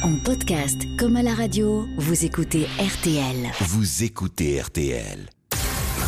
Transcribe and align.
En 0.00 0.16
podcast 0.24 0.86
comme 0.98 1.16
à 1.16 1.22
la 1.22 1.34
radio, 1.34 1.86
vous 1.98 2.24
écoutez 2.24 2.66
RTL. 2.78 3.50
Vous 3.60 4.02
écoutez 4.02 4.60
RTL. 4.60 5.28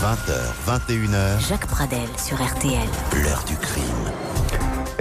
20h, 0.00 0.32
21h, 0.66 1.48
Jacques 1.48 1.66
Pradel 1.66 2.08
sur 2.16 2.42
RTL. 2.42 2.88
l'heure 3.22 3.44
du 3.46 3.56
crime. 3.56 3.84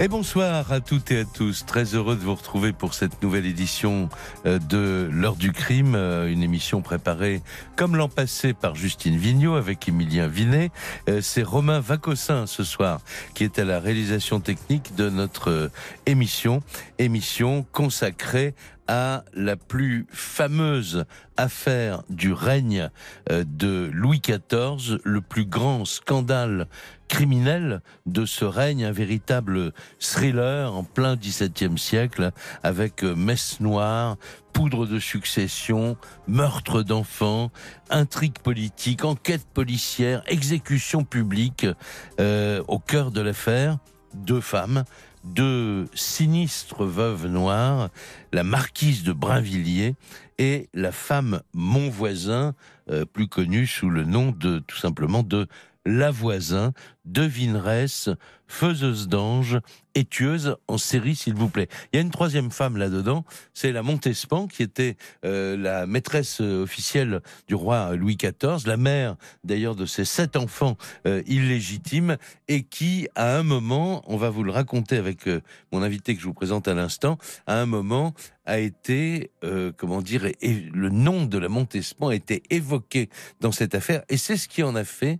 Et 0.00 0.08
bonsoir 0.08 0.72
à 0.72 0.80
toutes 0.80 1.12
et 1.12 1.20
à 1.20 1.24
tous. 1.24 1.64
Très 1.66 1.94
heureux 1.94 2.16
de 2.16 2.20
vous 2.20 2.34
retrouver 2.34 2.72
pour 2.72 2.94
cette 2.94 3.22
nouvelle 3.22 3.46
édition 3.46 4.08
euh, 4.44 4.58
de 4.58 5.08
L'heure 5.12 5.36
du 5.36 5.52
crime, 5.52 5.94
euh, 5.94 6.28
une 6.28 6.42
émission 6.42 6.82
préparée 6.82 7.42
comme 7.76 7.94
l'an 7.94 8.08
passé 8.08 8.54
par 8.54 8.74
Justine 8.74 9.16
Vignot 9.16 9.54
avec 9.54 9.88
Émilien 9.88 10.26
Vinet. 10.26 10.72
Euh, 11.08 11.20
C'est 11.22 11.44
Romain 11.44 11.78
Vacossin 11.78 12.46
ce 12.46 12.64
soir 12.64 13.02
qui 13.34 13.44
est 13.44 13.60
à 13.60 13.64
la 13.64 13.78
réalisation 13.78 14.40
technique 14.40 14.96
de 14.96 15.08
notre 15.10 15.70
émission, 16.06 16.60
émission 16.98 17.64
consacrée 17.70 18.54
à 18.86 19.24
la 19.32 19.56
plus 19.56 20.06
fameuse 20.10 21.04
affaire 21.36 22.02
du 22.10 22.32
règne 22.32 22.90
euh, 23.30 23.44
de 23.46 23.90
Louis 23.92 24.20
XIV, 24.20 24.98
le 25.04 25.20
plus 25.20 25.46
grand 25.46 25.84
scandale 25.84 26.68
criminel 27.08 27.82
de 28.06 28.26
ce 28.26 28.44
règne, 28.44 28.84
un 28.84 28.92
véritable 28.92 29.72
thriller 29.98 30.74
en 30.74 30.84
plein 30.84 31.16
XVIIe 31.16 31.78
siècle, 31.78 32.32
avec 32.62 33.04
euh, 33.04 33.14
messe 33.14 33.60
noire, 33.60 34.16
poudre 34.52 34.86
de 34.86 34.98
succession, 34.98 35.96
meurtre 36.28 36.82
d'enfants, 36.82 37.50
intrigue 37.90 38.38
politique, 38.38 39.04
enquête 39.04 39.46
policière, 39.52 40.22
exécution 40.26 41.04
publique, 41.04 41.66
euh, 42.20 42.62
au 42.68 42.78
cœur 42.78 43.10
de 43.10 43.20
l'affaire, 43.20 43.78
deux 44.14 44.40
femmes, 44.40 44.84
deux 45.24 45.86
sinistres 45.94 46.84
veuves 46.84 47.26
noires, 47.26 47.88
la 48.32 48.44
marquise 48.44 49.02
de 49.02 49.12
Brinvilliers 49.12 49.94
et 50.38 50.68
la 50.74 50.92
femme 50.92 51.40
Monvoisin, 51.54 52.54
euh, 52.90 53.04
plus 53.04 53.28
connue 53.28 53.66
sous 53.66 53.90
le 53.90 54.04
nom 54.04 54.30
de 54.32 54.58
tout 54.58 54.76
simplement 54.76 55.22
de 55.22 55.48
Lavoisin, 55.86 56.72
devineresse, 57.04 58.08
faiseuse 58.46 59.08
d'ange 59.08 59.58
et 59.94 60.04
tueuse 60.04 60.56
en 60.68 60.78
série, 60.78 61.14
s'il 61.14 61.34
vous 61.34 61.48
plaît. 61.48 61.68
Il 61.92 61.96
y 61.96 61.98
a 61.98 62.02
une 62.02 62.10
troisième 62.10 62.50
femme 62.50 62.76
là-dedans, 62.76 63.24
c'est 63.52 63.72
la 63.72 63.82
Montespan, 63.82 64.46
qui 64.46 64.62
était 64.62 64.96
euh, 65.24 65.56
la 65.56 65.86
maîtresse 65.86 66.40
euh, 66.40 66.62
officielle 66.62 67.20
du 67.46 67.54
roi 67.54 67.94
Louis 67.94 68.16
XIV, 68.16 68.66
la 68.66 68.76
mère 68.76 69.16
d'ailleurs 69.44 69.76
de 69.76 69.86
ses 69.86 70.04
sept 70.04 70.36
enfants 70.36 70.76
euh, 71.06 71.22
illégitimes, 71.26 72.16
et 72.48 72.64
qui, 72.64 73.08
à 73.14 73.36
un 73.36 73.42
moment, 73.42 74.02
on 74.06 74.16
va 74.16 74.30
vous 74.30 74.42
le 74.42 74.50
raconter 74.50 74.96
avec 74.96 75.28
mon 75.72 75.82
invité 75.82 76.14
que 76.14 76.20
je 76.20 76.26
vous 76.26 76.34
présente 76.34 76.68
à 76.68 76.74
l'instant, 76.74 77.18
à 77.46 77.60
un 77.60 77.66
moment 77.66 78.14
a 78.46 78.58
été, 78.58 79.30
comment 79.78 80.02
dire, 80.02 80.26
et 80.26 80.54
le 80.74 80.90
nom 80.90 81.24
de 81.24 81.38
la 81.38 81.48
Montespan 81.48 82.08
a 82.08 82.14
été 82.14 82.42
évoqué 82.50 83.08
dans 83.40 83.52
cette 83.52 83.74
affaire, 83.74 84.02
et 84.10 84.18
c'est 84.18 84.36
ce 84.36 84.48
qui 84.48 84.62
en 84.62 84.74
a 84.74 84.84
fait 84.84 85.18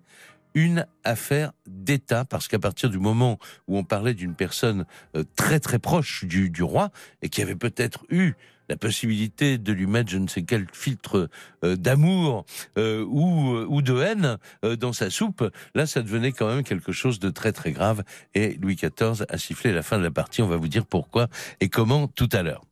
une 0.54 0.86
affaire 1.02 1.52
d'État, 1.66 2.24
parce 2.24 2.48
qu'à 2.48 2.58
partir 2.58 2.90
du 2.90 2.98
moment 2.98 3.38
où 3.68 3.76
on 3.76 3.84
parlait 3.84 4.14
d'une 4.14 4.34
personne 4.34 4.86
euh, 5.16 5.24
très 5.36 5.60
très 5.60 5.78
proche 5.78 6.24
du, 6.24 6.50
du 6.50 6.62
roi, 6.62 6.90
et 7.22 7.28
qui 7.28 7.42
avait 7.42 7.56
peut-être 7.56 8.04
eu 8.08 8.34
la 8.68 8.76
possibilité 8.76 9.58
de 9.58 9.72
lui 9.72 9.86
mettre 9.86 10.10
je 10.10 10.18
ne 10.18 10.28
sais 10.28 10.42
quel 10.42 10.66
filtre 10.72 11.28
euh, 11.64 11.76
d'amour 11.76 12.44
euh, 12.78 13.04
ou, 13.04 13.56
ou 13.68 13.82
de 13.82 14.00
haine 14.00 14.38
euh, 14.64 14.76
dans 14.76 14.92
sa 14.92 15.10
soupe, 15.10 15.50
là 15.74 15.86
ça 15.86 16.02
devenait 16.02 16.32
quand 16.32 16.48
même 16.48 16.64
quelque 16.64 16.92
chose 16.92 17.18
de 17.18 17.30
très 17.30 17.52
très 17.52 17.72
grave, 17.72 18.02
et 18.34 18.54
Louis 18.54 18.76
XIV 18.76 19.24
a 19.28 19.38
sifflé 19.38 19.72
la 19.72 19.82
fin 19.82 19.98
de 19.98 20.04
la 20.04 20.10
partie, 20.10 20.42
on 20.42 20.48
va 20.48 20.56
vous 20.56 20.68
dire 20.68 20.86
pourquoi 20.86 21.28
et 21.60 21.68
comment 21.68 22.08
tout 22.08 22.28
à 22.32 22.42
l'heure. 22.42 22.62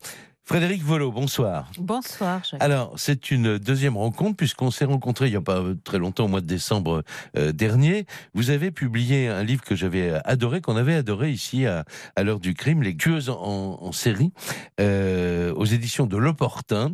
Frédéric 0.44 0.82
Volo, 0.82 1.12
bonsoir. 1.12 1.70
Bonsoir, 1.78 2.42
Jacques. 2.42 2.60
Alors, 2.60 2.94
c'est 2.96 3.30
une 3.30 3.58
deuxième 3.58 3.96
rencontre, 3.96 4.36
puisqu'on 4.36 4.72
s'est 4.72 4.84
rencontrés 4.84 5.28
il 5.28 5.30
n'y 5.30 5.36
a 5.36 5.40
pas 5.40 5.62
très 5.84 5.98
longtemps, 5.98 6.24
au 6.24 6.28
mois 6.28 6.40
de 6.40 6.46
décembre 6.46 7.04
euh, 7.36 7.52
dernier. 7.52 8.06
Vous 8.34 8.50
avez 8.50 8.72
publié 8.72 9.28
un 9.28 9.44
livre 9.44 9.62
que 9.62 9.76
j'avais 9.76 10.12
adoré, 10.24 10.60
qu'on 10.60 10.76
avait 10.76 10.96
adoré 10.96 11.30
ici 11.30 11.64
à, 11.66 11.84
à 12.16 12.24
l'heure 12.24 12.40
du 12.40 12.54
crime, 12.54 12.82
Les 12.82 12.96
tueuses 12.96 13.30
en, 13.30 13.78
en 13.80 13.92
série, 13.92 14.32
euh, 14.80 15.54
aux 15.54 15.64
éditions 15.64 16.06
de 16.06 16.16
L'Opportun. 16.16 16.92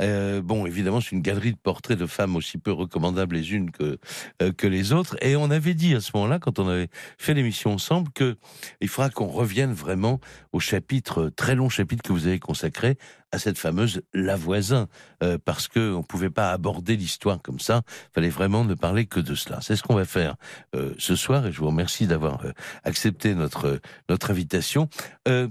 Euh, 0.00 0.42
bon, 0.42 0.66
évidemment, 0.66 1.00
c'est 1.00 1.12
une 1.12 1.22
galerie 1.22 1.52
de 1.52 1.58
portraits 1.58 1.98
de 1.98 2.06
femmes 2.06 2.36
aussi 2.36 2.58
peu 2.58 2.72
recommandables 2.72 3.36
les 3.36 3.52
unes 3.52 3.70
que, 3.70 3.98
euh, 4.42 4.52
que 4.52 4.66
les 4.66 4.92
autres. 4.92 5.16
Et 5.22 5.36
on 5.36 5.50
avait 5.50 5.74
dit 5.74 5.94
à 5.94 6.00
ce 6.00 6.10
moment-là, 6.14 6.38
quand 6.38 6.58
on 6.58 6.68
avait 6.68 6.88
fait 7.18 7.34
l'émission 7.34 7.72
ensemble, 7.72 8.10
que 8.12 8.36
il 8.80 8.88
faudra 8.88 9.10
qu'on 9.10 9.26
revienne 9.26 9.72
vraiment 9.72 10.20
au 10.52 10.60
chapitre, 10.60 11.30
très 11.36 11.54
long 11.54 11.68
chapitre 11.68 12.02
que 12.02 12.12
vous 12.12 12.26
avez 12.26 12.38
consacré 12.38 12.96
à 13.30 13.38
cette 13.38 13.58
fameuse 13.58 14.02
Lavoisin, 14.14 14.88
euh, 15.22 15.38
parce 15.44 15.68
que 15.68 15.92
on 15.94 16.02
pouvait 16.02 16.30
pas 16.30 16.50
aborder 16.50 16.96
l'histoire 16.96 17.42
comme 17.42 17.60
ça. 17.60 17.82
Fallait 18.14 18.30
vraiment 18.30 18.64
ne 18.64 18.74
parler 18.74 19.06
que 19.06 19.20
de 19.20 19.34
cela. 19.34 19.58
C'est 19.60 19.76
ce 19.76 19.82
qu'on 19.82 19.94
va 19.94 20.04
faire 20.04 20.36
euh, 20.74 20.94
ce 20.98 21.14
soir, 21.16 21.46
et 21.46 21.52
je 21.52 21.58
vous 21.58 21.66
remercie 21.66 22.06
d'avoir 22.06 22.44
euh, 22.44 22.52
accepté 22.84 23.34
notre 23.34 23.80
notre 24.08 24.30
invitation. 24.30 24.88
Euh, 25.26 25.48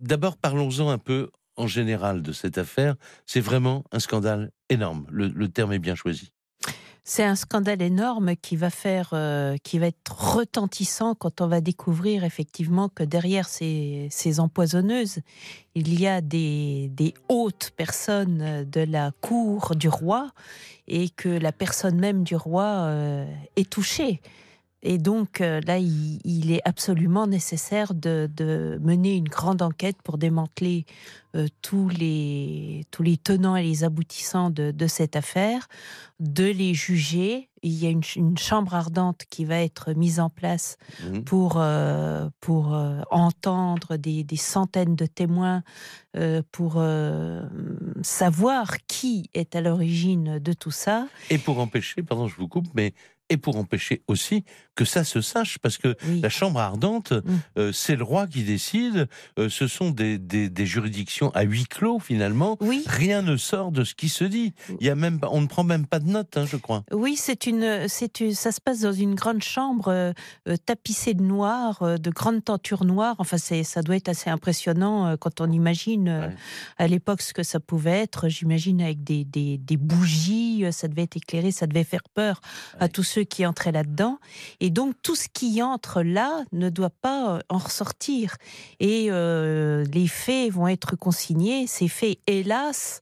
D'abord, 0.00 0.38
parlons-en 0.38 0.88
un 0.88 0.96
peu 0.96 1.30
en 1.60 1.66
général 1.66 2.22
de 2.22 2.32
cette 2.32 2.58
affaire. 2.58 2.96
C'est 3.26 3.40
vraiment 3.40 3.84
un 3.92 4.00
scandale 4.00 4.50
énorme. 4.68 5.06
Le, 5.10 5.48
terme 5.48 5.72
est 5.72 5.78
bien 5.78 5.94
choisi. 5.94 6.32
C'est 7.04 7.24
un 7.24 7.34
scandale 7.34 7.82
énorme 7.82 8.36
qui 8.36 8.56
va 8.56 8.70
faire, 8.70 9.10
euh, 9.14 9.56
qui 9.62 9.78
va 9.78 9.86
être 9.86 10.34
retentissant 10.36 11.14
quand 11.14 11.40
on 11.40 11.48
va 11.48 11.60
découvrir 11.60 12.24
effectivement 12.24 12.88
que 12.88 13.02
derrière 13.02 13.48
ces, 13.48 14.08
ces 14.10 14.38
empoisonneuses, 14.38 15.20
il 15.74 15.98
y 15.98 16.06
a 16.06 16.20
des, 16.20 16.88
des 16.92 17.14
hautes 17.28 17.72
personnes 17.76 18.64
de 18.70 18.80
la 18.80 19.12
cour 19.20 19.74
du 19.74 19.88
roi 19.88 20.30
et 20.86 21.08
que 21.08 21.28
la 21.28 21.52
personne 21.52 21.98
même 21.98 22.22
du 22.22 22.36
roi 22.36 22.64
euh, 22.64 23.26
est 23.56 23.68
touchée. 23.68 24.20
Et 24.82 24.96
donc 24.98 25.40
euh, 25.40 25.60
là, 25.66 25.78
il, 25.78 26.20
il 26.24 26.50
est 26.52 26.62
absolument 26.64 27.26
nécessaire 27.26 27.92
de, 27.94 28.30
de 28.34 28.78
mener 28.82 29.14
une 29.16 29.28
grande 29.28 29.60
enquête 29.60 29.96
pour 30.02 30.16
démanteler 30.16 30.86
euh, 31.36 31.46
tous, 31.60 31.88
les, 31.90 32.84
tous 32.90 33.02
les 33.02 33.16
tenants 33.18 33.56
et 33.56 33.62
les 33.62 33.84
aboutissants 33.84 34.48
de, 34.50 34.70
de 34.70 34.86
cette 34.86 35.16
affaire, 35.16 35.68
de 36.18 36.44
les 36.44 36.72
juger. 36.74 37.48
Il 37.62 37.72
y 37.74 37.86
a 37.86 37.90
une, 37.90 38.02
ch- 38.02 38.16
une 38.16 38.38
chambre 38.38 38.74
ardente 38.74 39.24
qui 39.28 39.44
va 39.44 39.60
être 39.60 39.92
mise 39.92 40.18
en 40.18 40.30
place 40.30 40.78
Mhm. 41.04 41.24
pour, 41.24 41.56
euh, 41.58 42.30
pour 42.40 42.74
euh, 42.74 43.02
entendre 43.10 43.96
des, 43.98 44.24
des 44.24 44.36
centaines 44.38 44.96
de 44.96 45.04
témoins, 45.06 45.62
pour 46.52 46.82
savoir 48.02 48.76
qui 48.86 49.28
est 49.34 49.54
à 49.56 49.60
l'origine 49.60 50.38
de 50.38 50.52
tout 50.52 50.70
ça. 50.70 51.06
Et 51.30 51.38
pour 51.38 51.58
empêcher, 51.58 52.02
pardon, 52.02 52.26
je 52.28 52.36
vous 52.36 52.48
coupe, 52.48 52.66
mais 52.74 52.94
et 53.30 53.36
pour 53.36 53.56
empêcher 53.56 54.02
aussi 54.08 54.44
que 54.74 54.84
ça 54.84 55.04
se 55.04 55.20
sache, 55.20 55.58
parce 55.58 55.78
que 55.78 55.96
Oui. 56.06 56.20
la 56.20 56.28
chambre 56.28 56.58
ardente, 56.60 57.12
Mm. 57.12 57.22
euh, 57.58 57.72
c'est 57.72 57.96
le 57.96 58.04
roi 58.04 58.26
qui 58.26 58.42
décide. 58.42 59.08
euh, 59.38 59.48
ce 59.48 59.66
sont 59.66 59.90
des, 59.90 60.18
des, 60.18 60.48
des 60.48 60.66
juridictions 60.66 61.30
à 61.34 61.42
huis 61.42 61.64
clos 61.66 61.98
finalement. 61.98 62.56
Oui, 62.60 62.82
Rien 62.86 63.22
ne 63.22 63.36
sort 63.36 63.70
de 63.72 63.84
ce 63.84 63.94
qui 63.94 64.08
se 64.08 64.24
dit. 64.24 64.52
Il 64.80 64.86
y 64.86 64.90
a 64.90 64.94
même, 64.94 65.20
on 65.30 65.40
ne 65.40 65.46
prend 65.46 65.64
même 65.64 65.86
pas 65.86 65.98
de 66.00 66.08
notes, 66.08 66.36
hein, 66.36 66.44
je 66.46 66.56
crois. 66.56 66.84
Oui, 66.92 67.16
c'est 67.16 67.46
une, 67.46 67.86
c'est 67.88 68.20
une- 68.20 68.34
ça 68.34 68.52
se 68.52 68.60
passe 68.60 68.80
dans 68.80 68.92
une 68.92 69.14
grande 69.14 69.42
chambre 69.42 69.88
euh, 69.88 70.56
tapissée 70.66 71.14
de 71.14 71.22
noir, 71.22 71.98
de 71.98 72.10
grandes 72.10 72.44
tentures 72.44 72.84
noires. 72.84 73.16
Enfin, 73.18 73.38
c'est, 73.38 73.62
ça 73.64 73.82
doit 73.82 73.96
être 73.96 74.08
assez 74.08 74.30
impressionnant 74.30 75.16
quand 75.18 75.40
on 75.40 75.50
imagine 75.50 76.08
Ouais. 76.08 76.34
à 76.78 76.86
l'époque 76.88 77.22
ce 77.22 77.32
que 77.32 77.42
ça 77.42 77.60
pouvait 77.60 77.98
être. 78.00 78.28
J'imagine 78.28 78.80
avec 78.82 79.04
des, 79.04 79.24
des, 79.24 79.76
bougies, 79.76 80.64
ça 80.72 80.88
devait 80.88 81.02
être 81.02 81.16
éclairé, 81.16 81.50
ça 81.52 81.66
devait 81.66 81.84
faire 81.84 82.02
peur 82.14 82.40
à 82.78 82.88
tous 82.88 83.02
ceux 83.02 83.19
qui 83.24 83.46
entraient 83.46 83.72
là-dedans. 83.72 84.18
Et 84.60 84.70
donc 84.70 84.94
tout 85.02 85.14
ce 85.14 85.28
qui 85.32 85.62
entre 85.62 86.02
là 86.02 86.44
ne 86.52 86.68
doit 86.68 86.90
pas 86.90 87.36
euh, 87.36 87.40
en 87.48 87.58
ressortir. 87.58 88.36
Et 88.78 89.08
euh, 89.10 89.84
les 89.92 90.08
faits 90.08 90.52
vont 90.52 90.68
être 90.68 90.96
consignés. 90.96 91.66
Ces 91.66 91.88
faits, 91.88 92.18
hélas. 92.26 93.00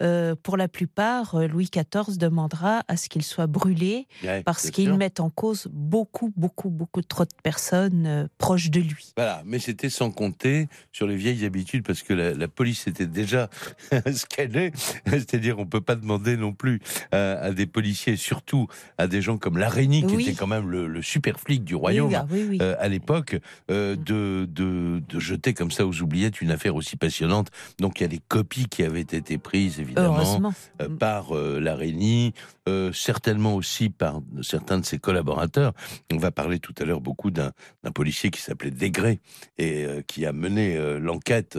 Euh, 0.00 0.34
pour 0.42 0.56
la 0.56 0.68
plupart, 0.68 1.34
euh, 1.34 1.46
Louis 1.46 1.68
XIV 1.72 2.18
demandera 2.18 2.82
à 2.88 2.96
ce 2.96 3.08
qu'ils 3.08 3.22
soient 3.24 3.46
brûlés 3.46 4.06
Ouais, 4.24 4.42
parce 4.42 4.70
qu'ils 4.70 4.94
mettent 4.94 5.20
en 5.20 5.30
cause 5.30 5.68
beaucoup, 5.72 6.32
beaucoup, 6.36 6.70
beaucoup 6.70 7.02
trop 7.02 7.24
de 7.24 7.30
personnes 7.42 8.06
euh, 8.06 8.26
proches 8.38 8.70
de 8.70 8.80
lui. 8.80 9.12
Voilà, 9.16 9.42
mais 9.44 9.58
c'était 9.58 9.90
sans 9.90 10.10
compter 10.10 10.68
sur 10.92 11.06
les 11.06 11.16
vieilles 11.16 11.44
habitudes, 11.44 11.84
parce 11.86 12.02
que 12.02 12.12
la, 12.12 12.34
la 12.34 12.48
police 12.48 12.86
était 12.86 13.06
déjà 13.06 13.48
ce 13.90 14.24
qu'elle 14.26 14.56
est. 14.56 14.72
C'est-à-dire, 15.06 15.58
on 15.58 15.66
peut 15.66 15.80
pas 15.80 15.96
demander 15.96 16.36
non 16.36 16.52
plus 16.52 16.80
à, 17.12 17.32
à 17.32 17.50
des 17.52 17.66
policiers, 17.66 18.16
surtout 18.16 18.66
à 18.98 19.06
des 19.06 19.22
gens 19.22 19.38
comme 19.38 19.58
Larénie, 19.58 20.06
qui 20.06 20.16
Oui. 20.16 20.22
était 20.28 20.34
quand 20.38 20.46
même 20.46 20.68
le, 20.70 20.86
le 20.86 21.02
super 21.02 21.38
flic 21.40 21.64
du 21.64 21.74
royaume. 21.74 22.08
Oui, 22.08 22.16
ah 22.16 22.26
oui, 22.30 22.60
à 22.60 22.88
l'époque, 22.88 23.36
de, 23.68 23.96
de, 23.96 25.02
de 25.08 25.18
jeter 25.20 25.54
comme 25.54 25.70
ça 25.70 25.86
aux 25.86 26.00
oubliettes 26.02 26.40
une 26.40 26.50
affaire 26.50 26.74
aussi 26.76 26.96
passionnante. 26.96 27.48
Donc 27.78 28.00
il 28.00 28.02
y 28.02 28.06
a 28.06 28.08
des 28.08 28.20
copies 28.28 28.66
qui 28.66 28.82
avaient 28.82 29.00
été 29.00 29.38
prises, 29.38 29.80
évidemment, 29.88 30.16
Heureusement. 30.16 30.54
euh, 30.82 30.88
par 30.88 31.36
euh, 31.36 31.58
l'araignée, 31.60 32.32
euh, 32.68 32.92
certainement 32.92 33.54
aussi 33.54 33.88
par 33.88 34.20
certains 34.42 34.78
de 34.78 34.84
ses 34.84 34.98
collaborateurs. 34.98 35.72
On 36.12 36.18
va 36.18 36.30
parler 36.30 36.58
tout 36.58 36.74
à 36.78 36.84
l'heure 36.84 37.00
beaucoup 37.00 37.30
d'un 37.30 37.52
policier 37.94 38.30
qui 38.30 38.40
s'appelait 38.40 38.70
Degré 38.70 39.20
et 39.56 39.84
euh, 39.84 40.02
qui 40.06 40.26
a 40.26 40.32
mené 40.32 40.78
l'enquête, 41.00 41.58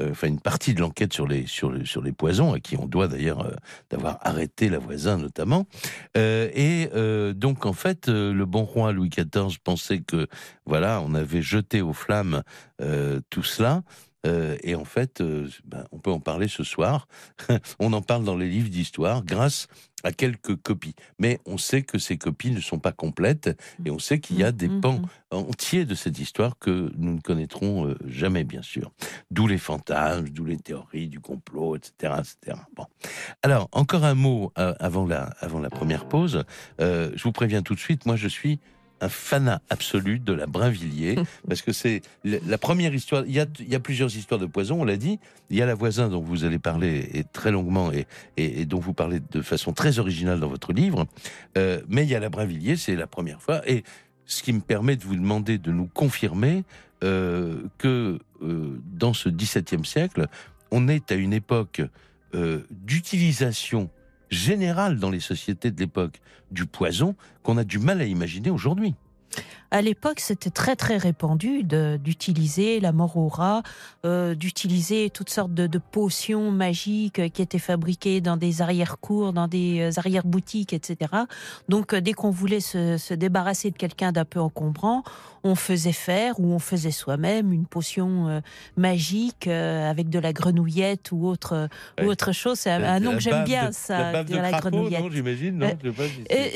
enfin 0.00 0.28
une 0.28 0.40
partie 0.40 0.74
de 0.74 0.80
l'enquête 0.80 1.12
sur 1.12 1.26
les 1.26 1.46
sur 1.46 1.70
les, 1.70 1.84
sur 1.84 2.02
les 2.02 2.12
poisons, 2.12 2.52
à 2.52 2.60
qui 2.60 2.76
on 2.76 2.86
doit 2.86 3.08
d'ailleurs 3.08 3.50
d'avoir 3.90 4.18
arrêté 4.22 4.68
la 4.68 4.78
voisin 4.78 5.18
notamment. 5.18 5.66
Et 6.16 6.88
donc 7.34 7.66
en 7.66 7.72
fait, 7.72 8.08
le 8.08 8.44
bon 8.44 8.64
roi 8.64 8.92
Louis 8.92 9.10
XIV 9.10 9.58
pensait 9.62 10.00
que 10.00 10.26
voilà, 10.66 11.02
on 11.04 11.14
avait 11.14 11.42
jeté 11.42 11.82
aux 11.82 11.92
flammes 11.92 12.42
tout 13.30 13.42
cela. 13.42 13.82
Euh, 14.26 14.56
et 14.62 14.74
en 14.74 14.84
fait, 14.84 15.20
euh, 15.20 15.48
ben, 15.64 15.84
on 15.92 15.98
peut 15.98 16.10
en 16.10 16.20
parler 16.20 16.48
ce 16.48 16.64
soir. 16.64 17.06
on 17.78 17.92
en 17.92 18.02
parle 18.02 18.24
dans 18.24 18.36
les 18.36 18.48
livres 18.48 18.68
d'histoire 18.70 19.24
grâce 19.24 19.68
à 20.02 20.12
quelques 20.12 20.56
copies. 20.56 20.94
Mais 21.18 21.40
on 21.46 21.56
sait 21.56 21.82
que 21.82 21.98
ces 21.98 22.18
copies 22.18 22.50
ne 22.50 22.60
sont 22.60 22.78
pas 22.78 22.92
complètes 22.92 23.50
et 23.86 23.90
on 23.90 23.98
sait 23.98 24.20
qu'il 24.20 24.38
y 24.38 24.44
a 24.44 24.52
des 24.52 24.68
Mhm. 24.68 24.80
pans 24.82 25.02
entiers 25.30 25.86
de 25.86 25.94
cette 25.94 26.18
histoire 26.18 26.58
que 26.58 26.92
nous 26.96 27.14
ne 27.14 27.20
connaîtrons 27.20 27.88
euh, 27.88 27.96
jamais, 28.06 28.44
bien 28.44 28.60
sûr. 28.60 28.92
D'où 29.30 29.46
les 29.46 29.56
fantasmes, 29.58 30.28
d'où 30.28 30.44
les 30.44 30.58
théories 30.58 31.08
du 31.08 31.20
complot, 31.20 31.76
etc. 31.76 32.14
etc. 32.18 32.58
Bon. 32.76 32.84
Alors, 33.42 33.68
encore 33.72 34.04
un 34.04 34.14
mot 34.14 34.52
avant, 34.56 35.06
la, 35.06 35.22
avant 35.40 35.60
la 35.60 35.70
première 35.70 36.06
pause. 36.06 36.44
Euh, 36.80 37.10
je 37.14 37.22
vous 37.22 37.32
préviens 37.32 37.62
tout 37.62 37.74
de 37.74 37.80
suite, 37.80 38.04
moi 38.04 38.16
je 38.16 38.28
suis 38.28 38.60
un 39.00 39.08
fanat 39.08 39.60
absolu 39.70 40.18
de 40.18 40.32
la 40.32 40.46
Brinvilliers, 40.46 41.16
parce 41.48 41.62
que 41.62 41.72
c'est 41.72 42.02
la 42.24 42.58
première 42.58 42.94
histoire. 42.94 43.24
Il 43.26 43.32
y, 43.32 43.40
a, 43.40 43.46
il 43.60 43.68
y 43.68 43.74
a 43.74 43.80
plusieurs 43.80 44.14
histoires 44.16 44.40
de 44.40 44.46
poison, 44.46 44.80
on 44.80 44.84
l'a 44.84 44.96
dit. 44.96 45.18
Il 45.50 45.56
y 45.56 45.62
a 45.62 45.66
la 45.66 45.74
voisin 45.74 46.08
dont 46.08 46.20
vous 46.20 46.44
allez 46.44 46.58
parler 46.58 47.08
et 47.12 47.24
très 47.24 47.50
longuement 47.50 47.92
et, 47.92 48.06
et, 48.36 48.62
et 48.62 48.66
dont 48.66 48.78
vous 48.78 48.94
parlez 48.94 49.20
de 49.20 49.42
façon 49.42 49.72
très 49.72 49.98
originale 49.98 50.40
dans 50.40 50.48
votre 50.48 50.72
livre. 50.72 51.06
Euh, 51.58 51.80
mais 51.88 52.04
il 52.04 52.10
y 52.10 52.14
a 52.14 52.20
la 52.20 52.28
Brinvilliers, 52.28 52.76
c'est 52.76 52.96
la 52.96 53.06
première 53.06 53.42
fois. 53.42 53.68
Et 53.68 53.84
ce 54.26 54.42
qui 54.42 54.52
me 54.52 54.60
permet 54.60 54.96
de 54.96 55.04
vous 55.04 55.16
demander 55.16 55.58
de 55.58 55.70
nous 55.70 55.86
confirmer 55.86 56.64
euh, 57.02 57.62
que 57.78 58.18
euh, 58.42 58.80
dans 58.92 59.12
ce 59.12 59.28
XVIIe 59.28 59.84
siècle, 59.84 60.26
on 60.70 60.88
est 60.88 61.12
à 61.12 61.14
une 61.14 61.32
époque 61.32 61.82
d'utilisation 62.70 63.90
générale 64.34 64.98
dans 64.98 65.10
les 65.10 65.20
sociétés 65.20 65.70
de 65.70 65.80
l'époque 65.80 66.20
du 66.50 66.66
poison 66.66 67.16
qu'on 67.42 67.56
a 67.56 67.64
du 67.64 67.78
mal 67.78 68.00
à 68.00 68.04
imaginer 68.04 68.50
aujourd'hui. 68.50 68.94
À 69.76 69.82
l'époque, 69.82 70.20
c'était 70.20 70.50
très 70.50 70.76
très 70.76 70.98
répandu 70.98 71.64
d'utiliser 71.64 72.78
la 72.78 72.92
mort 72.92 73.16
au 73.16 73.26
rat, 73.26 73.64
euh, 74.04 74.36
d'utiliser 74.36 75.10
toutes 75.10 75.30
sortes 75.30 75.52
de, 75.52 75.66
de 75.66 75.78
potions 75.78 76.52
magiques 76.52 77.18
euh, 77.18 77.28
qui 77.28 77.42
étaient 77.42 77.58
fabriquées 77.58 78.20
dans 78.20 78.36
des 78.36 78.62
arrière-cours, 78.62 79.32
dans 79.32 79.48
des 79.48 79.80
euh, 79.80 79.90
arrière-boutiques, 79.98 80.72
etc. 80.72 81.10
Donc, 81.68 81.92
dès 81.92 82.12
qu'on 82.12 82.30
voulait 82.30 82.60
se, 82.60 82.98
se 82.98 83.14
débarrasser 83.14 83.72
de 83.72 83.76
quelqu'un 83.76 84.12
d'un 84.12 84.24
peu 84.24 84.38
encombrant, 84.38 85.02
on 85.42 85.56
faisait 85.56 85.92
faire 85.92 86.38
ou 86.38 86.52
on 86.54 86.60
faisait 86.60 86.92
soi-même 86.92 87.52
une 87.52 87.66
potion 87.66 88.28
euh, 88.28 88.40
magique 88.76 89.48
euh, 89.48 89.90
avec 89.90 90.08
de 90.08 90.20
la 90.20 90.32
grenouillette 90.32 91.10
ou 91.10 91.26
autre 91.26 91.68
Ouais. 91.98 92.06
ou 92.06 92.10
autre 92.10 92.30
chose. 92.32 92.60
C'est 92.60 92.70
un, 92.70 93.00
nom 93.00 93.12
que 93.14 93.18
j'aime 93.20 93.42
bien, 93.44 93.70
de- 93.70 93.74
ça, 93.74 94.12
La 94.12 94.24
de 94.24 94.36
la 94.36 94.50
crapaud, 94.52 94.70
grenouillette. 94.70 95.12
j'imagine, 95.12 95.64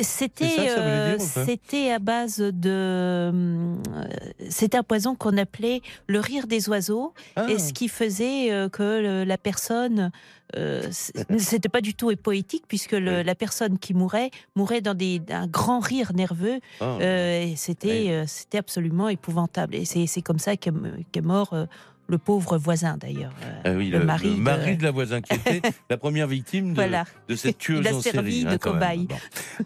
C'était 0.02 0.68
c'était 1.18 1.90
à 1.90 1.98
base 1.98 2.38
de 2.38 3.07
euh, 3.08 3.74
c'était 4.48 4.76
un 4.78 4.82
poison 4.82 5.14
qu'on 5.14 5.36
appelait 5.36 5.80
le 6.06 6.20
rire 6.20 6.46
des 6.46 6.68
oiseaux 6.68 7.12
Ah, 7.36 7.46
et 7.50 7.58
ce 7.58 7.72
qui 7.72 7.88
faisait 7.88 8.52
euh, 8.52 8.68
que 8.68 9.24
la 9.24 9.38
personne 9.38 10.10
euh, 10.56 10.82
c'était 10.90 11.68
pas 11.68 11.80
du 11.82 11.94
tout 11.94 12.14
poétique 12.16 12.64
puisque 12.68 12.92
le- 12.92 13.18
Oui. 13.18 13.24
la 13.24 13.34
personne 13.34 13.78
qui 13.78 13.92
mourait 13.94 14.30
mourait 14.56 14.80
dans 14.80 14.94
des 14.94 15.20
un 15.30 15.46
grand 15.46 15.80
rire 15.80 16.12
nerveux 16.14 16.60
ah. 16.80 16.84
euh, 17.00 17.42
et 17.42 17.54
c'était 17.56 18.20
Oui. 18.20 18.28
c'était 18.28 18.58
absolument 18.58 19.08
épouvantable 19.08 19.74
et 19.74 19.84
c'est 19.84 20.22
comme 20.22 20.38
ça 20.38 20.56
qu'est 20.56 21.20
mort 21.22 21.54
le 22.08 22.18
pauvre 22.18 22.56
voisin 22.58 22.96
d'ailleurs 22.96 23.32
euh, 23.44 23.60
Ah 23.64 23.70
oui, 23.76 23.90
le 23.90 24.02
mari 24.04 24.34
de- 24.74 24.78
de... 24.78 24.82
la 24.82 24.90
voisine 24.90 25.20
qui 25.20 25.34
était 25.34 25.60
la 25.90 25.96
première 25.98 26.26
victime 26.26 26.70
de, 26.70 26.74
voilà 26.74 27.04
de 27.28 27.36
cette 27.36 27.58
tueuse 27.58 27.86
en 27.86 28.00
série. 28.00 28.44
de 28.44 28.48
hein, 28.48 28.58
cobaye. 28.58 29.06
Bon. 29.06 29.14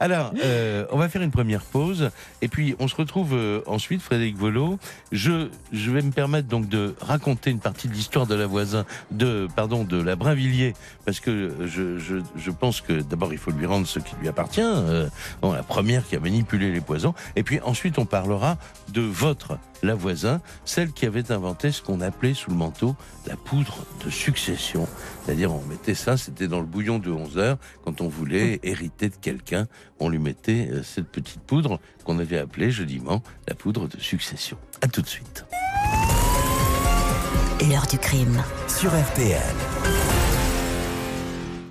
Alors, 0.00 0.32
euh, 0.44 0.84
on 0.90 0.98
va 0.98 1.08
faire 1.08 1.22
une 1.22 1.30
première 1.30 1.62
pause 1.62 2.10
et 2.40 2.48
puis 2.48 2.74
on 2.80 2.88
se 2.88 2.96
retrouve 2.96 3.34
euh, 3.34 3.60
ensuite, 3.66 4.02
Frédéric 4.02 4.36
Volo. 4.36 4.78
Je, 5.12 5.48
je 5.72 5.90
vais 5.92 6.02
me 6.02 6.10
permettre 6.10 6.48
donc 6.48 6.68
de 6.68 6.94
raconter 7.00 7.50
une 7.50 7.60
partie 7.60 7.86
de 7.88 7.92
l'histoire 7.94 8.26
de 8.26 8.34
la 8.34 8.46
voisin, 8.46 8.84
de 9.12 9.46
pardon, 9.54 9.84
de 9.84 10.02
la 10.02 10.16
Brinvilliers, 10.16 10.74
parce 11.04 11.20
que 11.20 11.52
je, 11.66 11.98
je, 11.98 12.16
je 12.36 12.50
pense 12.50 12.80
que 12.80 13.00
d'abord 13.02 13.32
il 13.32 13.38
faut 13.38 13.52
lui 13.52 13.66
rendre 13.66 13.86
ce 13.86 14.00
qui 14.00 14.16
lui 14.20 14.28
appartient. 14.28 14.60
euh, 14.64 15.08
bon, 15.40 15.52
la 15.52 15.62
première 15.62 16.06
qui 16.06 16.16
a 16.16 16.20
manipulé 16.20 16.72
les 16.72 16.80
poisons, 16.80 17.14
et 17.36 17.44
puis 17.44 17.60
ensuite 17.60 17.98
on 17.98 18.04
parlera 18.04 18.58
de 18.92 19.00
votre 19.02 19.58
la 19.82 19.94
voisin, 19.94 20.40
celle 20.64 20.92
qui 20.92 21.06
avait 21.06 21.32
inventé 21.32 21.72
ce 21.72 21.82
qu'on 21.82 22.00
appelait 22.00 22.34
sous 22.34 22.50
le 22.50 22.56
manteau 22.56 22.96
la 23.26 23.36
poudre 23.36 23.84
de 24.04 24.10
succession. 24.10 24.86
C'est-à-dire, 25.24 25.52
on 25.52 25.62
mettait 25.62 25.94
ça, 25.94 26.16
c'était 26.16 26.48
dans 26.48 26.60
le 26.60 26.66
bouillon 26.66 26.98
de 26.98 27.10
11 27.10 27.38
heures. 27.38 27.58
Quand 27.84 28.00
on 28.00 28.08
voulait 28.08 28.60
hériter 28.62 29.08
de 29.08 29.16
quelqu'un, 29.16 29.66
on 29.98 30.08
lui 30.08 30.18
mettait 30.18 30.68
euh, 30.70 30.82
cette 30.82 31.08
petite 31.08 31.40
poudre 31.40 31.80
qu'on 32.04 32.18
avait 32.18 32.38
appelée 32.38 32.70
joliment 32.70 33.22
la 33.48 33.54
poudre 33.54 33.88
de 33.88 33.98
succession. 33.98 34.56
À 34.80 34.88
tout 34.88 35.02
de 35.02 35.08
suite. 35.08 35.44
L'heure 37.68 37.86
du 37.86 37.98
crime. 37.98 38.42
Sur 38.66 38.90
RTL. 38.90 39.40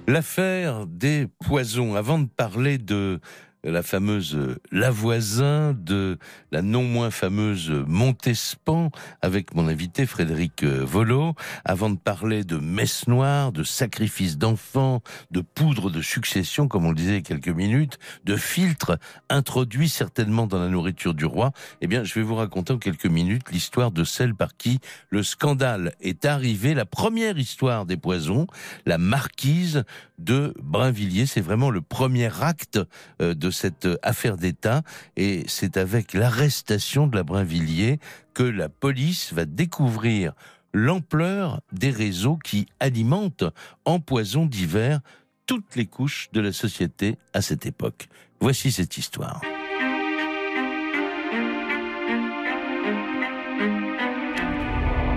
L'affaire 0.07 0.87
des 0.87 1.27
poisons. 1.45 1.95
Avant 1.95 2.19
de 2.19 2.27
parler 2.27 2.77
de 2.77 3.19
la 3.63 3.83
fameuse 3.83 4.37
Lavoisin, 4.71 5.73
de 5.73 6.17
la 6.51 6.61
non 6.61 6.83
moins 6.83 7.11
fameuse 7.11 7.69
Montespan, 7.87 8.89
avec 9.21 9.53
mon 9.53 9.67
invité 9.67 10.05
Frédéric 10.05 10.63
euh, 10.63 10.83
Volo, 10.83 11.35
avant 11.63 11.89
de 11.89 11.97
parler 11.97 12.43
de 12.43 12.57
messe 12.57 13.07
noire, 13.07 13.51
de 13.51 13.63
sacrifice 13.63 14.37
d'enfants, 14.37 15.01
de 15.29 15.41
poudre 15.41 15.89
de 15.91 16.01
succession, 16.01 16.67
comme 16.67 16.85
on 16.85 16.89
le 16.89 16.95
disait 16.95 17.21
quelques 17.21 17.49
minutes, 17.49 17.99
de 18.25 18.35
filtres 18.35 18.97
introduits 19.29 19.89
certainement 19.89 20.47
dans 20.47 20.59
la 20.59 20.69
nourriture 20.69 21.13
du 21.13 21.25
roi, 21.25 21.51
eh 21.81 21.87
bien, 21.87 22.03
je 22.03 22.13
vais 22.15 22.23
vous 22.23 22.35
raconter 22.35 22.73
en 22.73 22.77
quelques 22.77 23.05
minutes 23.05 23.51
l'histoire 23.51 23.91
de 23.91 24.03
celle 24.03 24.33
par 24.33 24.57
qui 24.57 24.79
le 25.09 25.23
scandale 25.23 25.93
est 26.01 26.25
arrivé, 26.25 26.73
la 26.73 26.85
première 26.85 27.37
histoire 27.37 27.85
des 27.85 27.97
poisons, 27.97 28.47
la 28.85 28.97
marquise 28.97 29.83
de 30.17 30.53
Brinvilliers. 30.61 31.25
C'est 31.25 31.41
vraiment 31.41 31.69
le 31.69 31.81
premier 31.81 32.29
acte 32.41 32.79
euh, 33.21 33.33
cette 33.51 33.85
euh, 33.85 33.97
affaire 34.01 34.37
d'État 34.37 34.81
et 35.15 35.43
c'est 35.47 35.77
avec 35.77 36.13
l'arrestation 36.13 37.07
de 37.07 37.15
la 37.15 37.23
Brinvilliers 37.23 37.99
que 38.33 38.43
la 38.43 38.69
police 38.69 39.33
va 39.33 39.45
découvrir 39.45 40.33
l'ampleur 40.73 41.61
des 41.71 41.89
réseaux 41.89 42.37
qui 42.37 42.67
alimentent 42.79 43.43
en 43.85 43.99
poison 43.99 44.45
divers 44.45 45.01
toutes 45.45 45.75
les 45.75 45.85
couches 45.85 46.29
de 46.33 46.41
la 46.41 46.53
société 46.53 47.17
à 47.33 47.41
cette 47.41 47.65
époque. 47.65 48.07
Voici 48.39 48.71
cette 48.71 48.97
histoire. 48.97 49.41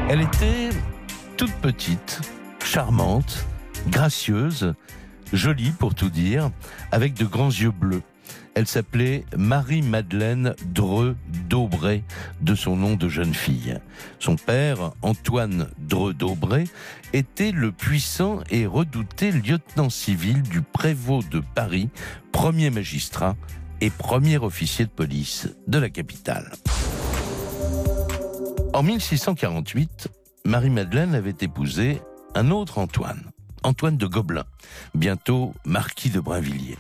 Elle 0.09 0.21
était 0.21 0.71
toute 1.37 1.55
petite, 1.55 2.21
charmante, 2.63 3.47
gracieuse, 3.89 4.75
jolie 5.33 5.71
pour 5.71 5.95
tout 5.95 6.11
dire, 6.11 6.51
avec 6.93 7.15
de 7.15 7.25
grands 7.25 7.49
yeux 7.49 7.71
bleus. 7.71 8.03
Elle 8.55 8.69
s'appelait 8.69 9.25
Marie-Madeleine 9.37 10.55
Dreux 10.67 11.17
d'Aubray, 11.49 12.05
de 12.41 12.55
son 12.55 12.77
nom 12.77 12.95
de 12.95 13.09
jeune 13.09 13.35
fille. 13.35 13.79
Son 14.21 14.37
père, 14.37 14.93
Antoine 15.03 15.69
Dreux 15.79 16.15
d'Aubray, 16.15 16.65
était 17.13 17.51
le 17.51 17.73
puissant 17.73 18.41
et 18.51 18.67
redouté 18.67 19.33
lieutenant 19.33 19.91
civil 19.91 20.43
du 20.43 20.63
prévôt 20.63 21.21
de 21.23 21.43
Paris, 21.55 21.89
premier 22.31 22.71
magistrat 22.71 23.35
et 23.81 23.91
premier 23.91 24.39
officier 24.39 24.85
de 24.85 24.91
police 24.91 25.49
de 25.67 25.79
la 25.79 25.91
capitale. 25.91 26.53
En 28.73 28.83
1648, 28.83 30.09
Marie-Madeleine 30.45 31.15
avait 31.15 31.35
épousé 31.41 32.01
un 32.37 32.51
autre 32.51 32.79
Antoine, 32.79 33.31
Antoine 33.65 33.97
de 33.97 34.07
Gobelin, 34.07 34.45
bientôt 34.95 35.55
marquis 35.65 36.11
de 36.11 36.21
Brinvilliers. 36.21 36.79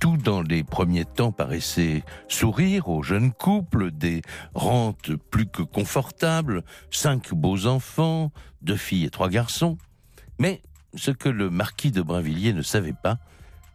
Tout 0.00 0.16
dans 0.16 0.42
les 0.42 0.64
premiers 0.64 1.04
temps 1.04 1.32
paraissait 1.32 2.02
sourire 2.28 2.88
au 2.88 3.02
jeune 3.02 3.32
couple, 3.32 3.90
des 3.90 4.22
rentes 4.54 5.14
plus 5.30 5.46
que 5.46 5.62
confortables, 5.62 6.62
cinq 6.90 7.32
beaux 7.32 7.66
enfants, 7.66 8.32
deux 8.62 8.76
filles 8.76 9.04
et 9.04 9.10
trois 9.10 9.28
garçons. 9.28 9.78
Mais 10.38 10.62
ce 10.94 11.10
que 11.10 11.28
le 11.28 11.50
marquis 11.50 11.90
de 11.90 12.02
Brinvilliers 12.02 12.52
ne 12.52 12.62
savait 12.62 12.94
pas, 12.94 13.18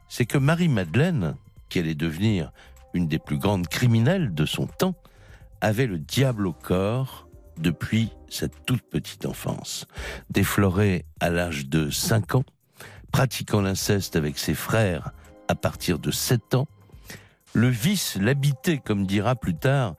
c'est 0.07 0.25
que 0.25 0.38
Marie-Madeleine, 0.38 1.35
qui 1.69 1.79
allait 1.79 1.95
devenir 1.95 2.51
une 2.93 3.07
des 3.07 3.19
plus 3.19 3.38
grandes 3.38 3.67
criminelles 3.67 4.33
de 4.33 4.45
son 4.45 4.67
temps, 4.67 4.95
avait 5.61 5.88
le 5.88 5.99
diable 5.99 6.47
au 6.47 6.53
corps 6.53 7.27
depuis 7.57 8.11
sa 8.29 8.47
toute 8.47 8.83
petite 8.83 9.25
enfance. 9.25 9.85
Déflorée 10.29 11.05
à 11.19 11.29
l'âge 11.29 11.67
de 11.67 11.89
5 11.89 12.35
ans, 12.35 12.43
pratiquant 13.11 13.61
l'inceste 13.61 14.15
avec 14.15 14.38
ses 14.38 14.53
frères 14.53 15.11
à 15.49 15.55
partir 15.55 15.99
de 15.99 16.11
7 16.11 16.55
ans. 16.55 16.67
Le 17.53 17.67
vice 17.67 18.17
l'habitait, 18.21 18.77
comme 18.77 19.05
dira 19.05 19.35
plus 19.35 19.55
tard, 19.55 19.95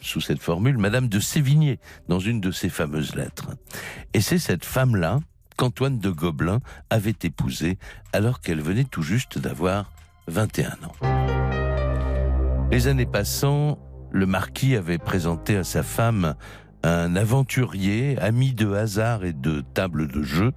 sous 0.00 0.22
cette 0.22 0.40
formule, 0.40 0.78
Madame 0.78 1.08
de 1.08 1.20
Sévigné, 1.20 1.78
dans 2.08 2.20
une 2.20 2.40
de 2.40 2.50
ses 2.50 2.70
fameuses 2.70 3.14
lettres. 3.14 3.50
Et 4.14 4.22
c'est 4.22 4.38
cette 4.38 4.64
femme-là 4.64 5.20
qu'Antoine 5.58 5.98
de 5.98 6.10
Gobelin 6.10 6.60
avait 6.88 7.16
épousée 7.22 7.78
alors 8.12 8.40
qu'elle 8.40 8.60
venait 8.62 8.84
tout 8.84 9.02
juste 9.02 9.38
d'avoir 9.38 9.90
21 10.28 10.70
ans. 10.70 12.68
Les 12.70 12.88
années 12.88 13.06
passant, 13.06 13.78
le 14.12 14.26
marquis 14.26 14.76
avait 14.76 14.98
présenté 14.98 15.56
à 15.56 15.64
sa 15.64 15.82
femme 15.82 16.34
un 16.82 17.16
aventurier, 17.16 18.18
ami 18.20 18.54
de 18.54 18.72
hasard 18.72 19.24
et 19.24 19.32
de 19.32 19.62
table 19.74 20.08
de 20.08 20.22
jeu, 20.22 20.52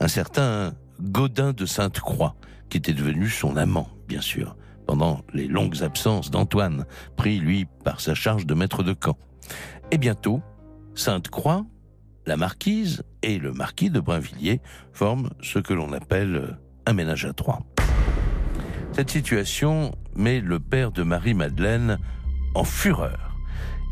un 0.00 0.08
certain 0.08 0.74
Godin 1.00 1.52
de 1.52 1.66
Sainte-Croix, 1.66 2.34
qui 2.68 2.78
était 2.78 2.92
devenu 2.92 3.28
son 3.28 3.56
amant, 3.56 3.88
bien 4.06 4.20
sûr, 4.20 4.56
pendant 4.86 5.22
les 5.34 5.46
longues 5.46 5.82
absences 5.82 6.30
d'Antoine, 6.30 6.86
pris, 7.16 7.38
lui, 7.38 7.66
par 7.84 8.00
sa 8.00 8.14
charge 8.14 8.46
de 8.46 8.54
maître 8.54 8.82
de 8.82 8.92
camp. 8.92 9.18
Et 9.90 9.98
bientôt, 9.98 10.42
Sainte-Croix, 10.94 11.64
la 12.26 12.36
marquise 12.36 13.04
et 13.22 13.38
le 13.38 13.52
marquis 13.52 13.90
de 13.90 14.00
Brinvilliers 14.00 14.60
forment 14.92 15.30
ce 15.42 15.58
que 15.58 15.72
l'on 15.72 15.92
appelle 15.92 16.58
un 16.86 16.92
ménage 16.92 17.24
à 17.24 17.32
trois. 17.32 17.60
Cette 18.92 19.10
situation 19.10 19.94
met 20.14 20.40
le 20.40 20.58
père 20.58 20.90
de 20.90 21.02
Marie-Madeleine 21.02 21.98
en 22.54 22.64
fureur 22.64 23.27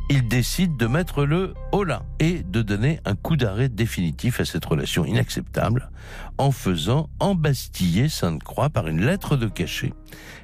il 0.09 0.29
décide 0.29 0.77
de 0.77 0.87
mettre 0.87 1.25
le 1.25 1.55
holà 1.73 2.03
et 2.21 2.43
de 2.43 2.63
donner 2.63 3.01
un 3.05 3.17
coup 3.17 3.37
d'arrêt 3.37 3.69
définitif 3.69 4.41
à 4.41 4.45
cette 4.45 4.65
relation 4.65 5.05
inacceptable 5.05 5.91
en 6.39 6.53
faisant 6.53 7.11
embastiller 7.19 8.09
Sainte-Croix 8.09 8.71
par 8.71 8.87
une 8.87 9.05
lettre 9.05 9.37
de 9.37 9.49
cachet. 9.49 9.93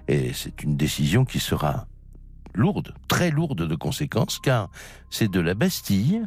Et 0.09 0.33
c'est 0.33 0.62
une 0.62 0.76
décision 0.76 1.25
qui 1.25 1.38
sera 1.38 1.87
lourde, 2.54 2.95
très 3.09 3.31
lourde 3.31 3.66
de 3.66 3.75
conséquences, 3.75 4.40
car 4.40 4.69
c'est 5.11 5.31
de 5.31 5.40
la 5.40 5.54
Bastille 5.54 6.23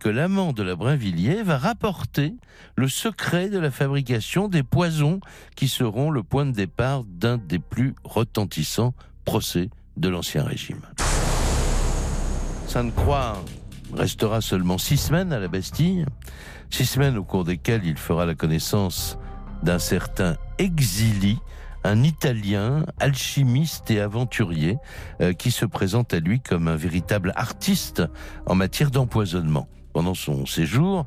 que 0.00 0.08
l'amant 0.08 0.52
de 0.52 0.62
la 0.62 0.74
Brinvilliers 0.74 1.42
va 1.42 1.58
rapporter 1.58 2.34
le 2.74 2.88
secret 2.88 3.50
de 3.50 3.58
la 3.58 3.70
fabrication 3.70 4.48
des 4.48 4.62
poisons 4.62 5.20
qui 5.54 5.68
seront 5.68 6.10
le 6.10 6.22
point 6.22 6.46
de 6.46 6.52
départ 6.52 7.04
d'un 7.04 7.36
des 7.36 7.58
plus 7.58 7.94
retentissants 8.02 8.94
procès 9.24 9.70
de 9.96 10.08
l'Ancien 10.08 10.42
Régime. 10.42 10.80
Sainte-Croix 12.70 13.42
restera 13.92 14.40
seulement 14.40 14.78
six 14.78 14.96
semaines 14.96 15.32
à 15.32 15.40
la 15.40 15.48
Bastille, 15.48 16.06
six 16.70 16.86
semaines 16.86 17.18
au 17.18 17.24
cours 17.24 17.42
desquelles 17.42 17.84
il 17.84 17.96
fera 17.98 18.26
la 18.26 18.36
connaissance 18.36 19.18
d'un 19.64 19.80
certain 19.80 20.36
Exili, 20.58 21.40
un 21.82 22.04
Italien 22.04 22.86
alchimiste 23.00 23.90
et 23.90 23.98
aventurier 24.00 24.78
euh, 25.20 25.32
qui 25.32 25.50
se 25.50 25.64
présente 25.64 26.14
à 26.14 26.20
lui 26.20 26.38
comme 26.38 26.68
un 26.68 26.76
véritable 26.76 27.32
artiste 27.34 28.04
en 28.46 28.54
matière 28.54 28.92
d'empoisonnement. 28.92 29.68
Pendant 29.92 30.14
son 30.14 30.46
séjour, 30.46 31.06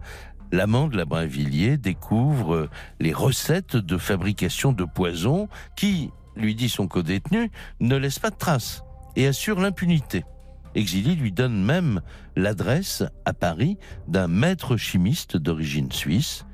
l'amant 0.52 0.90
de 0.90 0.98
la 0.98 1.06
Brinvilliers 1.06 1.78
découvre 1.78 2.68
les 3.00 3.14
recettes 3.14 3.78
de 3.78 3.98
fabrication 3.98 4.74
de 4.74 4.84
poisons 4.84 5.48
qui, 5.78 6.12
lui 6.36 6.56
dit 6.56 6.68
son 6.68 6.90
co-détenu, 6.90 7.52
ne 7.80 7.96
laissent 7.96 8.20
pas 8.20 8.32
de 8.32 8.36
traces 8.36 8.84
et 9.16 9.28
assure 9.28 9.62
l'impunité. 9.62 10.26
Exili 10.76 11.16
lui 11.16 11.32
donne 11.32 11.64
même 11.64 12.02
l'adresse 12.36 13.04
à 13.26 13.34
Paris 13.34 13.78
d'un 14.08 14.28
maître 14.28 14.78
chimiste 14.78 15.38
d'origine 15.38 15.92
suisse, 15.92 16.46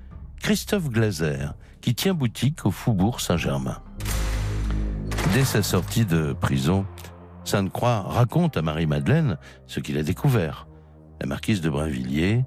Christophe 0.42 0.90
Glaser, 0.90 1.54
qui 1.82 1.96
tient 1.96 2.14
boutique 2.14 2.66
au 2.66 2.72
Faubourg 2.72 3.22
Saint-Germain. 3.22 3.82
Dès 5.34 5.46
sa 5.46 5.64
sortie 5.64 6.06
de 6.06 6.34
prison, 6.34 6.86
Sainte-Croix 7.46 8.02
raconte 8.02 8.58
à 8.58 8.62
Marie-Madeleine 8.62 9.38
ce 9.68 9.80
qu'il 9.80 9.98
a 9.98 10.04
découvert. 10.04 10.68
La 11.22 11.28
marquise 11.28 11.62
de 11.62 11.70
Brinvilliers, 11.70 12.46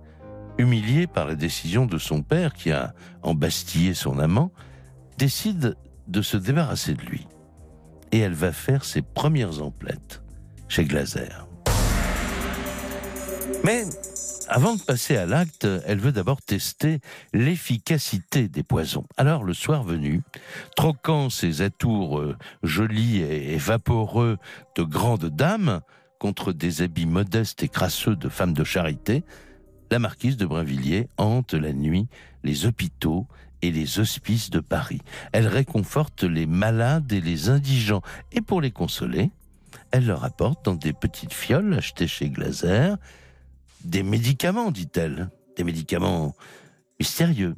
humiliée 0.59 1.07
par 1.07 1.27
la 1.27 1.35
décision 1.35 1.87
de 1.87 1.99
son 1.99 2.23
père 2.23 2.53
qui 2.53 2.73
a 2.73 2.95
embastillé 3.23 3.95
son 3.95 4.19
amant, 4.19 4.53
décide 5.19 5.77
de 6.09 6.23
se 6.23 6.37
débarrasser 6.37 6.95
de 6.95 7.03
lui. 7.03 7.27
Et 8.11 8.19
elle 8.19 8.35
va 8.35 8.53
faire 8.53 8.85
ses 8.85 9.03
premières 9.03 9.63
emplettes 9.63 10.23
chez 10.69 10.85
Glaser. 10.85 11.52
Mais 13.65 13.85
avant 14.49 14.75
de 14.75 14.83
passer 14.83 15.17
à 15.17 15.25
l'acte, 15.25 15.69
elle 15.87 16.01
veut 16.01 16.11
d'abord 16.11 16.43
tester 16.43 17.01
l'efficacité 17.33 18.49
des 18.49 18.65
poisons. 18.65 19.07
Alors, 19.17 19.45
le 19.45 19.55
soir 19.55 19.85
venu, 19.85 20.23
troquant 20.75 21.31
ses 21.31 21.63
atours 21.63 22.19
euh, 22.19 22.37
jolis 22.65 23.21
et 23.21 23.57
vaporeux 23.57 24.39
de 24.75 24.83
grandes 24.83 25.29
dames 25.29 25.81
contre 26.19 26.53
des 26.53 26.83
habits 26.83 27.07
modestes 27.07 27.63
et 27.63 27.69
crasseux 27.69 28.17
de 28.17 28.29
femmes 28.29 28.53
de 28.53 28.65
charité, 28.65 29.23
la 29.93 30.01
marquise 30.01 30.37
de 30.37 30.47
Brinvilliers 30.47 31.09
hante 31.17 31.55
la 31.55 31.73
nuit 31.73 32.09
les 32.43 32.67
hôpitaux 32.67 33.27
et 33.61 33.71
les 33.71 34.01
hospices 34.01 34.51
de 34.51 34.61
Paris. 34.61 35.03
Elle 35.33 35.47
réconforte 35.47 36.25
les 36.25 36.47
malades 36.47 37.13
et 37.13 37.21
les 37.21 37.49
indigents. 37.49 38.03
Et 38.33 38.41
pour 38.41 38.61
les 38.61 38.73
consoler, 38.73 39.31
elle 39.93 40.07
leur 40.07 40.25
apporte 40.25 40.65
dans 40.65 40.75
des 40.75 40.93
petites 40.93 41.33
fioles 41.33 41.75
achetées 41.75 42.09
chez 42.09 42.29
Glaser 42.29 42.95
des 43.85 44.03
médicaments, 44.03 44.71
dit-elle, 44.71 45.31
des 45.57 45.65
médicaments 45.65 46.35
mystérieux, 46.99 47.55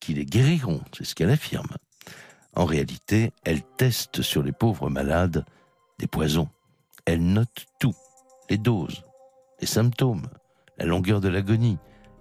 qui 0.00 0.14
les 0.14 0.24
guériront, 0.24 0.80
c'est 0.96 1.04
ce 1.04 1.14
qu'elle 1.14 1.30
affirme. 1.30 1.68
En 2.54 2.64
réalité, 2.64 3.32
elle 3.44 3.62
teste 3.76 4.22
sur 4.22 4.42
les 4.42 4.52
pauvres 4.52 4.90
malades 4.90 5.44
des 5.98 6.06
poisons. 6.06 6.48
Elle 7.04 7.22
note 7.22 7.66
tout, 7.78 7.94
les 8.50 8.58
doses, 8.58 9.04
les 9.60 9.66
symptômes, 9.66 10.26
la 10.78 10.86
longueur 10.86 11.20
de 11.20 11.28
l'agonie. 11.28 11.78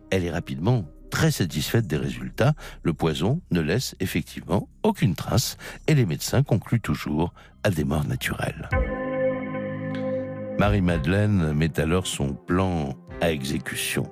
Elle 0.10 0.26
est 0.26 0.32
rapidement 0.32 0.86
très 1.10 1.32
satisfaite 1.32 1.88
des 1.88 1.98
résultats. 1.98 2.54
Le 2.84 2.94
poison 2.94 3.42
ne 3.52 3.62
laisse 3.62 3.96
effectivement 4.00 4.68
aucune 4.84 5.16
trace 5.16 5.58
et 5.88 5.96
les 5.96 6.06
médecins 6.06 6.44
concluent 6.44 6.82
toujours 6.82 7.34
à 7.64 7.70
des 7.70 7.84
morts 7.84 8.06
naturelles. 8.06 8.70
Marie-Madeleine 10.60 11.54
met 11.54 11.80
alors 11.80 12.08
son 12.08 12.34
plan 12.34 12.96
à 13.22 13.32
exécution. 13.32 14.12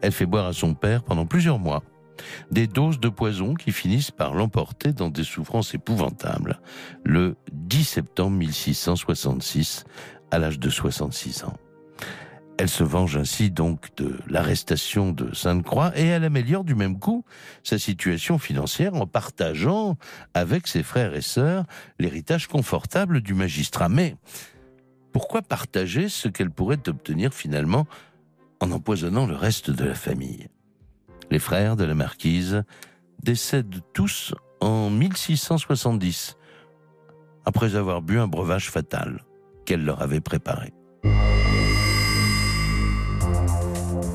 Elle 0.00 0.12
fait 0.12 0.24
boire 0.24 0.46
à 0.46 0.52
son 0.54 0.74
père 0.74 1.02
pendant 1.02 1.26
plusieurs 1.26 1.58
mois 1.58 1.82
des 2.50 2.68
doses 2.68 3.00
de 3.00 3.08
poison 3.08 3.54
qui 3.54 3.72
finissent 3.72 4.12
par 4.12 4.34
l'emporter 4.34 4.92
dans 4.92 5.08
des 5.08 5.24
souffrances 5.24 5.74
épouvantables. 5.74 6.60
Le 7.04 7.36
10 7.52 7.84
septembre 7.84 8.36
1666, 8.36 9.84
à 10.30 10.38
l'âge 10.38 10.60
de 10.60 10.70
66 10.70 11.44
ans. 11.44 11.56
Elle 12.56 12.68
se 12.68 12.84
venge 12.84 13.16
ainsi 13.16 13.50
donc 13.50 13.88
de 13.96 14.16
l'arrestation 14.28 15.10
de 15.10 15.34
Sainte-Croix 15.34 15.92
et 15.96 16.06
elle 16.06 16.22
améliore 16.22 16.62
du 16.62 16.76
même 16.76 17.00
coup 17.00 17.24
sa 17.64 17.80
situation 17.80 18.38
financière 18.38 18.94
en 18.94 19.08
partageant 19.08 19.96
avec 20.34 20.68
ses 20.68 20.84
frères 20.84 21.14
et 21.14 21.20
sœurs 21.20 21.64
l'héritage 21.98 22.46
confortable 22.46 23.22
du 23.22 23.34
magistrat. 23.34 23.88
Pourquoi 25.14 25.42
partager 25.42 26.08
ce 26.08 26.26
qu'elle 26.26 26.50
pourrait 26.50 26.88
obtenir 26.88 27.32
finalement 27.32 27.86
en 28.60 28.72
empoisonnant 28.72 29.26
le 29.26 29.36
reste 29.36 29.70
de 29.70 29.84
la 29.84 29.94
famille? 29.94 30.48
Les 31.30 31.38
frères 31.38 31.76
de 31.76 31.84
la 31.84 31.94
marquise 31.94 32.64
décèdent 33.22 33.80
tous 33.92 34.34
en 34.60 34.90
1670, 34.90 36.36
après 37.44 37.76
avoir 37.76 38.02
bu 38.02 38.18
un 38.18 38.26
breuvage 38.26 38.70
fatal 38.70 39.24
qu'elle 39.64 39.84
leur 39.84 40.02
avait 40.02 40.20
préparé. 40.20 40.74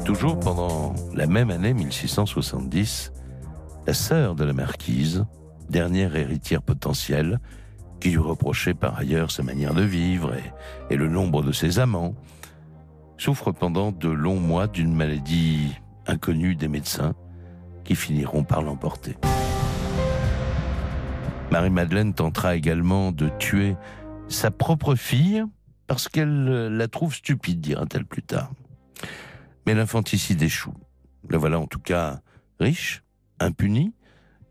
Toujours 0.03 0.37
pendant 0.37 0.93
la 1.13 1.27
même 1.27 1.49
année 1.49 1.73
1670, 1.73 3.13
la 3.87 3.93
sœur 3.93 4.35
de 4.35 4.43
la 4.43 4.53
marquise, 4.53 5.25
dernière 5.69 6.17
héritière 6.17 6.61
potentielle, 6.61 7.39
qui 7.99 8.09
lui 8.11 8.17
reprochait 8.17 8.73
par 8.73 8.97
ailleurs 8.97 9.31
sa 9.31 9.43
manière 9.43 9.73
de 9.73 9.83
vivre 9.83 10.33
et, 10.89 10.95
le 10.95 11.07
nombre 11.07 11.43
de 11.43 11.51
ses 11.51 11.79
amants, 11.79 12.15
souffre 13.17 13.51
pendant 13.51 13.91
de 13.91 14.09
longs 14.09 14.39
mois 14.39 14.67
d'une 14.67 14.93
maladie 14.93 15.75
inconnue 16.07 16.55
des 16.55 16.67
médecins 16.67 17.13
qui 17.83 17.95
finiront 17.95 18.43
par 18.43 18.61
l'emporter. 18.61 19.15
Marie-Madeleine 21.51 22.13
tentera 22.13 22.55
également 22.55 23.11
de 23.11 23.29
tuer 23.39 23.75
sa 24.27 24.51
propre 24.51 24.95
fille 24.95 25.43
parce 25.87 26.07
qu'elle 26.07 26.45
la 26.45 26.87
trouve 26.87 27.15
stupide, 27.15 27.61
dira-t-elle 27.61 28.05
plus 28.05 28.21
tard. 28.21 28.51
Mais 29.65 29.73
l'infanticide 29.73 30.41
échoue. 30.41 30.75
La 31.29 31.37
voilà 31.37 31.59
en 31.59 31.65
tout 31.65 31.79
cas 31.79 32.21
riche, 32.59 33.03
impunie 33.39 33.93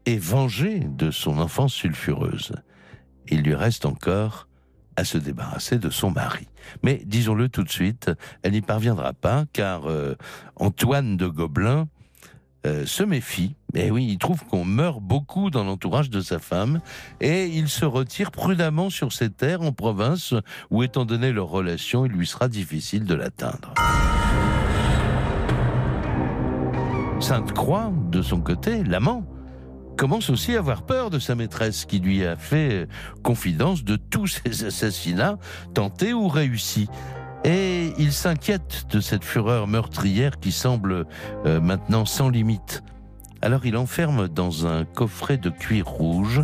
et 0.05 0.19
vengée 0.19 0.81
de 0.81 1.11
son 1.11 1.38
enfance 1.38 1.75
sulfureuse. 1.75 2.52
Il 3.30 3.42
lui 3.42 3.54
reste 3.54 3.87
encore 3.87 4.49
à 4.97 5.04
se 5.04 5.16
débarrasser 5.16 5.78
de 5.78 5.90
son 5.90 6.11
mari. 6.11 6.49
Mais 6.82 7.00
disons-le 7.04 7.49
tout 7.49 7.62
de 7.62 7.70
suite, 7.70 8.11
elle 8.42 8.52
n'y 8.52 8.62
parviendra 8.62 9.12
pas 9.12 9.44
car 9.52 9.88
euh, 9.88 10.16
Antoine 10.56 11.16
de 11.16 11.28
Gobelin 11.28 11.87
euh, 12.66 12.85
se 12.85 13.04
méfie. 13.04 13.54
Et 13.75 13.92
oui, 13.92 14.08
il 14.11 14.18
trouve 14.18 14.44
qu'on 14.44 14.64
meurt 14.64 15.00
beaucoup 15.00 15.50
dans 15.50 15.62
l'entourage 15.62 16.11
de 16.11 16.20
sa 16.20 16.40
femme 16.40 16.80
et 17.20 17.47
il 17.47 17.68
se 17.68 17.85
retire 17.85 18.32
prudemment 18.32 18.90
sur 18.90 19.12
ses 19.12 19.30
terres 19.30 19.62
en 19.62 19.73
province 19.73 20.35
où, 20.70 20.82
étant 20.82 21.04
donné 21.04 21.30
leur 21.30 21.47
relation, 21.47 22.04
il 22.04 22.12
lui 22.12 22.26
sera 22.26 22.49
difficile 22.49 23.04
de 23.04 23.14
l'atteindre. 23.14 23.75
Sainte-Croix, 27.20 27.92
de 28.11 28.23
son 28.23 28.40
côté, 28.40 28.82
l'amant, 28.82 29.25
commence 29.99 30.31
aussi 30.31 30.55
à 30.55 30.61
avoir 30.61 30.83
peur 30.83 31.11
de 31.11 31.19
sa 31.19 31.35
maîtresse 31.35 31.85
qui 31.85 31.99
lui 31.99 32.25
a 32.25 32.37
fait 32.37 32.87
confidence 33.25 33.83
de 33.83 33.97
tous 33.97 34.28
ses 34.28 34.64
assassinats 34.64 35.38
tentés 35.75 36.14
ou 36.14 36.28
réussis. 36.28 36.88
Et 37.45 37.93
il 37.99 38.12
s'inquiète 38.12 38.87
de 38.90 39.00
cette 39.00 39.25
fureur 39.25 39.67
meurtrière 39.67 40.38
qui 40.38 40.52
semble 40.52 41.05
euh, 41.47 41.61
maintenant 41.61 42.05
sans 42.05 42.28
limite. 42.28 42.85
Alors 43.43 43.67
il 43.67 43.76
enferme 43.76 44.28
dans 44.28 44.69
un 44.69 44.85
coffret 44.85 45.37
de 45.37 45.50
cuir 45.50 45.87
rouge 45.87 46.43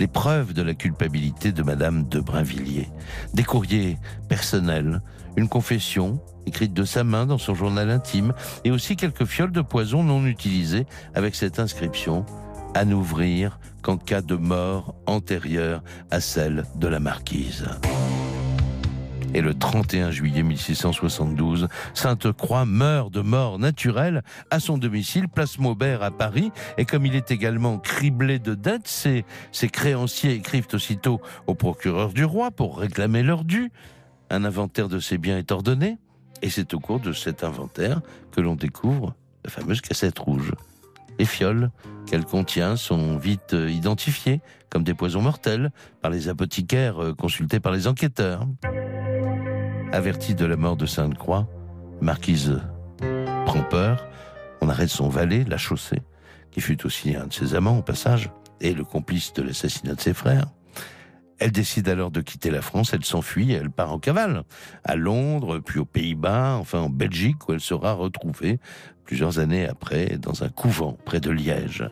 les 0.00 0.08
preuves 0.08 0.54
de 0.54 0.62
la 0.62 0.74
culpabilité 0.74 1.52
de 1.52 1.62
Madame 1.62 2.08
de 2.08 2.20
Brinvilliers. 2.20 2.88
Des 3.34 3.44
courriers 3.44 3.98
personnels, 4.30 5.02
une 5.36 5.48
confession 5.48 6.20
écrite 6.46 6.72
de 6.72 6.84
sa 6.84 7.04
main 7.04 7.26
dans 7.26 7.38
son 7.38 7.54
journal 7.54 7.90
intime 7.90 8.32
et 8.64 8.70
aussi 8.70 8.96
quelques 8.96 9.26
fioles 9.26 9.52
de 9.52 9.60
poison 9.60 10.02
non 10.02 10.24
utilisées 10.24 10.86
avec 11.14 11.34
cette 11.34 11.58
inscription 11.58 12.24
à 12.74 12.84
n'ouvrir 12.84 13.58
qu'en 13.82 13.96
cas 13.96 14.20
de 14.20 14.34
mort 14.34 14.94
antérieure 15.06 15.82
à 16.10 16.20
celle 16.20 16.64
de 16.76 16.88
la 16.88 17.00
marquise. 17.00 17.66
Et 19.34 19.40
le 19.40 19.52
31 19.52 20.12
juillet 20.12 20.44
1672, 20.44 21.66
Sainte-Croix 21.92 22.64
meurt 22.66 23.12
de 23.12 23.20
mort 23.20 23.58
naturelle 23.58 24.22
à 24.50 24.60
son 24.60 24.78
domicile, 24.78 25.28
place 25.28 25.58
Maubert 25.58 26.04
à 26.04 26.12
Paris. 26.12 26.52
Et 26.78 26.84
comme 26.84 27.04
il 27.04 27.16
est 27.16 27.32
également 27.32 27.78
criblé 27.78 28.38
de 28.38 28.54
dettes, 28.54 28.86
ses, 28.86 29.24
créanciers 29.72 30.34
écrivent 30.34 30.68
aussitôt 30.72 31.20
au 31.48 31.54
procureur 31.56 32.12
du 32.12 32.24
roi 32.24 32.52
pour 32.52 32.78
réclamer 32.78 33.24
leur 33.24 33.42
dû. 33.42 33.72
Un 34.30 34.44
inventaire 34.44 34.88
de 34.88 35.00
ses 35.00 35.18
biens 35.18 35.36
est 35.36 35.50
ordonné. 35.50 35.98
Et 36.40 36.48
c'est 36.48 36.72
au 36.72 36.78
cours 36.78 37.00
de 37.00 37.12
cet 37.12 37.42
inventaire 37.42 38.02
que 38.30 38.40
l'on 38.40 38.54
découvre 38.54 39.16
la 39.44 39.50
fameuse 39.50 39.80
cassette 39.80 40.18
rouge. 40.18 40.52
Les 41.18 41.24
fioles 41.24 41.70
qu'elle 42.06 42.24
contient 42.24 42.76
sont 42.76 43.16
vite 43.16 43.54
identifiées 43.68 44.40
comme 44.74 44.82
des 44.82 44.94
poisons 44.94 45.22
mortels 45.22 45.70
par 46.02 46.10
les 46.10 46.28
apothicaires 46.28 47.00
euh, 47.00 47.14
consultés 47.14 47.60
par 47.60 47.70
les 47.70 47.86
enquêteurs. 47.86 48.44
Avertie 49.92 50.34
de 50.34 50.44
la 50.44 50.56
mort 50.56 50.76
de 50.76 50.84
Sainte-Croix, 50.84 51.46
Marquise 52.00 52.60
prend 53.46 53.62
peur. 53.62 54.04
On 54.60 54.68
arrête 54.68 54.88
son 54.88 55.08
valet, 55.08 55.44
la 55.46 55.58
chaussée, 55.58 56.02
qui 56.50 56.60
fut 56.60 56.84
aussi 56.84 57.14
un 57.14 57.28
de 57.28 57.32
ses 57.32 57.54
amants 57.54 57.78
au 57.78 57.82
passage, 57.82 58.30
et 58.60 58.74
le 58.74 58.82
complice 58.82 59.32
de 59.34 59.42
l'assassinat 59.42 59.94
de 59.94 60.00
ses 60.00 60.12
frères. 60.12 60.46
Elle 61.44 61.52
décide 61.52 61.90
alors 61.90 62.10
de 62.10 62.22
quitter 62.22 62.50
la 62.50 62.62
France, 62.62 62.94
elle 62.94 63.04
s'enfuit, 63.04 63.52
elle 63.52 63.68
part 63.68 63.92
en 63.92 63.98
cavale, 63.98 64.44
à 64.82 64.96
Londres, 64.96 65.58
puis 65.58 65.78
aux 65.78 65.84
Pays-Bas, 65.84 66.56
enfin 66.58 66.78
en 66.78 66.88
Belgique, 66.88 67.46
où 67.46 67.52
elle 67.52 67.60
sera 67.60 67.92
retrouvée 67.92 68.58
plusieurs 69.04 69.40
années 69.40 69.66
après 69.68 70.16
dans 70.16 70.42
un 70.42 70.48
couvent 70.48 70.96
près 71.04 71.20
de 71.20 71.30
Liège. 71.30 71.86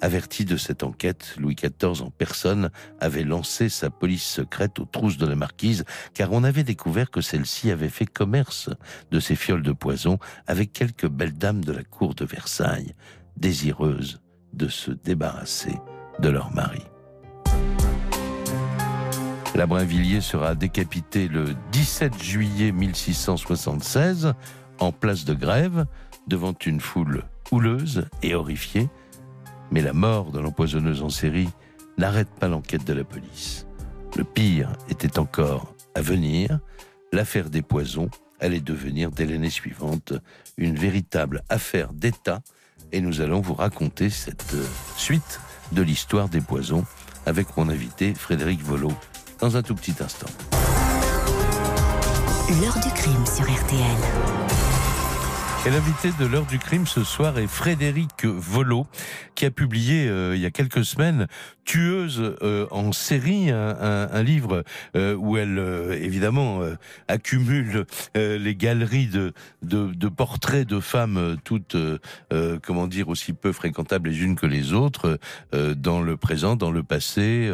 Averti 0.00 0.44
de 0.44 0.56
cette 0.56 0.84
enquête, 0.84 1.34
Louis 1.36 1.56
XIV 1.56 2.00
en 2.00 2.10
personne 2.10 2.70
avait 3.00 3.24
lancé 3.24 3.68
sa 3.68 3.90
police 3.90 4.24
secrète 4.24 4.78
aux 4.78 4.84
trousses 4.84 5.18
de 5.18 5.26
la 5.26 5.34
marquise, 5.34 5.84
car 6.14 6.32
on 6.32 6.44
avait 6.44 6.62
découvert 6.62 7.10
que 7.10 7.20
celle-ci 7.20 7.72
avait 7.72 7.88
fait 7.88 8.06
commerce 8.06 8.70
de 9.10 9.18
ces 9.18 9.34
fioles 9.34 9.64
de 9.64 9.72
poison 9.72 10.20
avec 10.46 10.72
quelques 10.72 11.08
belles 11.08 11.36
dames 11.36 11.64
de 11.64 11.72
la 11.72 11.82
cour 11.82 12.14
de 12.14 12.24
Versailles, 12.24 12.94
désireuses 13.36 14.20
de 14.52 14.68
se 14.68 14.92
débarrasser 14.92 15.74
de 16.20 16.28
leur 16.28 16.54
mari. 16.54 16.82
La 19.56 19.64
Brinvilliers 19.64 20.20
sera 20.20 20.54
décapité 20.54 21.28
le 21.28 21.54
17 21.72 22.22
juillet 22.22 22.72
1676 22.72 24.34
en 24.80 24.92
place 24.92 25.24
de 25.24 25.32
grève 25.32 25.86
devant 26.26 26.52
une 26.66 26.78
foule 26.78 27.24
houleuse 27.50 28.06
et 28.22 28.34
horrifiée. 28.34 28.90
Mais 29.70 29.80
la 29.80 29.94
mort 29.94 30.30
de 30.30 30.40
l'empoisonneuse 30.40 31.02
en 31.02 31.08
série 31.08 31.48
n'arrête 31.96 32.28
pas 32.38 32.48
l'enquête 32.48 32.84
de 32.84 32.92
la 32.92 33.02
police. 33.02 33.66
Le 34.14 34.24
pire 34.24 34.68
était 34.90 35.18
encore 35.18 35.74
à 35.94 36.02
venir. 36.02 36.60
L'affaire 37.10 37.48
des 37.48 37.62
poisons 37.62 38.10
allait 38.40 38.60
devenir 38.60 39.10
dès 39.10 39.24
l'année 39.24 39.48
suivante 39.48 40.12
une 40.58 40.76
véritable 40.76 41.44
affaire 41.48 41.94
d'État 41.94 42.42
et 42.92 43.00
nous 43.00 43.22
allons 43.22 43.40
vous 43.40 43.54
raconter 43.54 44.10
cette 44.10 44.54
suite 44.98 45.40
de 45.72 45.80
l'histoire 45.80 46.28
des 46.28 46.42
poisons 46.42 46.84
avec 47.24 47.56
mon 47.56 47.70
invité 47.70 48.12
Frédéric 48.12 48.60
Volo 48.60 48.92
dans 49.40 49.56
un 49.56 49.62
tout 49.62 49.74
petit 49.74 49.94
instant. 50.00 50.26
L'heure 52.60 52.78
du 52.82 52.90
crime 52.92 53.24
sur 53.26 53.44
RTL. 53.44 54.55
Et 55.66 55.70
l'invité 55.70 56.12
de 56.20 56.26
l'heure 56.26 56.46
du 56.46 56.60
crime 56.60 56.86
ce 56.86 57.02
soir 57.02 57.40
est 57.40 57.48
Frédéric 57.48 58.24
Volo, 58.24 58.86
qui 59.34 59.46
a 59.46 59.50
publié 59.50 60.06
euh, 60.08 60.36
il 60.36 60.40
y 60.40 60.46
a 60.46 60.52
quelques 60.52 60.84
semaines 60.84 61.26
Tueuse 61.66 62.36
euh, 62.42 62.66
en 62.70 62.92
série, 62.92 63.50
un, 63.50 63.76
un, 63.80 64.08
un 64.10 64.22
livre 64.22 64.62
euh, 64.94 65.14
où 65.16 65.36
elle 65.36 65.58
euh, 65.58 66.00
évidemment 66.00 66.62
euh, 66.62 66.76
accumule 67.08 67.84
euh, 68.16 68.38
les 68.38 68.54
galeries 68.54 69.08
de, 69.08 69.32
de, 69.62 69.92
de, 69.92 70.08
portraits 70.08 70.66
de 70.66 70.78
femmes 70.78 71.36
toutes, 71.44 71.76
comment 72.62 72.86
dire, 72.86 73.08
aussi 73.08 73.32
peu 73.32 73.52
fréquentables 73.52 74.08
les 74.08 74.22
unes 74.22 74.36
que 74.36 74.46
les 74.46 74.72
autres, 74.72 75.18
dans 75.52 76.00
le 76.00 76.16
présent, 76.16 76.54
dans 76.54 76.70
le 76.70 76.84
passé, 76.84 77.50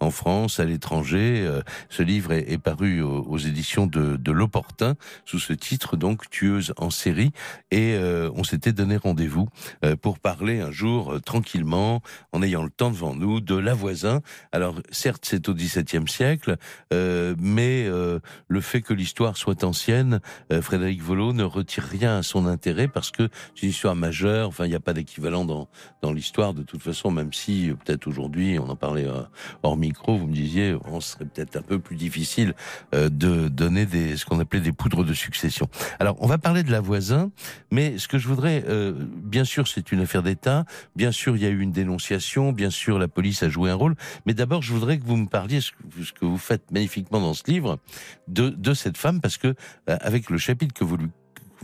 en 0.00 0.10
France, 0.10 0.58
à 0.58 0.64
l'étranger. 0.64 1.48
ce 1.88 2.02
livre 2.02 2.32
est, 2.32 2.50
est 2.50 2.58
paru 2.58 3.02
aux, 3.02 3.22
aux, 3.22 3.38
éditions 3.38 3.86
de, 3.86 4.16
de 4.16 4.32
l'Opportun 4.32 4.96
sous 5.24 5.38
ce 5.38 5.52
titre 5.52 5.96
donc 5.96 6.28
Tueuse 6.30 6.74
en 6.76 6.90
série 6.90 7.32
et 7.70 7.96
on 8.34 8.44
s'était 8.44 8.72
donné 8.72 8.96
rendez-vous 8.96 9.48
pour 10.00 10.18
parler 10.18 10.60
un 10.60 10.70
jour 10.70 11.20
tranquillement 11.24 12.02
en 12.32 12.42
ayant 12.42 12.62
le 12.62 12.70
temps 12.70 12.90
devant 12.90 13.14
nous 13.14 13.40
de 13.40 13.54
la 13.54 13.74
voisin. 13.74 14.20
Alors 14.52 14.76
certes, 14.90 15.24
c'est 15.26 15.48
au 15.48 15.54
XVIIe 15.54 16.08
siècle, 16.08 16.56
euh, 16.92 17.34
mais 17.38 17.84
euh, 17.86 18.20
le 18.48 18.60
fait 18.60 18.82
que 18.82 18.94
l'histoire 18.94 19.36
soit 19.36 19.64
ancienne, 19.64 20.20
euh, 20.52 20.62
Frédéric 20.62 21.02
Volo 21.02 21.32
ne 21.32 21.44
retire 21.44 21.84
rien 21.84 22.18
à 22.18 22.22
son 22.22 22.46
intérêt 22.46 22.88
parce 22.88 23.10
que 23.10 23.28
c'est 23.54 23.64
une 23.64 23.70
histoire 23.70 23.96
majeure. 23.96 24.48
Enfin, 24.48 24.66
il 24.66 24.70
n'y 24.70 24.76
a 24.76 24.80
pas 24.80 24.92
d'équivalent 24.92 25.44
dans 25.44 25.68
dans 26.02 26.12
l'histoire 26.12 26.52
de 26.52 26.62
toute 26.62 26.82
façon, 26.82 27.10
même 27.10 27.32
si 27.32 27.70
euh, 27.70 27.74
peut-être 27.74 28.06
aujourd'hui, 28.06 28.58
on 28.58 28.68
en 28.68 28.76
parlait 28.76 29.06
euh, 29.06 29.22
hors 29.62 29.76
micro, 29.76 30.18
vous 30.18 30.26
me 30.26 30.34
disiez, 30.34 30.76
on 30.84 31.00
serait 31.00 31.24
peut-être 31.24 31.56
un 31.56 31.62
peu 31.62 31.78
plus 31.78 31.96
difficile 31.96 32.54
euh, 32.94 33.08
de 33.08 33.48
donner 33.48 33.86
ce 34.16 34.26
qu'on 34.26 34.40
appelait 34.40 34.60
des 34.60 34.72
poudres 34.72 35.04
de 35.04 35.14
succession. 35.14 35.68
Alors, 36.00 36.16
on 36.20 36.26
va 36.26 36.38
parler 36.38 36.64
de 36.64 36.72
la 36.72 36.80
voisin, 36.80 37.30
mais 37.70 37.98
ce 37.98 38.08
que 38.08 38.18
je 38.18 38.28
voudrais, 38.28 38.64
bien 39.36 39.44
sûr, 39.44 39.66
c'est 39.68 39.92
une 39.92 40.00
affaire 40.00 40.22
d'État. 40.22 40.64
Bien 40.96 41.12
sûr, 41.12 41.36
il 41.36 41.42
y 41.42 41.46
a 41.46 41.48
eu 41.50 41.60
une 41.60 41.72
dénonciation. 41.72 42.52
Bien 42.52 42.70
sûr, 42.70 42.98
la 42.98 43.08
police 43.08 43.42
a 43.42 43.48
jouer 43.48 43.70
un 43.70 43.74
rôle. 43.74 43.94
Mais 44.26 44.34
d'abord, 44.34 44.62
je 44.62 44.72
voudrais 44.72 44.98
que 44.98 45.04
vous 45.04 45.16
me 45.16 45.26
parliez, 45.26 45.60
ce 45.60 45.72
que 46.12 46.24
vous 46.24 46.38
faites 46.38 46.70
magnifiquement 46.70 47.20
dans 47.20 47.34
ce 47.34 47.44
livre, 47.46 47.78
de, 48.28 48.48
de 48.48 48.74
cette 48.74 48.98
femme, 48.98 49.20
parce 49.20 49.38
que 49.38 49.48
euh, 49.88 49.96
avec 50.00 50.30
le 50.30 50.38
chapitre 50.38 50.74
que 50.74 50.84
vous 50.84 50.96
lui 50.96 51.10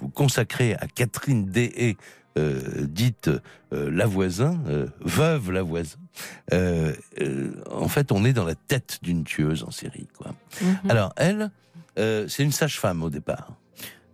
vous 0.00 0.08
consacrez 0.08 0.74
à 0.74 0.86
Catherine 0.86 1.46
Deshaies, 1.46 1.96
euh, 2.38 2.86
dite 2.86 3.30
euh, 3.72 3.90
la 3.90 4.06
voisin, 4.06 4.60
euh, 4.68 4.86
veuve 5.00 5.50
la 5.50 5.62
voisin. 5.62 5.98
Euh, 6.52 6.94
en 7.70 7.88
fait, 7.88 8.12
on 8.12 8.24
est 8.24 8.32
dans 8.32 8.44
la 8.44 8.54
tête 8.54 9.00
d'une 9.02 9.24
tueuse 9.24 9.64
en 9.64 9.72
série. 9.72 10.06
Quoi. 10.16 10.34
Mm 10.62 10.66
-hmm. 10.66 10.90
Alors, 10.90 11.12
elle, 11.16 11.50
c'est 12.28 12.44
une 12.44 12.52
sage-femme 12.52 13.02
au 13.02 13.10
départ. 13.10 13.48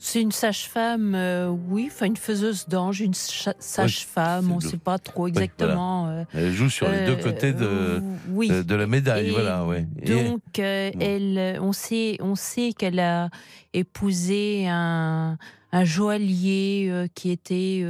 C'est 0.07 0.21
une 0.21 0.33
sage-femme, 0.33 1.14
euh, 1.14 1.49
oui, 1.49 1.88
enfin 1.90 2.05
une 2.05 2.19
faiseuse 2.19 2.69
d'ange, 2.69 3.01
une 3.01 3.14
sage-femme, 3.14 4.53
on 4.53 4.57
ne 4.57 4.61
sait 4.61 4.77
pas 4.77 4.99
trop 4.99 5.29
exactement. 5.29 6.05
Oui, 6.05 6.11
voilà. 6.11 6.47
Elle 6.47 6.53
joue 6.53 6.69
sur 6.69 6.90
les 6.90 7.07
deux 7.07 7.17
côtés 7.17 7.55
de, 7.55 8.03
oui. 8.29 8.51
de, 8.51 8.75
la 8.75 8.87
médaille, 8.87 9.29
Et 9.29 9.31
voilà. 9.31 9.64
Ouais. 9.64 9.87
Donc, 10.05 10.59
euh, 10.59 10.90
elle, 11.01 11.59
on 11.59 11.73
sait, 11.73 12.19
on 12.21 12.35
sait 12.35 12.75
qu'elle 12.77 13.01
a 13.01 13.31
épousé 13.73 14.69
un, 14.69 15.38
un 15.73 15.85
joaillier 15.85 16.88
euh, 16.90 17.07
qui 17.14 17.31
était 17.31 17.83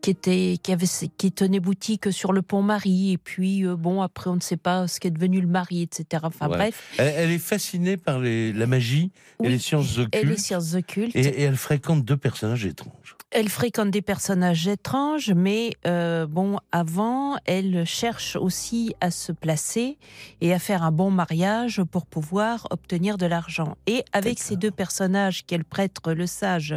qui 0.00 0.10
était, 0.10 0.58
qui 0.62 0.72
avait, 0.72 0.86
qui 1.16 1.32
tenait 1.32 1.60
boutique 1.60 2.12
sur 2.12 2.32
le 2.32 2.42
pont 2.42 2.62
Marie, 2.62 3.12
et 3.12 3.18
puis 3.18 3.64
euh, 3.66 3.76
bon, 3.76 4.02
après 4.02 4.30
on 4.30 4.36
ne 4.36 4.40
sait 4.40 4.56
pas 4.56 4.86
ce 4.88 5.00
qu'est 5.00 5.10
devenu 5.10 5.40
le 5.40 5.46
mari, 5.48 5.82
etc. 5.82 6.22
Enfin 6.26 6.48
Ouais. 6.48 6.56
bref. 6.56 6.82
Elle, 6.98 7.14
elle 7.16 7.30
est 7.30 7.38
fascinée 7.38 7.96
par 7.96 8.18
les, 8.20 8.52
la 8.52 8.66
magie 8.66 9.10
et 9.42 9.48
les 9.48 9.58
sciences 9.58 9.98
occultes. 9.98 10.14
Et 10.14 10.24
les 10.24 10.36
sciences 10.36 10.74
occultes. 10.74 11.14
Et, 11.16 11.20
et 11.20 11.42
elle 11.42 11.56
fréquente 11.56 12.04
deux 12.04 12.16
personnages 12.16 12.64
étranges. 12.64 13.16
Elle 13.32 13.48
fréquente 13.48 13.90
des 13.90 14.02
personnages 14.02 14.68
étranges, 14.68 15.32
mais 15.34 15.72
euh, 15.86 16.26
bon, 16.26 16.58
avant, 16.70 17.36
elle 17.44 17.84
cherche 17.84 18.36
aussi 18.36 18.94
à 19.00 19.10
se 19.10 19.32
placer 19.32 19.98
et 20.40 20.54
à 20.54 20.58
faire 20.60 20.84
un 20.84 20.92
bon 20.92 21.10
mariage 21.10 21.82
pour 21.90 22.06
pouvoir 22.06 22.66
obtenir 22.70 23.18
de 23.18 23.26
l'argent. 23.26 23.76
Et 23.88 24.04
avec 24.12 24.38
ces 24.38 24.56
deux 24.56 24.70
personnages, 24.70 25.44
qui 25.44 25.54
est 25.54 25.58
le 25.58 25.64
prêtre 25.64 26.12
le 26.12 26.26
sage, 26.26 26.76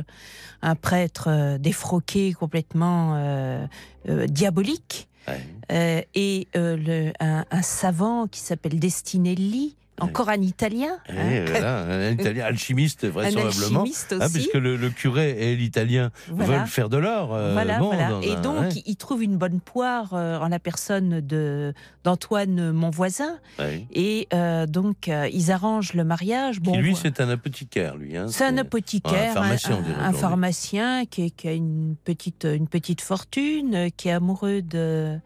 un 0.63 0.75
prêtre 0.75 1.25
euh, 1.27 1.57
défroqué, 1.59 2.33
complètement 2.33 2.98
euh, 3.15 3.67
euh, 4.09 4.27
diabolique, 4.27 5.07
Ouais. 5.27 5.39
euh, 5.71 6.01
et 6.15 6.47
le- 6.55 7.11
un, 7.19 7.45
un 7.51 7.61
savant 7.61 8.27
qui 8.27 8.39
s'appelle 8.39 8.79
Destinelli, 8.79 9.75
encore 10.01 10.29
un 10.29 10.41
Italien, 10.41 10.97
Et 11.09 11.11
hein, 11.17 11.45
voilà, 11.47 11.83
un 11.83 12.11
italien 12.11 12.45
alchimiste 12.47 13.03
un 13.05 13.09
vraisemblablement. 13.09 13.81
alchimiste 13.81 14.13
aussi. 14.13 14.21
Ah, 14.23 14.29
puisque 14.33 14.53
le, 14.55 14.75
le 14.75 14.89
curé 14.89 15.51
et 15.51 15.55
l'italien 15.55 16.11
Voilà. 16.29 16.59
veulent 16.59 16.67
faire 16.67 16.89
de 16.89 16.97
l'or. 16.97 17.33
euh, 17.33 17.53
Voilà, 17.53 17.79
bon, 17.79 17.87
voilà. 17.93 18.19
Et 18.23 18.33
un- 18.33 18.41
donc, 18.41 18.59
ouais, 18.61 18.83
il 18.85 18.95
trouve 18.95 19.23
une 19.23 19.37
bonne 19.37 19.59
poire 19.59 20.13
euh, 20.13 20.37
en 20.39 20.47
la 20.49 20.59
personne 20.59 21.21
de 21.21 21.73
d'Antoine, 22.03 22.71
mon 22.71 22.89
voisin. 22.89 23.37
ouais. 23.59 23.85
Et 23.91 24.27
euh, 24.33 24.65
donc, 24.65 25.07
euh, 25.09 25.27
ils 25.31 25.51
arrangent 25.51 25.93
le 25.93 26.03
mariage. 26.03 26.59
Bon, 26.61 26.71
Qui, 26.71 26.77
lui, 26.79 26.95
c'est 26.95 27.19
un 27.21 27.29
apothicaire, 27.29 27.95
lui. 27.97 28.15
hein, 28.17 28.27
c'est 28.29 28.45
un 28.45 28.57
apothicaire, 28.57 29.31
un 29.31 29.33
pharmacien, 29.33 29.75
on 29.75 29.79
un, 29.79 29.81
dirait 29.81 30.01
un 30.03 30.13
pharmacien 30.13 31.05
qui, 31.05 31.33
a 31.45 31.51
une 31.51 31.95
petite, 32.03 32.45
une 32.45 32.67
petite 32.67 33.01
fortune, 33.01 33.75
euh, 33.75 33.89
qui 33.95 34.07
est 34.07 34.11
amoureux 34.13 34.61
de, 34.61 35.17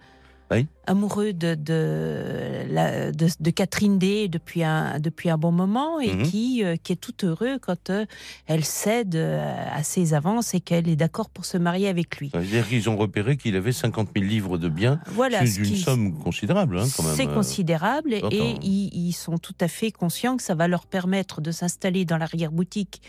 Oui. 0.56 0.68
amoureux 0.86 1.32
de, 1.34 1.56
de, 1.56 2.66
la- 2.70 3.12
de, 3.12 3.28
de 3.40 3.50
Catherine 3.52 3.98
D 3.98 4.28
depuis 4.28 4.64
un, 4.64 5.00
depuis 5.00 5.30
un 5.30 5.38
bon 5.38 5.52
moment 5.52 6.00
et 6.02 6.14
Mhm. 6.14 6.24
qui, 6.24 6.62
euh, 6.64 6.76
qui 6.82 6.92
est 6.92 6.98
tout 6.98 7.14
heureux 7.26 7.58
quand 7.62 7.90
euh, 7.90 8.06
elle 8.48 8.66
cède 8.66 9.16
euh, 9.16 9.66
à 9.74 9.82
ses 9.84 10.14
avances 10.14 10.54
et 10.54 10.60
qu'elle 10.60 10.90
est 10.90 10.96
d'accord 10.98 11.30
pour 11.30 11.46
se 11.46 11.58
marier 11.58 11.88
avec 11.88 12.18
lui. 12.18 12.30
C'est-à-dire 12.34 12.68
qu'ils 12.68 12.90
ont 12.90 12.98
repéré 12.98 13.38
qu'il 13.38 13.56
avait 13.56 13.72
50 13.72 14.10
000 14.16 14.26
livres 14.28 14.58
de 14.58 14.68
biens. 14.68 15.00
Voilà, 15.08 15.40
c'est 15.40 15.48
ce 15.48 15.60
une 15.62 15.76
somme 15.78 16.20
considérable, 16.20 16.78
hein, 16.78 16.86
quand 16.98 17.04
même. 17.04 17.16
C'est 17.16 17.28
considérable 17.28 18.14
et 18.14 18.56
ils, 18.62 18.90
ils 18.94 19.14
sont 19.14 19.38
tout 19.38 19.56
à 19.62 19.68
fait 19.70 19.92
conscients 19.92 20.36
que 20.38 20.44
ça 20.44 20.54
va 20.56 20.68
leur 20.68 20.86
permettre 20.86 21.40
de 21.40 21.52
s'installer 21.52 22.04
dans 22.04 22.18
l'arrière-boutique 22.18 23.02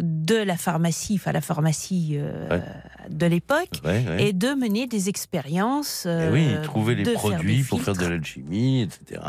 de 0.00 0.36
la 0.36 0.56
pharmacie, 0.56 1.14
enfin 1.16 1.32
la 1.32 1.40
pharmacie 1.40 2.18
Ouais. 2.50 2.62
de 3.10 3.26
l'époque, 3.26 3.80
Ouais, 3.84 4.04
ouais. 4.06 4.28
et 4.28 4.32
de 4.32 4.48
mener 4.54 4.86
des 4.86 5.08
expériences. 5.08 6.06
Eh 6.06 6.28
oui, 6.32 6.46
trouver 6.94 6.94
les 6.96 7.04
faire 7.04 7.14
produits 7.20 7.56
des 7.58 7.62
pour 7.64 7.82
faire 7.82 7.94
de 7.96 8.06
l'alchimie, 8.06 8.82
etc. 8.82 9.20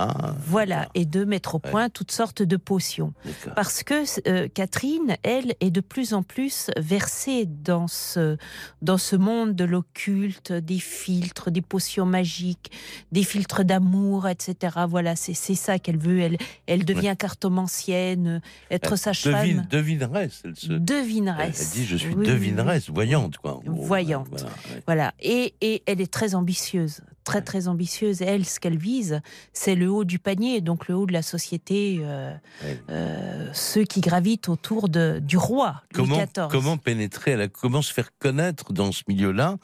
Voilà, 0.48 0.88
et 0.96 1.06
de 1.06 1.24
mettre 1.26 1.56
au 1.56 1.58
Ouais. 1.64 1.72
point 1.72 1.90
toutes 1.90 2.12
sortes 2.12 2.42
de 2.44 2.56
potions. 2.58 3.14
Parce 3.56 3.84
que 3.84 4.04
euh, 4.30 4.48
Catherine, 4.54 5.18
elle, 5.24 5.56
est 5.60 5.72
de 5.72 5.82
plus 5.82 6.14
en 6.14 6.22
plus 6.24 6.70
versée 6.78 7.46
dans 7.48 7.88
ce, 7.88 8.38
dans 8.82 8.98
ce 9.00 9.16
monde 9.16 9.56
de 9.56 9.64
l'occulte, 9.66 10.52
des 10.54 10.80
filtres, 10.80 11.50
des 11.52 11.62
potions 11.62 12.06
magiques, 12.06 12.72
des 13.12 13.24
filtres 13.24 13.64
d'amour, 13.66 14.28
etc. 14.28 14.76
Voilà, 14.88 15.16
c'est 15.16 15.34
ça 15.34 15.80
qu'elle 15.80 15.98
veut. 15.98 16.20
Elle, 16.20 16.38
elle 16.68 16.86
devient 16.86 17.16
cartomancienne, 17.18 18.42
être 18.72 18.92
Elle 18.94 18.98
sage-femme. 18.98 19.34
Devine, 19.42 19.68
devineresse. 19.70 20.42
Elle, 20.46 20.56
se, 20.56 20.68
Devineresse. 20.74 21.72
elle 21.76 21.80
dit 21.82 21.86
Je 21.88 21.98
suis 21.98 22.14
Oui, 22.14 22.26
devineresse, 22.28 22.90
voyante, 22.90 23.38
quoi. 23.38 23.60
Voyante. 23.66 24.28
Voilà, 24.30 24.46
ouais. 24.46 24.84
Voilà, 24.86 25.14
et, 25.20 25.56
et 25.62 25.84
elle 25.86 26.02
est 26.02 26.12
très 26.12 26.36
ambitieuse, 26.36 27.02
très 27.28 27.42
très 27.42 27.68
ambitieuse. 27.68 28.22
Elle, 28.22 28.46
ce 28.46 28.58
qu'elle 28.60 28.78
vise, 28.78 29.22
c'est 29.52 29.76
le 29.76 29.90
haut 29.92 30.06
du 30.06 30.18
panier, 30.18 30.62
donc 30.62 30.88
le 30.88 30.96
haut 30.96 31.06
de 31.06 31.12
la 31.12 31.22
société, 31.22 32.00
euh, 32.02 32.34
euh, 32.90 33.50
ceux 33.54 33.84
qui 33.84 34.00
gravitent 34.00 34.48
autour 34.48 34.88
de, 34.88 35.20
du 35.22 35.36
roi 35.36 35.84
Louis 35.94 36.08
Comment, 36.08 36.18
XIV. 36.18 36.48
comment 36.50 36.78
pénétrer, 36.78 37.34
à 37.34 37.38
la, 37.38 37.48
comment 37.50 37.82
se 37.82 37.94
faire 37.94 38.12
connaître 38.18 38.72
dans 38.72 38.94
ce 38.94 39.04
milieu-là 39.10 39.58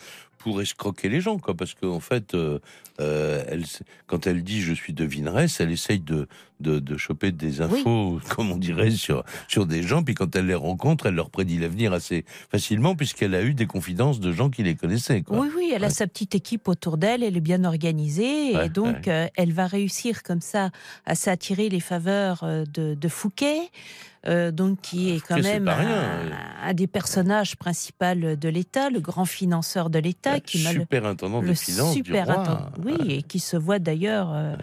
pour 0.43 0.61
escroquer 0.61 1.07
les 1.07 1.21
gens, 1.21 1.39
quoi. 1.39 1.55
Parce 1.55 1.73
qu'en 1.73 2.01
fait, 2.01 2.35
euh, 2.35 2.59
euh, 2.99 3.43
elle, 3.47 3.63
quand 4.07 4.27
elle 4.27 4.43
dit 4.43 4.61
je 4.61 4.73
suis 4.73 4.91
devineresse, 4.91 5.61
elle 5.61 5.71
essaye 5.71 6.01
de, 6.01 6.27
de, 6.59 6.79
de 6.79 6.97
choper 6.97 7.31
des 7.31 7.61
infos, 7.61 8.19
comme 8.29 8.51
on 8.51 8.57
dirait, 8.57 8.91
sur, 8.91 9.23
sur 9.47 9.65
des 9.65 9.83
gens. 9.83 10.03
Puis 10.03 10.15
quand 10.15 10.35
elle 10.35 10.47
les 10.47 10.53
rencontre, 10.55 11.05
elle 11.05 11.15
leur 11.15 11.29
prédit 11.29 11.57
l'avenir 11.57 11.93
assez 11.93 12.25
facilement, 12.51 12.93
puisqu'elle 12.95 13.35
a 13.35 13.41
eu 13.41 13.53
des 13.53 13.67
confidences 13.67 14.19
de 14.19 14.33
gens 14.33 14.49
qui 14.49 14.63
les 14.63 14.75
connaissaient, 14.75 15.21
quoi. 15.21 15.39
Oui, 15.39 15.47
oui, 15.55 15.71
elle 15.73 15.85
a 15.85 15.89
sa 15.89 16.07
petite 16.07 16.35
équipe 16.35 16.67
autour 16.67 16.97
d'elle, 16.97 17.23
elle 17.23 17.37
est 17.37 17.41
bien 17.41 17.63
organisée, 17.63 18.55
Ouais, 18.55 18.65
et 18.65 18.69
donc 18.69 19.07
euh, 19.07 19.27
elle 19.35 19.53
va 19.53 19.65
réussir 19.65 20.23
comme 20.23 20.41
ça 20.41 20.71
à 21.05 21.15
s'attirer 21.15 21.69
les 21.69 21.79
faveurs 21.79 22.43
de, 22.43 22.95
de 22.95 23.07
Fouquet, 23.07 23.59
euh, 24.27 24.51
donc 24.51 24.79
qui 24.81 25.11
est 25.11 25.19
quand 25.19 25.35
même 25.43 25.67
un, 26.63 26.73
des 26.73 26.87
personnages 26.87 27.55
principaux 27.55 28.15
de 28.15 28.49
l'État, 28.49 28.89
le 28.89 28.99
grand 29.01 29.25
financeur 29.25 29.89
de 29.89 29.99
l'État, 29.99 30.39
qui 30.39 30.59
superintendant 30.59 31.41
le 31.41 31.49
des 31.49 31.55
finances 31.55 31.93
super 31.93 32.25
du 32.25 32.31
roi. 32.31 32.41
intendant- 32.41 32.71
oui, 32.85 32.95
et 33.15 33.23
qui 33.23 33.39
se 33.39 33.57
voit 33.57 33.79
d'ailleurs 33.79 34.31
euh, 34.33 34.55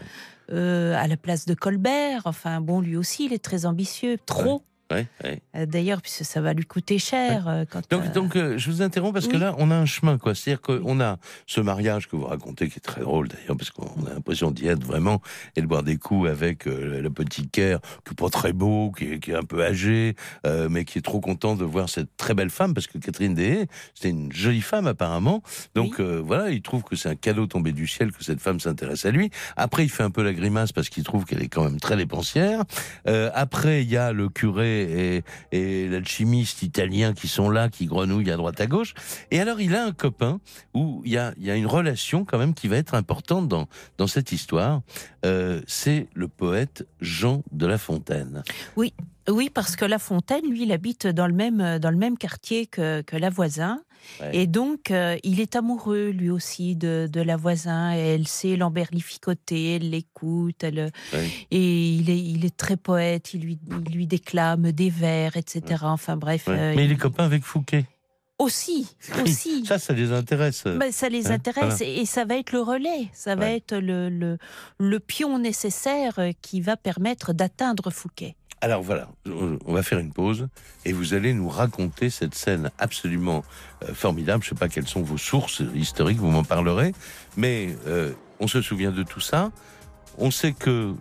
euh, 0.52 0.94
à 0.96 1.06
la 1.06 1.16
place 1.16 1.44
de 1.46 1.54
Colbert. 1.54 2.22
Enfin, 2.24 2.60
bon, 2.60 2.80
lui 2.80 2.96
aussi, 2.96 3.26
il 3.26 3.32
est 3.32 3.42
très 3.44 3.66
ambitieux, 3.66 4.16
trop. 4.26 4.62
Ouais, 4.90 5.06
ouais. 5.24 5.40
Euh, 5.56 5.66
D'ailleurs, 5.66 6.02
puisque 6.02 6.24
ça 6.24 6.40
va 6.40 6.52
lui 6.52 6.64
coûter 6.64 6.98
cher. 6.98 7.46
euh, 7.48 7.64
quand, 7.70 7.88
Donc, 7.90 8.04
euh, 8.06 8.12
donc 8.12 8.36
euh, 8.36 8.58
je 8.58 8.70
vous 8.70 8.82
interromps 8.82 9.12
parce 9.14 9.28
que 9.28 9.36
là, 9.36 9.54
on 9.58 9.70
a 9.70 9.74
un 9.76 9.86
chemin, 9.86 10.18
quoi. 10.18 10.34
C'est-à-dire 10.34 10.60
qu'on 10.60 11.00
a 11.00 11.18
ce 11.46 11.60
mariage 11.60 12.08
que 12.08 12.16
vous 12.16 12.24
racontez, 12.26 12.68
qui 12.68 12.78
est 12.78 12.80
très 12.82 13.02
drôle 13.02 13.28
d'ailleurs, 13.28 13.56
parce 13.56 13.70
qu'on 13.70 14.06
a 14.06 14.14
l'impression 14.14 14.50
d'y 14.50 14.66
être 14.66 14.84
vraiment 14.84 15.20
et 15.56 15.62
de 15.62 15.66
boire 15.66 15.82
des 15.82 15.96
coups 15.96 16.28
avec 16.28 16.66
euh, 16.66 17.00
le 17.00 17.10
petit 17.10 17.48
Caire, 17.48 17.80
qui 18.04 18.12
est 18.12 18.16
pas 18.16 18.30
très 18.30 18.52
beau, 18.52 18.90
qui 18.90 19.12
est, 19.12 19.18
qui 19.20 19.30
est 19.30 19.36
un 19.36 19.42
peu 19.42 19.64
âgé, 19.64 20.14
mais 20.68 20.84
qui 20.84 20.98
est 20.98 21.02
trop 21.02 21.20
content 21.20 21.54
de 21.56 21.64
voir 21.64 21.88
cette 21.88 22.16
très 22.16 22.34
belle 22.34 22.50
femme, 22.50 22.74
parce 22.74 22.86
que 22.86 22.98
Catherine 22.98 23.34
Deshaies, 23.34 23.66
c'était 23.94 24.10
une 24.10 24.32
jolie 24.32 24.60
femme 24.60 24.86
apparemment. 24.86 25.42
Donc 25.74 26.00
voilà, 26.00 26.50
il 26.50 26.62
trouve 26.62 26.82
que 26.82 26.96
c'est 26.96 27.08
un 27.08 27.14
cadeau 27.14 27.46
tombé 27.46 27.72
du 27.72 27.86
ciel 27.86 28.12
que 28.12 28.24
cette 28.24 28.40
femme 28.40 28.60
s'intéresse 28.60 29.04
à 29.06 29.10
lui. 29.10 29.30
Après, 29.56 29.84
il 29.84 29.88
fait 29.88 30.02
un 30.02 30.10
peu 30.10 30.22
la 30.22 30.32
grimace 30.32 30.72
parce 30.72 30.88
qu'il 30.88 31.04
trouve 31.04 31.24
qu'elle 31.24 31.42
est 31.42 31.48
quand 31.48 31.64
même 31.64 31.80
très 31.80 31.96
dépensière. 31.96 32.62
Après, 33.06 33.82
il 33.82 33.90
y 33.90 33.96
a 33.96 34.12
le 34.12 34.28
curé 34.28 34.79
et, 35.52 35.88
l'alchimiste 35.88 36.62
italien 36.62 37.12
qui 37.12 37.28
sont 37.28 37.50
là, 37.50 37.68
qui 37.68 37.86
grenouillent 37.86 38.30
à 38.30 38.36
droite 38.36 38.60
à 38.60 38.66
gauche. 38.66 38.94
Et 39.30 39.40
alors, 39.40 39.60
il 39.60 39.74
a 39.74 39.84
un 39.84 39.92
copain 39.92 40.40
où 40.74 41.02
il 41.04 41.12
y 41.12 41.18
a, 41.18 41.34
une 41.38 41.66
relation 41.66 42.24
quand 42.24 42.38
même 42.38 42.54
qui 42.54 42.68
va 42.68 42.76
être 42.76 42.94
importante 42.94 43.48
dans, 43.48 44.06
cette 44.06 44.32
histoire. 44.32 44.82
Euh, 45.24 45.60
c'est 45.66 46.08
le 46.14 46.28
poète 46.28 46.86
Jean 47.00 47.42
de 47.52 47.66
La 47.66 47.78
Fontaine. 47.78 48.42
Oui, 48.76 48.92
parce 49.52 49.76
que 49.76 49.84
La 49.84 49.98
Fontaine, 49.98 50.48
lui, 50.48 50.62
il 50.62 50.72
habite 50.72 51.06
dans 51.06 51.26
le 51.26 51.34
même, 51.34 52.18
quartier 52.18 52.66
que, 52.66 53.02
que 53.02 53.16
la 53.16 53.30
voisin. 53.30 53.80
Ouais. 54.20 54.36
Et 54.36 54.46
donc, 54.46 54.90
euh, 54.90 55.16
il 55.22 55.40
est 55.40 55.56
amoureux, 55.56 56.08
lui 56.10 56.30
aussi, 56.30 56.76
de, 56.76 57.08
de 57.10 57.20
la 57.20 57.36
voisin. 57.36 57.90
Elle 57.92 58.26
sait 58.28 58.56
l'emberlificoter, 58.56 59.76
elle 59.76 59.90
l'écoute. 59.90 60.62
Elle, 60.64 60.90
Ouais. 61.12 61.28
Et 61.50 61.90
il 61.90 62.10
est, 62.10 62.18
il 62.18 62.44
est 62.44 62.56
très 62.56 62.76
poète, 62.76 63.34
il 63.34 63.40
lui, 63.42 63.58
il 63.86 63.92
lui 63.94 64.06
déclame 64.06 64.72
des 64.72 64.90
vers, 64.90 65.36
etc. 65.36 65.82
Enfin 65.84 66.16
bref. 66.16 66.46
Ouais. 66.46 66.54
euh, 66.58 66.72
Mais 66.76 66.84
il 66.84 66.92
est 66.92 66.96
copain 66.96 67.24
avec 67.24 67.44
Fouquet. 67.44 67.86
Aussi, 68.38 68.88
aussi. 69.22 69.66
Ça, 69.66 69.78
ça 69.78 69.92
les 69.92 70.12
intéresse. 70.12 70.64
Ben, 70.64 70.90
ça 70.92 71.08
les 71.10 71.26
Hein, 71.28 71.32
intéresse 71.34 71.76
voilà. 71.78 71.92
et, 71.92 72.00
et 72.00 72.06
ça 72.06 72.24
va 72.24 72.36
être 72.38 72.52
le 72.52 72.60
relais, 72.62 73.08
ça 73.12 73.34
va 73.34 73.44
Ouais. 73.46 73.56
être 73.56 73.76
le, 73.76 74.08
le, 74.08 74.38
le 74.78 74.98
pion 75.00 75.38
nécessaire 75.38 76.18
euh, 76.18 76.30
qui 76.40 76.62
va 76.62 76.78
permettre 76.78 77.34
d'atteindre 77.34 77.90
Fouquet. 77.90 78.36
Alors 78.62 78.82
voilà, 78.82 79.08
on 79.26 79.72
va 79.72 79.82
faire 79.82 79.98
une 79.98 80.12
pause 80.12 80.48
et 80.84 80.92
vous 80.92 81.14
allez 81.14 81.32
nous 81.32 81.48
raconter 81.48 82.10
cette 82.10 82.34
scène 82.34 82.70
absolument 82.78 83.42
euh, 83.82 83.94
formidable. 83.94 84.44
Je 84.44 84.50
ne 84.50 84.54
sais 84.56 84.58
pas 84.58 84.68
quelles 84.68 84.86
sont 84.86 85.00
vos 85.00 85.16
sources 85.16 85.62
historiques, 85.74 86.18
vous 86.18 86.30
m'en 86.30 86.44
parlerez, 86.44 86.92
mais 87.38 87.74
euh, 87.86 88.12
on 88.38 88.46
se 88.46 88.60
souvient 88.60 88.90
de 88.90 89.02
tout 89.02 89.20
ça. 89.20 89.50
On 90.18 90.30
sait 90.30 90.52
que 90.52 90.92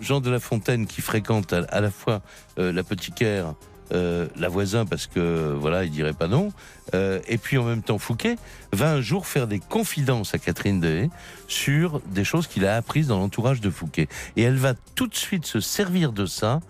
Jean 0.00 0.20
de 0.20 0.30
La 0.30 0.40
Fontaine, 0.40 0.86
qui 0.86 1.00
fréquente 1.00 1.52
à, 1.52 1.80
la 1.80 1.90
fois 1.90 2.22
euh, 2.58 2.72
l'apothicaire, 2.72 3.54
euh, 3.92 4.28
la 4.36 4.48
voisin, 4.48 4.86
parce 4.86 5.06
que 5.06 5.52
voilà, 5.58 5.84
il 5.84 5.90
dirait 5.90 6.12
pas 6.12 6.28
non, 6.28 6.52
euh, 6.94 7.20
et 7.26 7.38
puis 7.38 7.58
en 7.58 7.64
même 7.64 7.82
temps 7.82 7.98
Fouquet, 7.98 8.36
va 8.72 8.92
un 8.92 9.00
jour 9.00 9.26
faire 9.26 9.46
des 9.46 9.58
confidences 9.58 10.34
à 10.34 10.38
Catherine 10.38 10.80
Deshaies 10.80 11.10
sur 11.48 12.00
des 12.00 12.24
choses 12.24 12.46
qu'il 12.46 12.66
a 12.66 12.76
apprises 12.76 13.08
dans 13.08 13.18
l'entourage 13.18 13.60
de 13.60 13.70
Fouquet. 13.70 14.08
Et 14.36 14.42
elle 14.42 14.56
va 14.56 14.74
tout 14.94 15.06
de 15.06 15.14
suite 15.14 15.46
se 15.46 15.60
servir 15.60 16.12
de 16.12 16.26
ça 16.26 16.60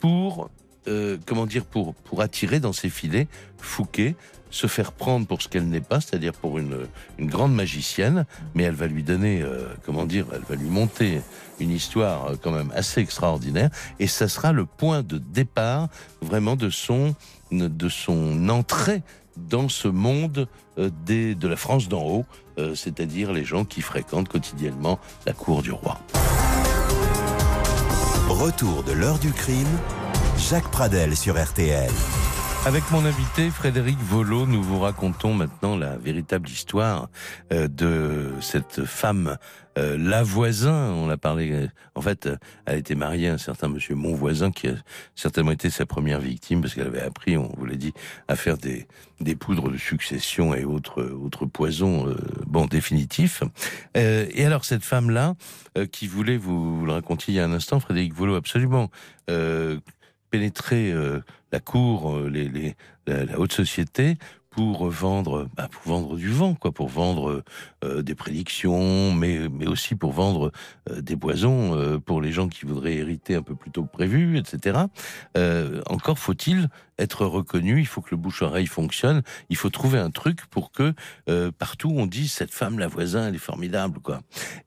pour, 0.00 0.50
euh, 0.88 1.18
comment 1.26 1.46
dire, 1.46 1.64
pour, 1.64 1.94
pour 1.94 2.20
attirer 2.20 2.60
dans 2.60 2.72
ses 2.72 2.90
filets 2.90 3.28
Fouquet, 3.58 4.14
se 4.52 4.66
faire 4.66 4.92
prendre 4.92 5.26
pour 5.26 5.42
ce 5.42 5.48
qu'elle 5.48 5.68
n'est 5.68 5.80
pas, 5.80 6.00
c'est-à-dire 6.00 6.34
pour 6.34 6.58
une, 6.58 6.86
grande 7.18 7.54
magicienne, 7.54 8.26
mais 8.54 8.64
elle 8.64 8.74
va 8.74 8.86
lui 8.86 9.02
donner, 9.02 9.42
euh, 9.42 9.66
comment 9.84 10.04
dire, 10.04 10.26
elle 10.32 10.42
va 10.48 10.54
lui 10.54 10.68
monter 10.68 11.22
une 11.58 11.70
histoire 11.70 12.26
euh, 12.26 12.36
quand 12.40 12.52
même 12.52 12.70
assez 12.74 13.00
extraordinaire, 13.00 13.70
et 13.98 14.06
ça 14.06 14.28
sera 14.28 14.52
le 14.52 14.66
point 14.66 15.02
de 15.02 15.18
départ 15.18 15.88
vraiment 16.20 16.54
de 16.54 16.68
son, 16.70 17.14
de 17.50 17.88
son 17.88 18.48
entrée 18.50 19.02
dans 19.36 19.70
ce 19.70 19.88
monde 19.88 20.46
euh, 20.78 20.90
des, 21.06 21.34
de 21.34 21.48
la 21.48 21.56
France 21.56 21.88
d'en 21.88 22.02
haut, 22.02 22.24
c'est-à-dire 22.74 23.32
les 23.32 23.46
gens 23.46 23.64
qui 23.64 23.80
fréquentent 23.80 24.28
quotidiennement 24.28 25.00
la 25.24 25.32
cour 25.32 25.62
du 25.62 25.72
roi. 25.72 25.98
Retour 28.28 28.82
de 28.82 28.92
l'heure 28.92 29.18
du 29.18 29.32
crime, 29.32 29.78
Jacques 30.36 30.70
Pradel 30.70 31.16
sur 31.16 31.42
RTL. 31.42 31.90
Avec 32.64 32.88
mon 32.92 33.04
invité 33.04 33.50
Frédéric 33.50 33.98
Volo, 33.98 34.46
nous 34.46 34.62
vous 34.62 34.78
racontons 34.78 35.34
maintenant 35.34 35.76
la 35.76 35.96
véritable 35.96 36.48
histoire 36.48 37.08
euh, 37.52 37.66
de 37.66 38.30
cette 38.40 38.84
femme, 38.84 39.36
euh, 39.78 39.98
la 39.98 40.22
voisin. 40.22 40.92
On 40.92 41.10
a 41.10 41.16
parlé. 41.16 41.50
euh, 41.50 41.66
En 41.96 42.02
fait, 42.02 42.28
elle 42.64 42.78
était 42.78 42.94
mariée 42.94 43.28
à 43.30 43.34
un 43.34 43.38
certain 43.38 43.66
Monsieur 43.66 43.96
Monvoisin 43.96 44.52
qui 44.52 44.68
a 44.68 44.74
certainement 45.16 45.50
été 45.50 45.70
sa 45.70 45.86
première 45.86 46.20
victime 46.20 46.60
parce 46.60 46.74
qu'elle 46.74 46.86
avait 46.86 47.02
appris, 47.02 47.36
on 47.36 47.52
vous 47.58 47.66
l'a 47.66 47.74
dit, 47.74 47.92
à 48.28 48.36
faire 48.36 48.56
des 48.56 48.86
des 49.20 49.34
poudres 49.34 49.68
de 49.70 49.76
succession 49.76 50.54
et 50.54 50.64
autres 50.64 51.02
autres 51.02 51.46
poisons, 51.46 52.08
euh, 52.08 52.16
bon 52.46 52.66
définitifs. 52.66 53.42
Euh, 53.96 54.26
et 54.32 54.44
alors 54.44 54.64
cette 54.64 54.84
femme-là, 54.84 55.34
euh, 55.76 55.86
qui 55.86 56.06
voulait, 56.06 56.36
vous, 56.36 56.78
vous 56.78 56.86
le 56.86 56.92
racontiez 56.92 57.34
il 57.34 57.36
y 57.36 57.40
a 57.40 57.44
un 57.44 57.52
instant, 57.52 57.80
Frédéric 57.80 58.14
Volo, 58.14 58.36
absolument. 58.36 58.88
Pénétrer 60.32 60.90
euh, 60.90 61.20
la 61.52 61.60
cour, 61.60 62.16
euh, 62.16 62.30
les, 62.30 62.74
la, 63.06 63.38
haute 63.38 63.52
société 63.52 64.16
pour 64.48 64.88
vendre, 64.88 65.46
bah, 65.56 65.68
pour 65.70 65.92
vendre 65.92 66.16
du 66.16 66.30
vent, 66.30 66.54
quoi, 66.54 66.72
pour 66.72 66.88
vendre 66.88 67.44
euh, 67.84 68.00
des 68.00 68.14
prédictions, 68.14 69.12
mais 69.12 69.48
mais 69.50 69.66
aussi 69.66 69.94
pour 69.94 70.12
vendre 70.12 70.50
des 70.90 71.16
poisons 71.16 72.00
pour 72.06 72.22
les 72.22 72.32
gens 72.32 72.48
qui 72.48 72.64
voudraient 72.64 72.94
hériter 72.94 73.34
un 73.34 73.42
peu 73.42 73.54
plus 73.54 73.70
tôt 73.70 73.84
que 73.84 73.92
prévu, 73.92 74.38
etc. 74.38 74.78
Encore 75.86 76.18
faut-il 76.18 76.68
être 76.98 77.26
reconnu, 77.26 77.80
il 77.80 77.86
faut 77.86 78.00
que 78.00 78.10
le 78.10 78.18
bouche-oreille 78.18 78.66
fonctionne, 78.66 79.22
il 79.50 79.56
faut 79.56 79.70
trouver 79.70 79.98
un 79.98 80.10
truc 80.10 80.46
pour 80.46 80.70
que 80.70 80.94
partout 81.58 81.92
on 81.94 82.06
dise 82.06 82.32
cette 82.32 82.52
femme, 82.52 82.78
la 82.78 82.88
voisin, 82.88 83.28
elle 83.28 83.34
est 83.34 83.38
formidable, 83.38 84.00
quoi. 84.00 84.20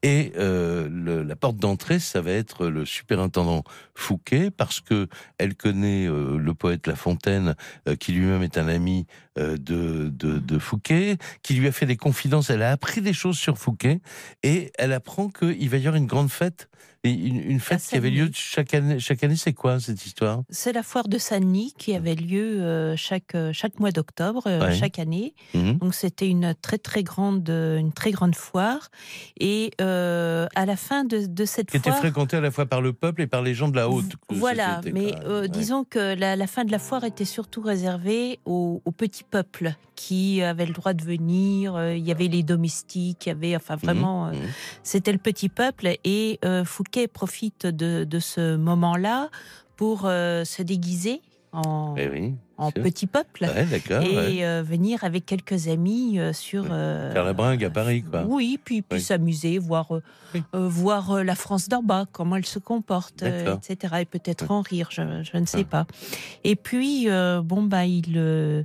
Et 0.05 0.33
euh, 0.37 1.23
la 1.23 1.35
porte 1.35 1.57
d'entrée, 1.57 1.97
ça 1.97 2.21
va 2.21 2.29
être 2.29 2.67
le 2.67 2.85
superintendant 2.85 3.63
Fouquet, 3.95 4.51
parce 4.51 4.79
que 4.79 5.07
elle 5.39 5.55
connaît 5.55 6.05
euh, 6.05 6.37
le 6.37 6.53
poète 6.53 6.85
La 6.85 6.95
Fontaine, 6.95 7.55
euh, 7.87 7.95
qui 7.95 8.11
lui-même 8.11 8.43
est 8.43 8.59
un 8.59 8.67
ami 8.67 9.07
de, 9.35 9.57
de, 9.57 10.09
de 10.09 10.59
Fouquet, 10.59 11.17
qui 11.41 11.55
lui 11.55 11.67
a 11.67 11.71
fait 11.71 11.87
des 11.87 11.97
confidences. 11.97 12.51
Elle 12.51 12.61
a 12.61 12.69
appris 12.69 13.01
des 13.01 13.13
choses 13.13 13.39
sur 13.39 13.57
Fouquet, 13.57 13.99
et 14.43 14.71
elle 14.77 14.93
apprend 14.93 15.27
qu'il 15.27 15.69
va 15.69 15.77
y 15.77 15.87
avoir 15.87 15.95
une 15.95 16.05
grande 16.05 16.29
fête, 16.29 16.69
et 17.05 17.11
une, 17.13 17.39
une 17.51 17.59
fête 17.59 17.81
qui 17.87 17.95
avait 17.95 18.09
lieu 18.09 18.29
chaque 18.33 18.73
année. 18.73 18.99
Chaque 18.99 19.23
année, 19.23 19.35
c'est 19.35 19.53
quoi 19.53 19.79
cette 19.79 20.05
histoire? 20.05 20.41
C'est 20.49 20.73
la 20.73 20.83
foire 20.83 21.07
de 21.07 21.17
Saint-Denis 21.17 21.73
qui 21.77 21.95
avait 21.95 22.15
lieu 22.15 22.61
euh, 22.61 22.95
chaque, 22.97 23.35
euh, 23.35 23.51
chaque 23.53 23.79
mois 23.79 23.91
d'octobre, 23.91 24.43
euh, 24.47 24.59
Ouais. 24.67 24.75
chaque 24.75 24.99
année. 24.99 25.33
Mhm. 25.53 25.77
Donc 25.77 25.93
c'était 25.95 26.27
une 26.29 26.53
très 26.61 26.77
très 26.77 27.03
grande 27.03 27.47
une 27.49 27.91
très 27.93 28.11
grande 28.11 28.35
foire 28.35 28.89
et 29.39 29.71
euh, 29.81 30.47
à 30.55 30.65
la 30.65 30.75
fin 30.75 31.03
de, 31.03 31.25
de 31.25 31.45
cette 31.45 31.69
Qui 31.71 31.77
était 31.77 31.89
foire 31.89 31.99
fréquentée 32.01 32.37
à 32.37 32.41
la 32.41 32.51
fois 32.51 32.65
par 32.65 32.81
le 32.81 32.93
peuple 32.93 33.21
et 33.21 33.27
par 33.27 33.41
les 33.41 33.53
gens 33.53 33.67
de 33.67 33.75
la 33.75 33.89
haute. 33.89 34.05
voilà 34.29 34.77
société, 34.77 34.91
mais 34.93 35.13
Ouais. 35.27 35.47
disons 35.49 35.83
que 35.83 36.15
la, 36.15 36.35
la 36.35 36.47
fin 36.47 36.65
de 36.65 36.71
la 36.71 36.79
foire 36.79 37.03
était 37.03 37.25
surtout 37.25 37.61
réservée 37.61 38.39
au, 38.45 38.81
au 38.85 38.91
petit 38.91 39.23
peuple 39.23 39.73
qui 39.95 40.41
avait 40.41 40.65
le 40.65 40.73
droit 40.73 40.93
de 40.93 41.03
venir 41.03 41.91
il 41.93 42.05
y 42.05 42.11
avait 42.11 42.27
les 42.27 42.43
domestiques 42.43 43.25
il 43.25 43.29
y 43.29 43.31
avait 43.31 43.55
enfin 43.55 43.75
vraiment 43.77 44.27
euh, 44.27 44.31
Mhm. 44.31 44.39
c'était 44.83 45.11
le 45.13 45.17
petit 45.17 45.47
peuple 45.49 45.95
et 46.03 46.39
euh, 46.43 46.65
Profite 47.11 47.67
de, 47.67 48.19
ce 48.19 48.55
moment 48.55 48.95
là 48.95 49.29
pour 49.75 50.05
euh, 50.05 50.45
se 50.45 50.61
déguiser 50.61 51.21
en, 51.51 51.95
Eh 51.97 52.35
en 52.57 52.71
sûr. 52.71 52.81
petit 52.83 53.07
peuple 53.07 53.43
Ouais, 53.45 53.65
et 54.05 54.15
ouais. 54.15 54.45
euh, 54.45 54.63
venir 54.65 55.03
avec 55.03 55.25
quelques 55.25 55.67
amis 55.67 56.19
euh, 56.19 56.33
sur 56.33 56.65
euh, 56.71 57.11
Faire 57.13 57.25
la 57.25 57.33
bringue 57.33 57.63
à 57.63 57.69
Paris, 57.69 58.03
quoi. 58.03 58.23
Oui, 58.27 58.59
puis, 58.63 58.81
puis 58.81 59.01
s'amuser, 59.01 59.57
voir, 59.59 59.93
euh, 59.95 60.01
Oui. 60.33 60.43
euh, 60.55 60.67
voir 60.67 61.11
euh, 61.11 61.23
la 61.23 61.35
France 61.35 61.67
d'en 61.69 61.83
bas, 61.83 62.05
comment 62.11 62.35
elle 62.37 62.45
se 62.45 62.59
comporte, 62.59 63.23
euh, 63.23 63.55
etc. 63.55 63.95
Et 64.01 64.05
peut-être 64.05 64.51
en 64.51 64.61
rire, 64.61 64.89
je, 64.91 65.01
je 65.23 65.37
ne 65.37 65.45
sais 65.45 65.57
Ouais. 65.57 65.63
pas. 65.63 65.85
Et 66.43 66.55
puis, 66.55 67.09
euh, 67.09 67.41
bon, 67.41 67.63
bah, 67.63 67.85
il, 67.85 68.13
euh, 68.17 68.63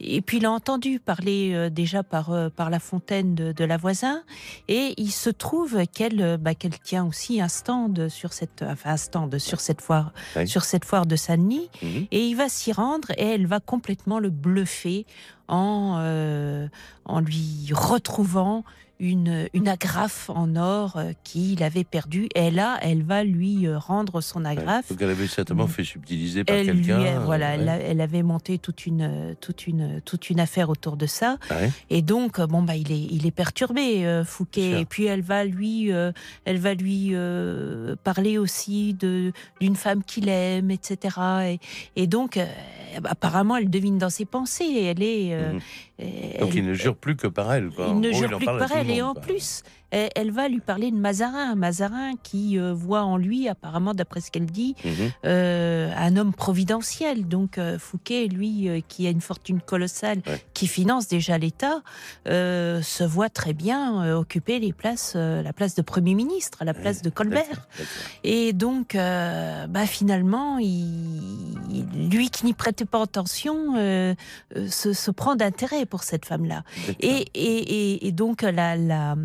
et 0.00 0.20
puis 0.20 0.38
il 0.38 0.46
a 0.46 0.50
entendu 0.50 0.98
parler 1.00 1.52
euh, 1.54 1.70
déjà 1.70 2.02
par, 2.02 2.30
euh, 2.32 2.48
par 2.48 2.70
la 2.70 2.78
fontaine 2.78 3.34
de, 3.34 3.52
de 3.52 3.64
la 3.64 3.76
voisin, 3.76 4.22
et 4.68 4.94
il 4.98 5.10
se 5.12 5.30
trouve 5.30 5.84
qu'elle, 5.92 6.20
euh, 6.22 6.36
bah, 6.36 6.54
qu'elle 6.54 6.78
tient 6.78 7.04
aussi 7.06 7.40
un 7.40 7.48
stand 7.48 8.08
sur 8.08 8.32
cette, 8.32 8.62
enfin 8.66 8.90
un 8.92 8.96
stand 8.96 9.38
sur 9.38 9.60
cette 9.60 9.80
foire, 9.80 10.12
Oui. 10.36 10.46
sur 10.48 10.64
cette 10.64 10.84
foire 10.84 11.06
de 11.06 11.16
Saint-Denis. 11.16 11.68
Mhm. 11.82 12.06
Et 12.10 12.26
il 12.26 12.34
va 12.34 12.48
s'y 12.48 12.72
rendre 12.72 13.08
et 13.16 13.31
elle 13.34 13.46
va 13.46 13.60
complètement 13.60 14.18
le 14.18 14.30
bluffer 14.30 15.06
en, 15.52 15.98
euh, 16.00 16.66
en 17.04 17.20
lui 17.20 17.70
retrouvant 17.72 18.64
une, 19.00 19.48
une 19.52 19.66
agrafe 19.66 20.30
en 20.30 20.54
or 20.54 20.96
euh, 20.96 21.10
qu'il 21.24 21.64
avait 21.64 21.82
perdue. 21.82 22.28
Et 22.36 22.52
là, 22.52 22.78
elle 22.82 23.02
va 23.02 23.24
lui 23.24 23.66
euh, 23.66 23.76
rendre 23.76 24.20
son 24.20 24.44
agrafe. 24.44 24.90
Donc 24.90 25.02
elle 25.02 25.10
avait 25.10 25.26
certainement 25.26 25.66
fait 25.66 25.82
subtiliser 25.82 26.44
par 26.44 26.54
quelqu'un. 26.54 27.18
voilà, 27.24 27.50
euh, 27.50 27.54
elle, 27.58 27.82
elle 27.84 28.00
avait 28.00 28.22
monté 28.22 28.58
toute 28.58 28.86
une, 28.86 29.34
toute, 29.40 29.66
une, 29.66 30.00
toute 30.04 30.30
une 30.30 30.38
affaire 30.38 30.68
autour 30.70 30.96
de 30.96 31.06
ça. 31.06 31.36
ouais. 31.50 31.72
Et 31.90 32.00
donc, 32.00 32.40
bon, 32.42 32.62
bah, 32.62 32.76
il 32.76 32.92
est, 32.92 33.08
il 33.10 33.26
est 33.26 33.32
perturbé, 33.32 34.06
euh, 34.06 34.24
Fouquet. 34.24 34.80
Et 34.80 34.84
puis, 34.84 35.06
elle 35.06 35.22
va 35.22 35.44
lui, 35.44 35.90
euh, 35.92 36.12
elle 36.44 36.58
va 36.58 36.74
lui 36.74 37.08
euh, 37.12 37.96
parler 38.04 38.38
aussi 38.38 38.94
de 38.94 39.32
d'une 39.60 39.74
femme 39.74 40.04
qu'il 40.04 40.28
aime, 40.28 40.70
etc. 40.70 41.16
Et, 41.44 41.58
et 41.96 42.06
donc, 42.06 42.38
apparemment, 43.04 43.56
elle 43.56 43.68
devine 43.70 43.98
dans 43.98 44.10
ses 44.10 44.26
pensées. 44.26 44.64
Et 44.64 44.84
elle 44.84 45.02
est. 45.02 45.36
elle- 45.98 46.40
Donc 46.40 46.54
il 46.54 46.64
ne 46.66 46.74
jure 46.74 46.96
plus 46.96 47.16
que 47.16 47.26
par 47.26 47.52
elle. 47.52 47.70
Quoi. 47.70 47.86
il 47.90 48.00
ne 48.00 48.10
gros, 48.10 48.18
jure 48.18 48.32
en 48.34 48.38
plus 48.38 48.46
que 48.46 48.58
par 48.58 48.72
elle. 48.76 48.90
Et 48.90 49.02
en 49.02 49.14
plus, 49.14 49.62
elle, 49.92 50.30
va 50.30 50.48
lui 50.48 50.60
parler 50.60 50.90
de 50.90 50.96
Mazarin. 50.96 51.54
Mazarin 51.54 52.12
qui 52.22 52.58
euh, 52.58 52.72
voit 52.72 53.02
en 53.02 53.16
lui, 53.16 53.48
apparemment, 53.48 53.94
d'après 53.94 54.20
ce 54.20 54.30
qu'elle 54.30 54.46
dit, 54.46 54.74
Mhm. 54.84 54.92
euh, 55.26 55.92
un 55.96 56.16
homme 56.16 56.32
providentiel. 56.32 57.28
Donc 57.28 57.58
euh, 57.58 57.78
Fouquet, 57.78 58.26
lui, 58.26 58.82
qui 58.88 59.06
a 59.06 59.10
une 59.10 59.20
fortune 59.20 59.60
colossale, 59.60 60.20
Ouais. 60.26 60.42
qui 60.54 60.66
finance 60.66 61.08
déjà 61.08 61.36
l'État, 61.38 61.82
euh, 62.26 62.80
se 62.82 63.04
voit 63.04 63.28
très 63.28 63.52
bien 63.52 64.14
occuper 64.16 64.58
les 64.58 64.72
places, 64.72 65.14
la 65.14 65.52
place 65.52 65.74
de 65.74 65.82
Premier 65.82 66.14
ministre, 66.14 66.64
la 66.64 66.74
place 66.74 67.02
de 67.02 67.10
Colbert. 67.10 67.68
Et 68.24 68.52
donc, 68.52 68.94
euh, 68.94 69.66
bah, 69.66 69.86
finalement, 69.86 70.58
il, 70.58 71.86
lui 72.10 72.30
qui 72.30 72.46
n'y 72.46 72.54
prêtait 72.54 72.84
pas 72.84 73.02
attention, 73.02 73.74
se, 73.74 74.92
se 74.92 75.10
prend 75.10 75.34
d'intérêt 75.36 75.86
pour 75.86 76.02
cette 76.02 76.24
femme-là. 76.24 76.64
Et, 77.00 77.26
et, 77.34 77.92
et, 77.94 78.06
et 78.06 78.12
donc, 78.12 78.42
la, 78.42 78.76
la, 78.76 79.16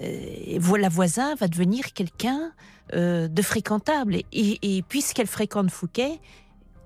euh, 0.00 0.58
voilà, 0.58 0.88
voisin 0.88 1.34
va 1.36 1.48
devenir 1.48 1.92
quelqu'un 1.92 2.52
euh, 2.94 3.28
de 3.28 3.42
fréquentable. 3.42 4.18
Et 4.32 4.84
puisqu'elle 4.88 5.26
fréquente 5.26 5.70
Fouquet, 5.70 6.20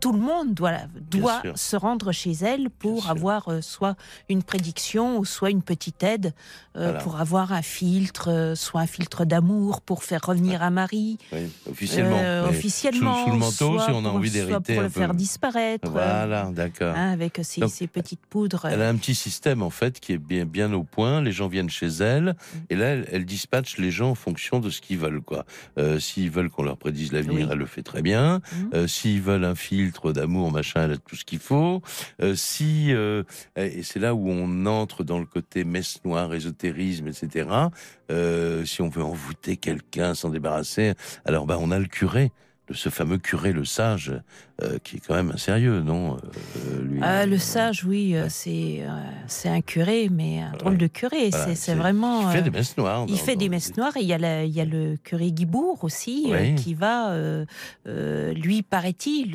tout 0.00 0.12
le 0.12 0.18
monde 0.18 0.54
doit, 0.54 1.42
se 1.54 1.76
rendre 1.76 2.12
chez 2.12 2.32
elle 2.32 2.70
pour 2.70 3.10
avoir 3.10 3.48
euh, 3.48 3.60
soit 3.60 3.96
une 4.28 4.42
prédiction 4.42 5.18
ou 5.18 5.24
soit 5.24 5.50
une 5.50 5.62
petite 5.62 6.02
aide, 6.02 6.32
euh, 6.76 6.84
Voilà. 6.84 6.98
pour 7.00 7.20
avoir 7.20 7.52
un 7.52 7.62
filtre, 7.62 8.28
euh, 8.30 8.54
soit 8.54 8.80
un 8.82 8.86
filtre 8.86 9.24
d'amour 9.24 9.80
pour 9.80 10.04
faire 10.04 10.20
revenir 10.24 10.62
un 10.62 10.70
mari, 10.70 11.18
Oui, 11.32 11.50
officiellement. 11.70 12.18
euh, 12.20 12.48
officiellement, 12.48 13.14
Sous, 13.16 13.24
sous 13.24 13.30
le 13.32 13.38
manteau, 13.38 13.52
soit 13.78 13.84
si 13.86 13.90
on 13.92 13.98
a 13.98 14.02
pour- 14.02 14.14
envie 14.14 14.30
soit 14.30 14.44
d'hériter 14.46 14.74
pour 14.74 14.80
un 14.82 14.86
le 14.86 14.90
peu. 14.90 15.00
faire 15.00 15.14
disparaître, 15.14 15.90
Voilà, 15.90 16.50
d'accord. 16.52 16.94
hein, 16.96 17.12
avec 17.12 17.36
Donc, 17.58 17.70
ces 17.70 17.86
petites 17.86 18.24
poudres. 18.26 18.66
Elle 18.66 18.82
a 18.82 18.88
un 18.88 18.96
petit 18.96 19.14
système 19.14 19.62
en 19.62 19.70
fait 19.70 19.98
qui 20.00 20.12
est 20.12 20.18
bien 20.18 20.44
bien 20.44 20.72
au 20.72 20.84
point. 20.84 21.20
Les 21.20 21.32
gens 21.32 21.48
viennent 21.48 21.70
chez 21.70 21.86
elle 21.88 22.34
Mm. 22.54 22.58
et 22.70 22.76
là 22.76 22.86
elle, 22.86 23.08
elle 23.12 23.24
dispatche 23.24 23.78
les 23.78 23.90
gens 23.90 24.10
en 24.10 24.14
fonction 24.14 24.60
de 24.60 24.70
ce 24.70 24.80
qu'ils 24.80 24.98
veulent 24.98 25.20
quoi. 25.22 25.44
Euh, 25.78 25.98
S'ils 25.98 26.30
veulent 26.30 26.50
qu'on 26.50 26.62
leur 26.62 26.76
prédise 26.76 27.12
l'avenir, 27.12 27.46
Oui. 27.46 27.48
elle 27.50 27.58
le 27.58 27.66
fait 27.66 27.82
très 27.82 28.02
bien. 28.02 28.40
Euh, 28.74 28.86
S'ils 28.86 29.20
veulent 29.22 29.44
un 29.44 29.54
filtre 29.88 30.12
d'amour 30.12 30.52
machin, 30.52 30.84
elle 30.84 30.92
a 30.92 30.96
tout 30.98 31.16
ce 31.16 31.24
qu'il 31.24 31.38
faut. 31.38 31.80
Euh, 32.20 32.34
si 32.34 32.92
euh, 32.92 33.22
et 33.56 33.82
c'est 33.82 33.98
là 33.98 34.14
où 34.14 34.28
on 34.28 34.66
entre 34.66 35.02
dans 35.02 35.18
le 35.18 35.24
côté 35.24 35.64
messe 35.64 36.04
noire, 36.04 36.34
ésotérisme, 36.34 37.08
etc. 37.08 37.48
Euh, 38.10 38.66
si 38.66 38.82
on 38.82 38.90
veut 38.90 39.02
envoûter 39.02 39.56
quelqu'un, 39.56 40.14
s'en 40.14 40.28
débarrasser, 40.28 40.92
alors 41.24 41.46
bah 41.46 41.56
on 41.58 41.70
a 41.70 41.78
le 41.78 41.86
curé. 41.86 42.32
De 42.68 42.74
Ce 42.74 42.90
fameux 42.90 43.16
curé, 43.18 43.52
le 43.52 43.64
sage, 43.64 44.12
euh, 44.62 44.78
qui 44.84 44.96
est 44.96 45.00
quand 45.00 45.14
même 45.14 45.30
un 45.34 45.38
sérieux, 45.38 45.80
non 45.80 46.16
euh, 46.16 46.82
lui, 46.82 46.98
Ah, 47.02 47.24
le 47.24 47.36
euh, 47.36 47.38
sage, 47.38 47.84
oui, 47.84 48.12
ouais. 48.14 48.28
c'est 48.28 48.82
c'est 49.26 49.48
un 49.48 49.62
curé, 49.62 50.08
mais 50.10 50.40
un 50.42 50.52
drôle 50.52 50.72
Ouais. 50.72 50.78
de 50.78 50.86
curé. 50.86 51.30
Voilà, 51.30 51.54
c'est 51.54 51.74
vraiment. 51.74 52.20
Il 52.30 52.36
fait 52.36 52.42
des 52.42 52.50
messes 52.50 52.76
noires. 52.76 53.04
il 53.08 53.12
dans- 53.16 53.22
fait 53.22 53.36
des 53.36 53.48
messes 53.48 53.74
noires 53.76 53.96
et 53.96 54.00
il 54.02 54.06
y 54.06 54.12
a, 54.12 54.18
la- 54.18 54.44
il 54.44 54.52
y 54.54 54.60
a 54.60 54.64
le 54.66 54.96
curé 55.02 55.32
Guibourg 55.32 55.82
aussi 55.82 56.26
Oui. 56.28 56.54
qui 56.56 56.74
va, 56.74 57.14
lui 57.86 58.62
paraît-il, 58.62 59.32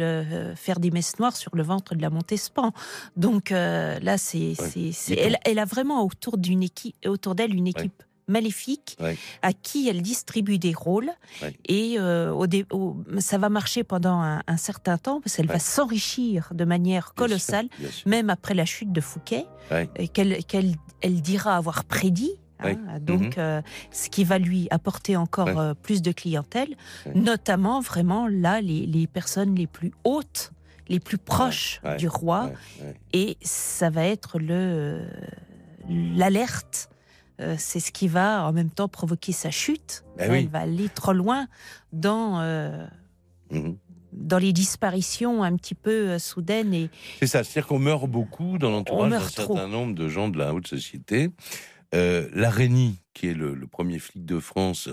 faire 0.56 0.80
des 0.80 0.92
messes 0.92 1.18
noires 1.20 1.36
sur 1.36 1.56
le 1.56 1.64
ventre 1.64 1.96
de 1.96 2.02
la 2.02 2.10
Montespan. 2.10 2.72
Donc 3.18 3.50
là, 3.50 4.18
c'est, 4.18 4.54
Ouais. 4.60 5.18
elle, 5.18 5.38
elle 5.46 5.60
a 5.60 5.66
vraiment 5.66 6.06
autour 6.06 6.38
d'une 6.38 6.62
équipe, 6.64 6.96
autour 7.08 7.34
d'elle 7.36 7.56
une 7.56 7.68
équipe 7.68 8.04
maléfiques 8.28 8.96
Ouais. 9.00 9.18
à 9.42 9.54
qui 9.54 9.88
elle 9.90 10.02
distribue 10.02 10.58
des 10.60 10.74
rôles. 10.74 11.12
Ouais. 11.42 11.56
Et 11.66 11.96
euh, 12.00 12.32
au 12.32 12.48
dé- 12.48 12.66
au- 12.72 12.98
ça 13.20 13.38
va 13.38 13.50
marcher 13.50 13.84
pendant 13.84 14.20
un, 14.22 14.42
un 14.48 14.58
certain 14.58 14.98
temps 14.98 15.22
parce 15.22 15.36
qu'elle 15.36 15.48
Ouais. 15.48 15.54
va 15.54 15.60
s'enrichir 15.60 16.50
de 16.54 16.66
manière 16.66 17.14
Bien 17.16 17.26
colossale, 17.28 17.66
sûr, 17.72 17.80
bien 17.80 17.90
sûr. 17.92 18.10
même 18.10 18.30
après 18.30 18.54
la 18.54 18.66
chute 18.66 18.92
de 18.92 19.02
Fouquet, 19.02 19.46
qu'elle 20.14 20.38
elle 21.02 21.22
dira 21.22 21.58
avoir 21.58 21.84
prédit. 21.86 22.32
hein. 22.60 22.64
Ouais. 22.66 22.78
donc, 23.02 23.38
euh, 23.38 23.62
ce 23.92 24.10
qui 24.10 24.24
va 24.24 24.38
lui 24.40 24.68
apporter 24.72 25.18
encore 25.18 25.50
euh, 25.60 25.74
plus 25.74 26.02
de 26.02 26.12
clientèle, 26.14 26.76
notamment 27.14 27.82
vraiment 27.82 28.28
là 28.28 28.62
les, 28.62 28.86
les 28.86 29.06
personnes 29.08 29.54
les 29.56 29.68
plus 29.68 29.92
hautes, 30.06 30.52
les 30.88 31.00
plus 31.02 31.18
proches 31.18 31.82
ouais, 31.84 31.98
du 31.98 32.08
roi, 32.08 32.52
Ouais, 32.82 32.96
et 33.12 33.38
ça 33.42 33.90
va 33.90 34.06
être 34.06 34.40
le 34.40 35.02
l'alerte. 35.90 36.90
Euh, 37.44 37.56
c'est 37.58 37.80
ce 37.80 37.92
qui 37.92 38.08
va 38.08 38.46
en 38.48 38.54
même 38.54 38.70
temps 38.70 38.88
provoquer 38.88 39.32
sa 39.32 39.52
chute. 39.52 40.04
Ben 40.18 40.32
Elle 40.32 40.48
va 40.48 40.60
aller 40.60 40.90
trop 40.90 41.14
loin 41.14 41.48
dans 41.92 42.40
euh, 42.42 42.86
Mhm. 43.52 43.78
dans 44.14 44.38
les 44.40 44.54
disparitions 44.54 45.44
un 45.44 45.56
petit 45.58 45.76
peu 45.76 46.10
euh, 46.12 46.20
soudaines 46.20 46.74
et 46.74 46.90
C'est 47.20 47.28
ça, 47.28 47.44
c'est-à-dire 47.44 47.68
qu'on 47.68 47.80
meurt 47.80 48.08
beaucoup 48.08 48.58
dans 48.58 48.72
l'entourage 48.72 49.12
d'un 49.12 49.20
certain 49.20 49.68
nombre 49.68 49.94
de 49.94 50.08
gens 50.08 50.30
de 50.30 50.38
la 50.40 50.54
haute 50.54 50.68
société. 50.68 51.30
L'Arénie, 51.92 53.03
qui 53.14 53.28
est 53.28 53.34
le, 53.34 53.54
le 53.54 53.68
premier 53.68 54.00
flic 54.00 54.26
de 54.26 54.40
France, 54.40 54.90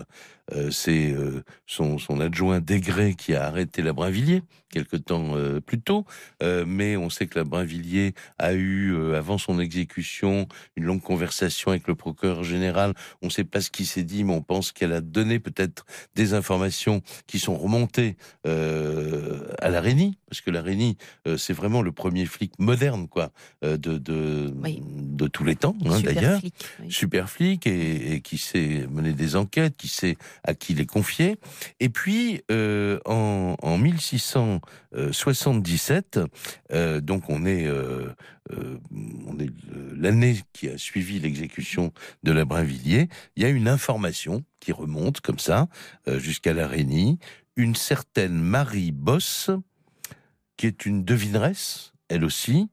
euh, 0.52 0.70
c'est 0.70 1.12
euh, 1.12 1.42
son, 1.66 1.98
son 1.98 2.20
adjoint 2.20 2.60
Degré 2.60 3.14
qui 3.14 3.34
a 3.34 3.44
arrêté 3.46 3.82
la 3.82 3.92
Brinvilliers 3.92 4.42
quelque 4.68 4.96
temps 4.96 5.36
euh, 5.36 5.60
plus 5.60 5.80
tôt. 5.80 6.04
Mais 6.40 6.96
on 6.96 7.10
sait 7.10 7.26
que 7.26 7.38
la 7.38 7.44
Brinvilliers 7.44 8.14
a 8.38 8.52
eu, 8.54 9.14
avant 9.14 9.36
son 9.36 9.58
exécution, 9.58 10.46
une 10.76 10.84
longue 10.84 11.00
conversation 11.02 11.72
avec 11.72 11.88
le 11.88 11.96
procureur 11.96 12.44
général. 12.44 12.94
On 13.20 13.26
ne 13.26 13.30
sait 13.30 13.42
pas 13.44 13.60
ce 13.60 13.70
qui 13.70 13.84
s'est 13.84 14.04
dit, 14.04 14.22
mais 14.22 14.32
on 14.32 14.42
pense 14.42 14.70
qu'elle 14.70 14.92
a 14.92 15.00
donné 15.00 15.40
peut-être 15.40 15.86
des 16.14 16.34
informations 16.34 17.02
qui 17.26 17.38
sont 17.40 17.56
remontées 17.56 18.16
à 18.44 19.70
l'Arénie, 19.70 20.16
parce 20.28 20.40
que 20.40 20.50
l'Arénie, 20.50 20.96
euh, 21.26 21.36
c'est 21.36 21.52
vraiment 21.52 21.82
le 21.82 21.92
premier 21.92 22.26
flic 22.26 22.52
moderne, 22.58 23.08
quoi, 23.08 23.32
de, 23.62 23.76
de, 23.76 24.52
Oui. 24.62 24.80
de 24.86 25.26
tous 25.26 25.44
les 25.44 25.56
temps, 25.56 25.76
hein, 25.84 25.96
super 25.98 26.14
d'ailleurs. 26.14 26.40
oui. 26.42 26.52
Super 26.90 27.28
flic 27.30 27.66
et, 27.66 28.09
et 28.09 28.09
qui 28.18 28.38
sait 28.38 28.88
mener 28.90 29.12
des 29.12 29.36
enquêtes, 29.36 29.76
qui 29.76 29.86
sait 29.86 30.16
à 30.42 30.54
qui 30.54 30.74
les 30.74 30.86
confier. 30.86 31.36
Et 31.78 31.88
puis, 31.88 32.42
euh, 32.50 32.98
en, 33.04 33.54
en 33.62 33.78
1677, 33.78 36.18
euh, 36.72 37.00
donc 37.00 37.30
on 37.30 37.46
est, 37.46 37.66
euh, 37.66 38.12
est 38.50 39.52
l'année 39.96 40.40
qui 40.52 40.68
a 40.68 40.76
suivi 40.76 41.20
l'exécution 41.20 41.92
de 42.24 42.32
la 42.32 42.44
Brinvilliers, 42.44 43.08
il 43.36 43.44
y 43.44 43.46
a 43.46 43.50
une 43.50 43.68
information 43.68 44.42
qui 44.58 44.72
remonte 44.72 45.20
comme 45.20 45.38
ça 45.38 45.68
jusqu'à 46.06 46.52
l'Arénie. 46.52 47.20
Une 47.56 47.76
certaine 47.76 48.40
Marie 48.40 48.92
Bosse, 48.92 49.50
qui 50.56 50.66
est 50.66 50.84
une 50.84 51.04
devineresse, 51.04 51.92
elle 52.08 52.24
aussi, 52.24 52.68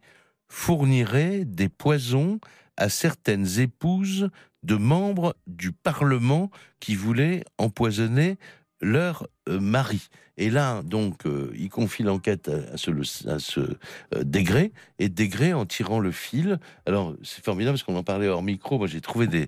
fournirait 0.49 1.45
des 1.45 1.69
poisons 1.69 2.39
à 2.77 2.89
certaines 2.89 3.59
épouses 3.59 4.29
de 4.67 4.75
membres 4.75 5.35
du 5.47 5.71
Parlement 5.71 6.51
qui 6.79 6.93
voulaient 6.93 7.43
empoisonner 7.57 8.37
leur 8.81 9.27
euh, 9.49 9.59
mari. 9.59 10.09
Et 10.37 10.51
là, 10.51 10.83
donc, 10.83 11.25
euh, 11.25 11.51
il 11.55 11.69
confie 11.69 12.03
l'enquête 12.03 12.49
à, 12.49 12.77
ce, 12.77 12.91
à 13.27 13.37
euh, 13.59 14.69
et 14.99 15.09
Degré, 15.09 15.53
en 15.53 15.65
tirant 15.65 15.99
le 15.99 16.11
fil, 16.11 16.59
alors 16.85 17.15
c'est 17.23 17.43
formidable 17.43 17.75
parce 17.75 17.83
qu'on 17.83 17.95
en 17.95 18.03
parlait 18.03 18.27
hors 18.27 18.43
micro, 18.43 18.77
moi 18.77 18.87
j'ai 18.87 19.01
trouvé 19.01 19.25
des... 19.25 19.47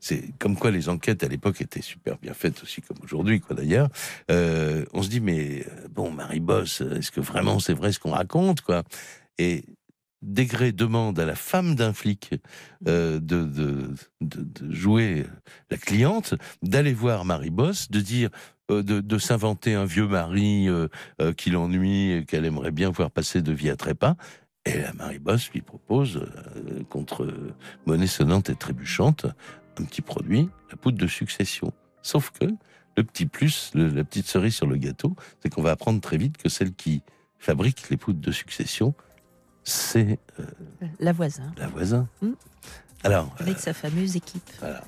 c'est 0.00 0.22
comme 0.38 0.56
quoi 0.56 0.70
les 0.70 0.88
enquêtes 0.88 1.24
à 1.24 1.28
l'époque 1.28 1.60
étaient 1.60 1.82
super 1.82 2.16
bien 2.18 2.32
faites 2.32 2.62
aussi 2.62 2.80
comme 2.80 2.98
aujourd'hui 3.02 3.40
quoi 3.40 3.56
d'ailleurs. 3.56 3.88
On 4.28 5.02
se 5.02 5.08
dit 5.08 5.20
mais 5.20 5.66
bon 5.90 6.10
Marie 6.10 6.40
Boss, 6.40 6.80
est-ce 6.80 7.10
que 7.10 7.20
vraiment 7.20 7.58
c'est 7.58 7.74
vrai 7.74 7.92
ce 7.92 7.98
qu'on 7.98 8.12
raconte 8.12 8.60
quoi? 8.62 8.82
Et 9.38 9.64
Degré 10.22 10.72
demande 10.72 11.20
à 11.20 11.26
la 11.26 11.34
femme 11.34 11.74
d'un 11.74 11.92
flic 11.92 12.34
euh, 12.88 13.20
de, 13.20 13.44
de, 13.44 13.94
de, 14.22 14.42
de 14.42 14.72
jouer 14.74 15.26
la 15.70 15.76
cliente, 15.76 16.34
d'aller 16.62 16.94
voir 16.94 17.24
Marie 17.24 17.50
Boss, 17.50 17.90
de 17.90 18.00
dire, 18.00 18.30
euh, 18.70 18.82
de, 18.82 19.18
s'inventer 19.18 19.74
un 19.74 19.84
vieux 19.84 20.08
mari 20.08 20.68
euh, 20.68 20.88
euh, 21.20 21.32
qui 21.32 21.50
l'ennuie 21.50 22.12
et 22.12 22.24
qu'elle 22.24 22.44
aimerait 22.44 22.72
bien 22.72 22.90
voir 22.90 23.10
passer 23.10 23.42
de 23.42 23.52
vie 23.52 23.70
à 23.70 23.76
trépas. 23.76 24.16
Et 24.64 24.80
la 24.80 24.92
Marie 24.94 25.20
Boss 25.20 25.50
lui 25.52 25.60
propose, 25.60 26.26
contre 26.88 27.28
monnaie 27.86 28.08
sonnante 28.08 28.50
et 28.50 28.56
trébuchante, 28.56 29.26
un 29.78 29.84
petit 29.84 30.02
produit, 30.02 30.48
la 30.70 30.76
poudre 30.76 30.98
de 30.98 31.06
succession. 31.06 31.72
Sauf 32.02 32.30
que 32.30 32.46
le 32.96 33.04
petit 33.04 33.26
plus, 33.26 33.70
le- 33.74 33.88
la 33.88 34.02
petite 34.02 34.26
cerise 34.26 34.56
sur 34.56 34.66
le 34.66 34.76
gâteau, 34.76 35.14
c'est 35.40 35.50
qu'on 35.50 35.62
va 35.62 35.70
apprendre 35.72 36.00
très 36.00 36.16
vite 36.16 36.36
que 36.38 36.48
celle 36.48 36.72
qui 36.74 37.02
fabrique 37.38 37.90
les 37.90 37.96
poudres 37.96 38.20
de 38.20 38.32
succession, 38.32 38.94
c'est 39.66 40.18
euh, 40.40 40.44
La 41.00 41.12
voisin, 41.12 41.52
la 41.58 41.66
voisin. 41.66 42.08
Mm. 42.22 42.32
Alors, 43.04 43.34
euh, 43.38 43.42
avec 43.42 43.58
sa 43.58 43.74
fameuse 43.74 44.16
équipe. 44.16 44.48
voilà. 44.60 44.82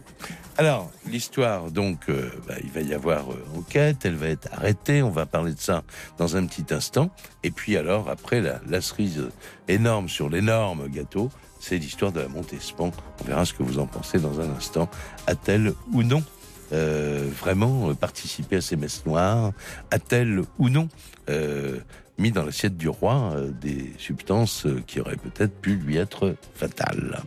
Alors, 0.57 0.91
l'histoire, 1.07 1.71
donc, 1.71 2.09
euh, 2.09 2.31
bah, 2.47 2.55
il 2.63 2.71
va 2.71 2.81
y 2.81 2.95
avoir 2.95 3.31
euh, 3.31 3.45
enquête, 3.57 4.05
elle 4.05 4.17
va 4.17 4.29
être 4.29 4.49
arrêtée, 4.53 5.03
on 5.03 5.11
va 5.11 5.27
parler 5.27 5.53
de 5.53 5.61
ça 5.61 5.85
dans 6.17 6.37
un 6.37 6.47
petit 6.47 6.73
instant. 6.73 7.11
Et 7.43 7.51
puis 7.51 7.77
alors, 7.77 8.09
après 8.09 8.41
la, 8.41 8.61
la 8.69 8.81
cerise 8.81 9.29
énorme 9.69 10.09
sur 10.09 10.29
l'énorme 10.29 10.89
gâteau, 10.89 11.31
c'est 11.61 11.77
l'histoire 11.77 12.13
de 12.13 12.21
la 12.21 12.29
Montespan. 12.29 12.93
On 13.21 13.25
verra 13.25 13.45
ce 13.45 13.53
que 13.55 13.63
vous 13.63 13.79
en 13.79 13.87
pensez 13.87 14.19
dans 14.19 14.41
un 14.41 14.51
instant. 14.51 14.89
A-t-elle 15.27 15.75
ou 15.93 16.03
non 16.03 16.19
euh, 16.19 16.38
vraiment 16.71 17.91
euh, 17.91 17.95
participé 17.95 18.57
à 18.57 18.61
ces 18.61 18.77
messes 18.77 19.05
noires 19.07 19.53
A-t-elle 19.91 20.43
ou 20.59 20.69
non 20.69 20.89
euh, 21.31 21.79
mis 22.19 22.33
dans 22.33 22.45
l'assiette 22.45 22.77
du 22.77 22.89
roi 22.89 23.33
euh, 23.35 23.51
des 23.51 23.93
substances 23.99 24.67
euh, 24.67 24.83
qui 24.87 25.01
auraient 25.01 25.17
peut-être 25.17 25.55
pu 25.61 25.77
lui 25.77 25.97
être 25.97 26.35
fatales 26.55 27.23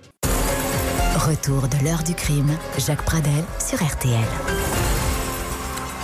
Retour 1.16 1.68
de 1.68 1.84
l'heure 1.84 2.04
du 2.04 2.14
crime. 2.14 2.50
Jacques 2.78 3.04
Pradel 3.04 3.44
sur 3.60 3.84
RTL. 3.84 4.18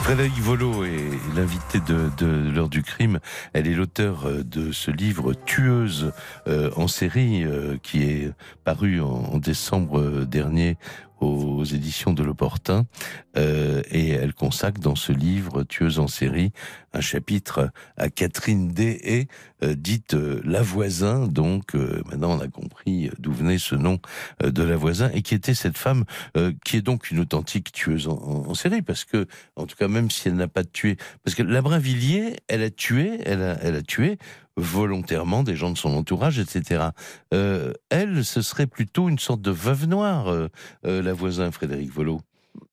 Frédéric 0.08 0.40
Volo 0.40 0.86
est 0.86 1.36
l'invité 1.36 1.82
de, 1.82 2.10
de 2.18 2.50
l'heure 2.50 2.70
du 2.70 2.82
crime. 2.82 3.20
Elle 3.52 3.68
est 3.68 3.74
l'auteur 3.74 4.26
euh, 4.26 4.42
de 4.42 4.72
ce 4.72 4.90
livre 4.90 5.34
Tueuse 5.34 6.14
euh, 6.48 6.72
en 6.78 6.88
série 6.88 7.44
euh, 7.44 7.76
qui 7.84 8.04
est 8.04 8.32
paru 8.64 9.02
en, 9.02 9.08
en 9.08 9.38
décembre 9.38 10.24
dernier 10.24 10.78
aux 11.20 11.64
éditions 11.64 12.14
de 12.14 12.24
l'Opportun. 12.24 12.86
Euh, 13.38 13.82
et 13.92 14.10
elle 14.10 14.34
consacre 14.34 14.80
dans 14.80 14.96
ce 14.96 15.12
livre 15.12 15.64
Tueuse 15.64 16.00
en 16.00 16.08
série 16.08 16.52
un 16.94 17.02
chapitre 17.02 17.72
à 17.96 18.10
Catherine 18.10 18.70
Deshaies, 18.70 19.28
euh, 19.64 19.76
dite 19.76 20.14
euh, 20.14 20.42
La 20.44 20.62
Voisin. 20.62 21.28
Donc 21.28 21.76
euh, 21.76 22.02
maintenant 22.10 22.38
on 22.38 22.40
a 22.40 22.48
compris 22.48 23.10
d'où 23.20 23.32
venait 23.32 23.58
ce 23.58 23.76
nom 23.76 24.00
de 24.44 24.64
La 24.64 24.78
Voisin 24.78 25.10
et 25.14 25.22
qui 25.22 25.36
était 25.36 25.54
cette 25.54 25.78
femme 25.78 26.06
qui 26.64 26.78
est 26.78 26.82
donc 26.82 27.12
une 27.12 27.20
authentique 27.20 27.72
tueuse 27.72 28.08
en, 28.08 28.54
série 28.54 28.82
parce 28.82 29.04
que 29.04 29.28
en 29.56 29.66
tout 29.66 29.76
cas, 29.76 29.88
même 29.88 30.10
si 30.10 30.28
elle 30.28 30.36
n'a 30.36 30.48
pas 30.48 30.64
tué, 30.64 30.98
parce 31.24 31.36
que 31.36 31.44
la 31.44 31.62
elle 32.48 32.64
a 32.64 32.70
tué, 32.70 33.20
elle 33.26 33.42
a, 33.42 33.58
elle 33.62 33.76
a 33.76 33.82
tué 33.82 34.18
volontairement 34.58 35.44
des 35.44 35.56
gens 35.56 35.72
de 35.72 35.78
son 35.78 35.96
entourage, 35.96 36.40
etc. 36.40 36.90
Euh, 37.34 37.74
elle, 37.90 38.26
ce 38.26 38.42
serait 38.42 38.68
plutôt 38.68 39.08
une 39.08 39.20
sorte 39.20 39.42
de 39.42 39.52
veuve 39.52 39.86
noire, 39.86 40.28
euh, 40.28 40.50
euh, 40.86 41.02
la 41.02 41.14
voisin 41.14 41.52
Frédéric 41.52 41.92
Volo. 41.92 42.22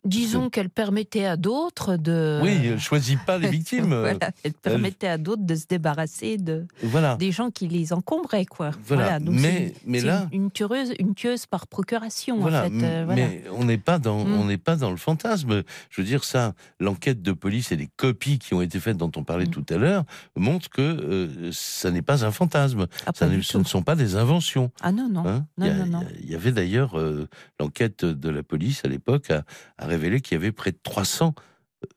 Disons 0.05 0.51
qu'elle 0.51 0.69
permettait 0.69 1.25
à 1.25 1.37
d'autres 1.37 1.97
de. 1.97 2.41
Oui, 2.43 2.59
elle 2.65 2.79
choisit 2.81 3.19
pas 3.25 3.39
les 3.39 3.49
victimes. 3.59 3.95
voilà, 3.95 4.31
elle 4.43 4.53
permettait 4.53 5.07
à 5.09 5.17
d'autres 5.19 5.43
de 5.45 5.55
se 5.55 5.67
débarrasser 5.67 6.37
de 6.37 6.67
voilà. 6.83 7.17
des 7.17 7.33
gens 7.33 7.51
qui 7.51 7.69
les 7.69 7.93
encombraient, 7.95 8.45
quoi. 8.45 8.71
Voilà, 8.87 9.19
donc 9.19 9.35
mais- 9.41 9.73
là- 10.03 10.29
une, 10.33 10.51
tueuse, 10.51 10.93
une 10.99 11.15
tueuse 11.15 11.47
par 11.47 11.67
procuration, 11.67 12.39
Voilà, 12.39 12.61
en 12.61 12.65
fait. 12.65 12.69
m- 12.69 12.81
euh, 12.85 13.03
voilà. 13.07 13.23
mais 13.29 13.45
on 13.57 13.65
n'est 13.65 13.79
pas 13.79 13.99
dans 13.99 14.25
Mm. 14.25 14.33
on 14.41 14.45
n'est 14.45 14.59
pas 14.59 14.77
dans 14.77 14.91
le 14.91 14.97
fantasme. 14.99 15.63
Je 15.91 16.01
veux 16.03 16.07
dire 16.07 16.23
ça, 16.25 16.53
l'enquête 16.81 17.23
de 17.23 17.33
police 17.33 17.73
et 17.73 17.77
les 17.77 17.89
copies 17.97 18.39
qui 18.39 18.53
ont 18.55 18.61
été 18.61 18.81
faites 18.81 18.97
dont 18.99 19.11
on 19.17 19.25
parlait 19.25 19.47
Mm. 19.47 19.51
tout 19.51 19.67
à 19.71 19.77
l'heure 19.77 20.05
montrent 20.37 20.69
que 20.69 20.83
euh, 20.83 21.51
ça 21.53 21.91
n'est 21.91 22.03
pas 22.03 22.25
un 22.27 22.31
fantasme. 22.31 22.87
Ah, 23.07 23.13
Ça 23.15 23.27
pas 23.27 23.33
ne- 23.33 23.41
ce 23.41 23.57
ne 23.59 23.65
sont 23.65 23.83
pas 23.83 23.97
des 23.97 24.17
inventions. 24.17 24.71
Ah 24.83 24.93
non, 24.93 25.09
non. 25.09 25.27
Hein? 25.27 25.47
Non, 25.57 25.67
il, 25.67 25.69
y 25.69 25.71
a- 25.71 25.87
non, 25.87 26.01
non. 26.01 26.07
y 26.25 26.35
avait 26.35 26.53
d'ailleurs 26.53 26.99
euh, 26.99 27.27
l'enquête 27.59 28.05
de 28.05 28.29
la 28.29 28.43
police 28.43 28.83
à 28.85 28.89
l'époque 28.89 29.33
a 29.79 29.87
révélé 29.87 30.21
qu'il 30.21 30.35
y 30.37 30.39
avait 30.41 30.53
près 30.53 30.73
de 30.73 30.79
300 30.83 31.35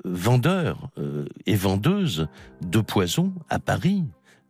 vendeurs 0.04 0.90
euh, 0.98 1.26
et 1.46 1.56
vendeuses 1.56 2.28
de 2.62 2.80
poison 2.82 3.34
à 3.50 3.60
Paris 3.60 4.04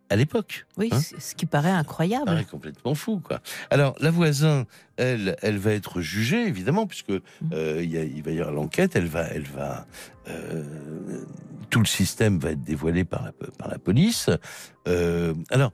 à 0.09 0.15
l'époque. 0.15 0.65
Oui, 0.77 0.87
Hein 0.93 0.99
ce 1.01 1.35
qui 1.35 1.45
paraît 1.45 1.69
incroyable. 1.71 2.25
paraît 2.25 2.45
complètement 2.45 2.95
fou, 2.95 3.19
quoi. 3.19 3.41
Alors, 3.69 3.93
la 3.99 4.09
voisin, 4.09 4.65
elle, 4.95 5.35
elle 5.41 5.57
va 5.57 5.73
être 5.73 5.99
jugée, 5.99 6.47
évidemment, 6.47 6.87
puisque 6.87 7.09
Mm. 7.11 7.21
euh, 7.51 7.83
il, 7.83 7.91
y 7.91 7.97
a- 7.97 8.03
il 8.05 8.23
va 8.23 8.31
y 8.31 8.39
avoir 8.39 8.53
l'enquête, 8.55 8.95
elle 8.95 9.07
va, 9.07 9.23
elle 9.27 9.43
va, 9.43 9.85
euh, 10.29 10.63
tout 11.69 11.79
le 11.79 11.85
système 11.85 12.39
va 12.39 12.51
être 12.51 12.63
dévoilé 12.63 13.03
par 13.03 13.23
la, 13.25 13.31
par 13.57 13.67
la 13.67 13.77
police. 13.79 14.29
Euh, 14.87 15.33
alors, 15.49 15.73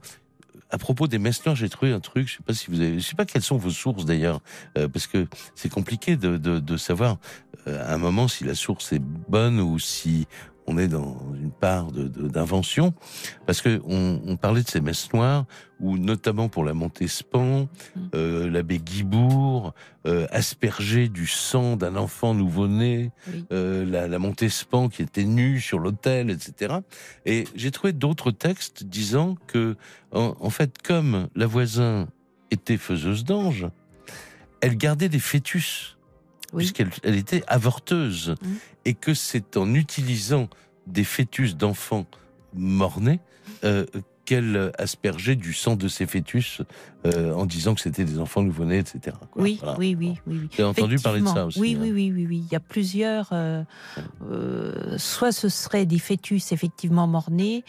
à 0.74 0.78
propos 0.78 1.06
des 1.06 1.20
messes 1.20 1.46
noires, 1.46 1.54
j'ai 1.54 1.68
trouvé 1.68 1.92
un 1.92 2.00
truc. 2.00 2.26
Je 2.26 2.38
sais 2.38 2.42
pas 2.42 2.52
si 2.52 2.68
vous 2.68 2.80
avez, 2.80 2.98
je 2.98 3.06
sais 3.06 3.14
pas 3.14 3.24
quelles 3.24 3.42
sont 3.42 3.56
vos 3.56 3.70
sources 3.70 4.04
d'ailleurs, 4.04 4.40
euh, 4.76 4.88
parce 4.88 5.06
que 5.06 5.28
c'est 5.54 5.68
compliqué 5.68 6.16
de, 6.16 6.36
de, 6.36 6.58
de 6.58 6.76
savoir 6.76 7.18
euh, 7.68 7.80
à 7.88 7.94
un 7.94 7.98
moment 7.98 8.26
si 8.26 8.42
la 8.42 8.56
source 8.56 8.92
est 8.92 8.98
bonne 8.98 9.60
ou 9.60 9.78
si 9.78 10.26
on 10.66 10.78
est 10.78 10.88
dans 10.88 11.16
une 11.40 11.50
part 11.50 11.92
de- 11.92 12.08
de- 12.08 12.28
d'invention, 12.28 12.94
parce 13.46 13.60
que 13.60 13.80
on, 13.86 14.20
on 14.26 14.36
parlait 14.36 14.62
de 14.62 14.68
ces 14.68 14.80
messes 14.80 15.12
noires, 15.12 15.44
où 15.80 15.98
notamment 15.98 16.48
pour 16.48 16.64
la 16.64 16.72
Montespan, 16.72 17.68
Mm. 17.94 18.00
euh, 18.14 18.50
l'abbé 18.50 18.78
Guibourg 18.78 19.74
euh, 20.06 20.26
aspergeait 20.30 21.08
du 21.08 21.26
sang 21.26 21.76
d'un 21.76 21.96
enfant 21.96 22.32
nouveau-né, 22.34 23.10
Oui. 23.28 23.44
euh, 23.52 23.84
la, 23.84 24.08
la 24.08 24.18
Montespan 24.18 24.88
qui 24.88 25.02
était 25.02 25.24
nue 25.24 25.60
sur 25.60 25.78
l'autel, 25.78 26.30
etc. 26.30 26.76
Et 27.26 27.44
j'ai 27.54 27.70
trouvé 27.70 27.92
d'autres 27.92 28.30
textes 28.30 28.84
disant 28.84 29.36
que, 29.46 29.76
en, 30.12 30.34
en 30.40 30.50
fait, 30.50 30.80
comme 30.82 31.28
la 31.34 31.46
voisin 31.46 32.08
était 32.50 32.76
faiseuse 32.78 33.24
d'anges, 33.24 33.66
elle 34.60 34.76
gardait 34.76 35.08
des 35.10 35.18
fœtus 35.18 35.93
Oui. 36.54 36.58
puisqu'elle 36.64 36.90
elle 37.02 37.16
était 37.16 37.42
avorteuse, 37.46 38.34
Mhm. 38.42 38.56
et 38.86 38.94
que 38.94 39.12
c'est 39.14 39.56
en 39.56 39.74
utilisant 39.74 40.48
des 40.86 41.04
fœtus 41.04 41.56
d'enfants 41.56 42.06
morts-nés 42.54 43.20
euh, 43.64 43.84
qu'elle 44.24 44.72
aspergeait 44.78 45.36
du 45.36 45.52
sang 45.52 45.76
de 45.76 45.86
ces 45.88 46.06
fœtus 46.06 46.62
euh, 47.04 47.34
en 47.34 47.44
disant 47.44 47.74
que 47.74 47.80
c'était 47.82 48.04
des 48.06 48.18
enfants 48.18 48.42
nouveau-nés, 48.42 48.78
etc. 48.78 49.16
quoi. 49.32 49.42
Oui, 49.42 49.58
Voilà. 49.60 49.78
oui, 49.78 49.94
oui, 49.98 50.14
oui, 50.26 50.38
oui. 50.42 50.48
J'ai 50.56 50.62
entendu 50.64 50.96
parler 50.98 51.20
de 51.20 51.26
ça 51.26 51.44
aussi. 51.44 51.60
Oui, 51.60 51.74
hein. 51.76 51.82
oui, 51.82 51.92
oui, 51.92 52.12
oui, 52.14 52.26
oui. 52.26 52.42
Il 52.46 52.50
y 52.52 52.56
a 52.56 52.60
plusieurs. 52.60 53.28
euh, 53.32 53.62
euh, 54.30 54.96
soit 54.96 55.32
ce 55.32 55.50
serait 55.50 55.84
des 55.84 55.98
fœtus 55.98 56.52
effectivement 56.52 57.06
morts-nés. 57.06 57.64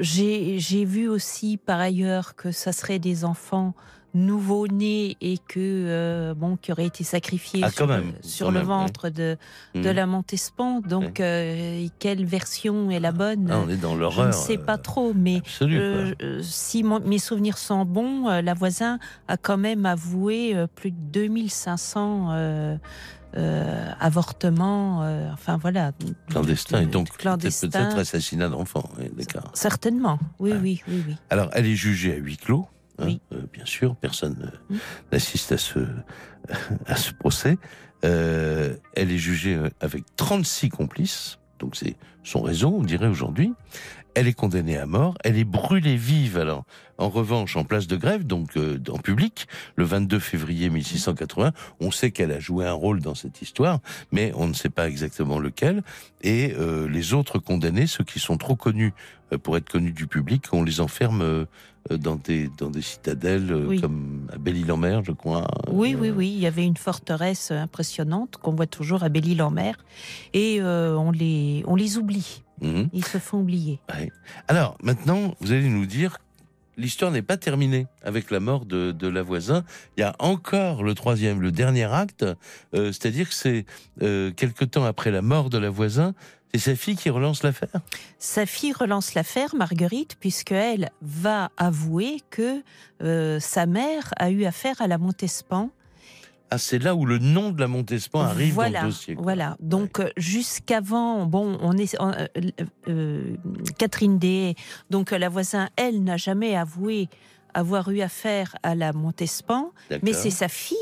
J'ai 0.00 0.58
j'ai 0.58 0.84
vu 0.84 1.06
aussi 1.08 1.56
par 1.56 1.78
ailleurs 1.78 2.34
que 2.34 2.50
ça 2.50 2.72
serait 2.72 2.98
des 2.98 3.24
enfants 3.24 3.74
nouveau-nés 4.14 5.16
et 5.20 5.38
que 5.38 5.58
euh, 5.58 6.34
bon 6.34 6.56
qui 6.56 6.72
auraient 6.72 6.86
été 6.86 7.04
sacrifiés 7.04 7.62
Ah, 7.64 7.70
sur, 7.70 7.86
le- 7.86 7.94
même, 7.94 8.12
sur 8.22 8.46
quand 8.46 8.52
le 8.52 8.58
même, 8.60 8.68
ventre 8.68 9.08
de, 9.10 9.36
de 9.74 9.80
Mhm. 9.88 9.90
la 9.90 10.06
Montespan. 10.06 10.80
Donc 10.80 11.20
euh, 11.20 11.86
quelle 11.98 12.24
version 12.24 12.90
est 12.90 13.00
la 13.00 13.12
bonne? 13.12 13.48
Ah, 13.50 13.60
on 13.64 13.68
est 13.68 13.76
dans 13.76 13.94
Je 13.94 14.00
l'horreur. 14.00 14.26
ne 14.28 14.32
sais 14.32 14.58
pas 14.58 14.74
euh, 14.74 14.82
trop, 14.82 15.12
mais 15.14 15.36
Absolue, 15.38 15.78
euh, 15.78 16.40
si 16.42 16.82
mon- 16.82 17.00
mes 17.00 17.18
souvenirs 17.18 17.58
sont 17.58 17.84
bons, 17.84 18.28
la 18.28 18.54
voisin 18.54 18.98
a 19.28 19.36
quand 19.36 19.58
même 19.58 19.86
avoué 19.86 20.54
plus 20.74 20.90
de 20.90 20.96
2500 21.12 22.28
euh, 22.32 22.76
euh, 23.36 23.90
avortements. 24.00 25.00
enfin 25.32 25.58
voilà. 25.58 25.92
clandestin 26.30 26.80
et 26.82 26.86
donc 26.86 27.08
peut-être 27.16 27.98
assassinat 27.98 28.48
d'enfants. 28.48 28.88
Certainement. 29.54 30.18
Oui, 30.38 30.52
oui, 30.60 30.82
oui, 30.88 31.02
oui. 31.06 31.16
Alors, 31.30 31.50
elle 31.52 31.66
est 31.66 31.74
jugée 31.76 32.14
à 32.14 32.16
huis 32.16 32.36
clos. 32.36 32.66
hein, 32.98 33.04
Oui. 33.06 33.20
Bien 33.52 33.66
sûr, 33.66 33.96
personne 33.96 34.36
euh, 34.70 34.74
Mm. 34.74 34.78
n'assiste 35.12 35.52
à 35.52 35.58
ce, 35.58 35.80
à 36.86 36.96
ce 36.96 37.12
procès. 37.12 37.58
Euh, 38.04 38.76
elle 38.94 39.10
est 39.10 39.18
jugée 39.18 39.54
euh, 39.54 39.70
avec 39.80 40.04
36 40.16 40.68
complices, 40.68 41.38
donc 41.58 41.74
c'est 41.76 41.96
son 42.22 42.42
réseau, 42.42 42.74
on 42.78 42.84
dirait 42.84 43.08
aujourd'hui. 43.08 43.52
Elle 44.14 44.26
est 44.26 44.34
condamnée 44.34 44.76
à 44.76 44.86
mort, 44.86 45.16
elle 45.22 45.38
est 45.38 45.44
brûlée 45.44 45.96
vive, 45.96 46.38
alors, 46.38 46.64
en 46.96 47.08
revanche, 47.08 47.56
en 47.56 47.62
place 47.62 47.86
de 47.86 47.96
grève, 47.96 48.26
donc 48.26 48.56
euh, 48.56 48.78
en 48.88 48.98
public, 48.98 49.46
le 49.76 49.84
22 49.84 50.18
février 50.18 50.70
1680. 50.70 51.52
On 51.80 51.92
sait 51.92 52.10
qu'elle 52.10 52.32
a 52.32 52.40
joué 52.40 52.66
un 52.66 52.72
rôle 52.72 53.00
dans 53.00 53.14
cette 53.14 53.42
histoire, 53.42 53.78
mais 54.10 54.32
on 54.34 54.48
ne 54.48 54.54
sait 54.54 54.70
pas 54.70 54.88
exactement 54.88 55.38
lequel. 55.38 55.82
Et 56.22 56.54
euh, 56.58 56.88
les 56.88 57.14
autres 57.14 57.38
condamnés, 57.38 57.86
ceux 57.86 58.02
qui 58.02 58.18
sont 58.18 58.38
trop 58.38 58.56
connus 58.56 58.92
pour 59.42 59.56
être 59.56 59.68
connus 59.68 59.92
du 59.92 60.06
public, 60.08 60.46
on 60.52 60.64
les 60.64 60.80
enferme 60.80 61.46
dans 61.96 62.16
des 62.16 62.50
dans 62.58 62.70
des 62.70 62.82
citadelles 62.82 63.50
euh, 63.50 63.66
Oui. 63.66 63.80
comme 63.80 64.28
à 64.32 64.38
Belle-Île-en-Mer, 64.38 65.02
je 65.04 65.12
crois. 65.12 65.46
Oui, 65.70 65.94
Euh, 65.94 65.98
oui, 66.00 66.10
oui. 66.10 66.28
Il 66.34 66.40
y 66.40 66.46
avait 66.46 66.64
une 66.64 66.76
forteresse 66.76 67.50
impressionnante 67.50 68.36
qu'on 68.36 68.54
voit 68.54 68.66
toujours 68.66 69.02
à 69.02 69.08
Belle-Île-en-Mer. 69.08 69.76
Et 70.34 70.58
euh, 70.60 70.94
on, 70.96 71.10
les, 71.10 71.62
on 71.66 71.76
les 71.76 71.96
oublie. 71.98 72.42
mhm. 72.60 72.88
Ils 72.92 73.04
se 73.04 73.18
font 73.18 73.40
oublier. 73.40 73.80
Ouais. 73.94 74.10
Alors 74.48 74.76
maintenant, 74.82 75.34
vous 75.40 75.52
allez 75.52 75.68
nous 75.68 75.86
dire. 75.86 76.18
L'histoire 76.80 77.10
n'est 77.10 77.22
pas 77.22 77.36
terminée 77.36 77.88
avec 78.04 78.30
la 78.30 78.38
mort 78.38 78.64
de, 78.64 78.92
de 78.92 79.08
la 79.08 79.20
voisin. 79.24 79.64
Il 79.96 80.00
y 80.00 80.04
a 80.04 80.14
encore 80.20 80.84
le 80.84 80.94
troisième, 80.94 81.40
le 81.42 81.50
dernier 81.50 81.82
acte. 81.92 82.22
euh, 82.22 82.92
C'est-à-dire 82.92 83.28
que 83.28 83.34
c'est 83.34 83.66
euh, 84.00 84.30
quelque 84.30 84.64
temps 84.64 84.84
après 84.84 85.10
la 85.10 85.20
mort 85.20 85.50
de 85.50 85.58
la 85.58 85.70
voisin, 85.70 86.14
c'est 86.54 86.60
sa 86.60 86.76
fille 86.76 86.96
qui 86.96 87.10
relance 87.10 87.42
l'affaire? 87.42 87.68
Sa 88.18 88.46
fille 88.46 88.72
relance 88.72 89.14
l'affaire, 89.14 89.54
Marguerite, 89.54 90.16
puisqu'elle 90.18 90.90
va 91.02 91.50
avouer 91.56 92.22
que 92.30 92.62
euh, 93.02 93.38
sa 93.40 93.66
mère 93.66 94.12
a 94.16 94.30
eu 94.30 94.44
affaire 94.44 94.80
à 94.80 94.86
la 94.86 94.98
Montespan. 94.98 95.70
Ah, 96.50 96.56
c'est 96.56 96.78
là 96.78 96.94
où 96.94 97.04
le 97.04 97.18
nom 97.18 97.50
de 97.50 97.60
la 97.60 97.68
Montespan 97.68 98.20
arrive 98.20 98.54
voilà, 98.54 98.80
dans 98.80 98.86
le 98.86 98.92
dossier. 98.92 99.14
quoi. 99.14 99.22
Voilà. 99.22 99.56
Donc 99.60 100.00
euh, 100.00 100.08
jusqu'avant, 100.16 101.26
bon, 101.26 101.58
on 101.60 101.76
est 101.76 101.94
euh, 102.88 103.36
Catherine 103.76 104.18
Day, 104.18 104.54
donc 104.88 105.10
la 105.10 105.28
voisin, 105.28 105.68
elle 105.76 106.02
n'a 106.02 106.16
jamais 106.16 106.56
avoué 106.56 107.10
avoir 107.52 107.90
eu 107.90 108.00
affaire 108.00 108.56
à 108.62 108.74
la 108.74 108.92
Montespan, 108.92 109.72
mais 110.02 110.12
c'est 110.12 110.30
sa 110.30 110.48
fille. 110.48 110.76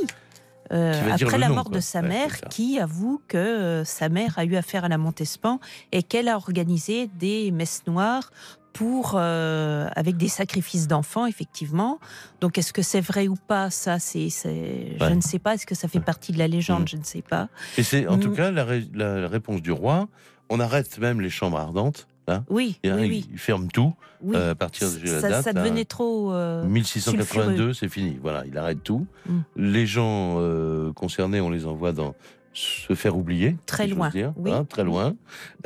Euh, 0.73 1.11
après 1.13 1.39
la 1.39 1.49
nom, 1.49 1.55
mort 1.57 1.65
quoi. 1.65 1.77
de 1.77 1.81
sa 1.81 2.01
Ouais, 2.01 2.09
mère, 2.09 2.41
qui 2.51 2.79
avoue 2.79 3.21
que 3.29 3.37
euh, 3.37 3.85
sa 3.85 4.09
mère 4.09 4.39
a 4.39 4.45
eu 4.45 4.57
affaire 4.57 4.85
à 4.85 4.89
la 4.89 4.99
Montespan 4.99 5.61
et 5.93 6.03
qu'elle 6.03 6.29
a 6.29 6.37
organisé 6.37 7.09
des 7.19 7.51
messes 7.51 7.83
noires 7.87 8.31
pour 8.73 9.13
euh, 9.15 9.89
avec 9.97 10.17
des 10.19 10.29
sacrifices 10.29 10.87
d'enfants 10.87 11.25
effectivement. 11.27 11.99
Donc 12.43 12.59
est-ce 12.59 12.73
que 12.75 12.83
c'est 12.83 13.01
vrai 13.01 13.27
ou 13.27 13.35
pas? 13.35 13.71
Ça, 13.71 13.99
c'est, 13.99 14.29
je 14.29 15.13
ne 15.15 15.21
sais 15.23 15.39
pas. 15.39 15.55
Est-ce 15.55 15.65
que 15.67 15.75
ça 15.75 15.89
fait 15.89 16.01
partie 16.01 16.33
de 16.33 16.39
la 16.39 16.47
légende? 16.47 16.83
Mm. 16.83 16.89
Je 16.89 16.97
ne 16.99 17.05
sais 17.05 17.23
pas. 17.23 17.49
Et 17.79 17.83
c'est 17.83 18.07
en 18.07 18.19
tout 18.19 18.31
Mm. 18.31 18.37
cas 18.37 18.51
la, 18.51 18.65
ré- 18.65 18.89
la- 18.93 19.21
la 19.21 19.29
réponse 19.29 19.63
du 19.63 19.73
roi. 19.73 20.09
On 20.51 20.61
arrête 20.61 20.99
même 20.99 21.21
les 21.23 21.31
chambres 21.31 21.59
ardentes. 21.59 22.07
Oui, 22.49 22.79
oui, 22.85 22.91
hein, 22.91 22.97
oui. 23.01 23.29
Il 23.33 23.39
ferme 23.39 23.69
tout 23.69 23.95
oui. 24.21 24.37
euh, 24.37 24.53
à 24.53 24.55
partir 24.55 24.89
de 24.91 24.99
la 25.05 25.21
ça, 25.21 25.29
date. 25.29 25.45
ça 25.45 25.53
là. 25.53 25.63
devenait 25.63 25.85
trop. 25.85 26.33
euh, 26.33 26.65
1682, 26.67 27.73
c'est 27.73 27.89
fini. 27.89 28.19
Voilà, 28.21 28.45
il 28.47 28.57
arrête 28.59 28.83
tout. 28.83 29.07
Mm. 29.29 29.39
Les 29.57 29.87
gens 29.87 30.37
euh, 30.39 30.93
concernés, 30.93 31.41
on 31.41 31.51
les 31.51 31.67
envoie 31.67 31.93
dans 31.93 32.15
se 32.53 32.95
faire 32.95 33.17
oublier. 33.17 33.57
Très 33.67 33.85
si 33.85 33.91
loin, 33.91 34.09
dire, 34.09 34.33
oui. 34.37 34.51
hein, 34.51 34.65
très 34.65 34.83
loin. 34.85 35.15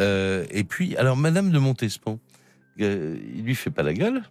Euh, 0.01 0.45
et 0.51 0.65
puis, 0.65 0.97
alors, 0.97 1.17
Madame 1.17 1.51
de 1.51 1.59
Montespan, 1.59 2.19
euh, 2.81 3.17
il 3.35 3.45
lui 3.45 3.55
fait 3.55 3.71
pas 3.71 3.83
la 3.83 3.93
gueule. 3.95 4.23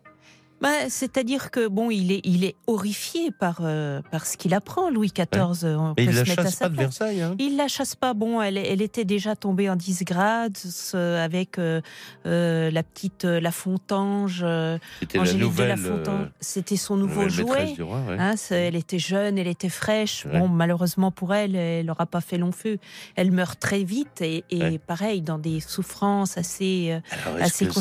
Bah, 0.61 0.89
c'est-à-dire 0.89 1.51
que 1.51 1.67
bon, 1.67 1.89
il 1.89 2.11
est, 2.11 2.21
il 2.23 2.43
est 2.43 2.55
horrifié 2.67 3.31
par 3.31 3.59
euh, 3.61 4.01
par 4.11 4.25
ce 4.25 4.37
qu'il 4.37 4.53
apprend, 4.53 4.89
Louis 4.89 5.11
XIV. 5.15 5.75
On 5.77 5.93
peut 5.95 6.03
il 6.03 6.13
se 6.13 6.17
la 6.19 6.25
chasse 6.25 6.55
pas 6.57 6.69
de. 6.69 6.75
Versailles. 6.75 7.21
Hein. 7.21 7.35
Il 7.39 7.55
la 7.57 7.67
chasse 7.67 7.95
pas. 7.95 8.13
Bon, 8.13 8.41
elle, 8.41 8.57
elle 8.57 8.81
était 8.81 9.05
déjà 9.05 9.35
tombée 9.35 9.69
en 9.69 9.75
disgrâce 9.75 10.91
euh, 10.95 11.23
avec 11.23 11.57
euh, 11.59 11.81
euh, 12.25 12.69
la 12.71 12.83
petite 12.83 13.25
euh, 13.25 13.39
La 13.39 13.51
Fontange. 13.51 14.41
euh, 14.43 14.77
C'était 14.99 15.19
la 15.19 15.33
nouvelle, 15.33 15.79
euh, 15.85 16.25
C'était 16.39 16.77
son 16.77 16.97
nouveau 16.97 17.29
jouet. 17.29 17.73
du 17.73 17.83
roi. 17.83 17.99
ouais. 18.07 18.17
Hein, 18.19 18.35
elle 18.51 18.75
était 18.75 18.99
jeune, 18.99 19.37
elle 19.37 19.47
était 19.47 19.69
fraîche. 19.69 20.25
Ouais. 20.25 20.39
Bon, 20.39 20.47
malheureusement 20.47 21.11
pour 21.11 21.33
elle, 21.33 21.55
elle 21.55 21.85
n'aura 21.85 22.05
pas 22.05 22.21
fait 22.21 22.37
long 22.37 22.51
feu. 22.51 22.77
Elle 23.15 23.31
meurt 23.31 23.59
très 23.59 23.83
vite 23.83 24.21
et, 24.21 24.43
pareil 24.87 25.21
dans 25.21 25.37
des 25.39 25.59
souffrances 25.59 26.37
assez, 26.37 26.89
euh, 26.91 26.99
Alors, 27.27 27.41
assez 27.43 27.65
que 27.67 27.73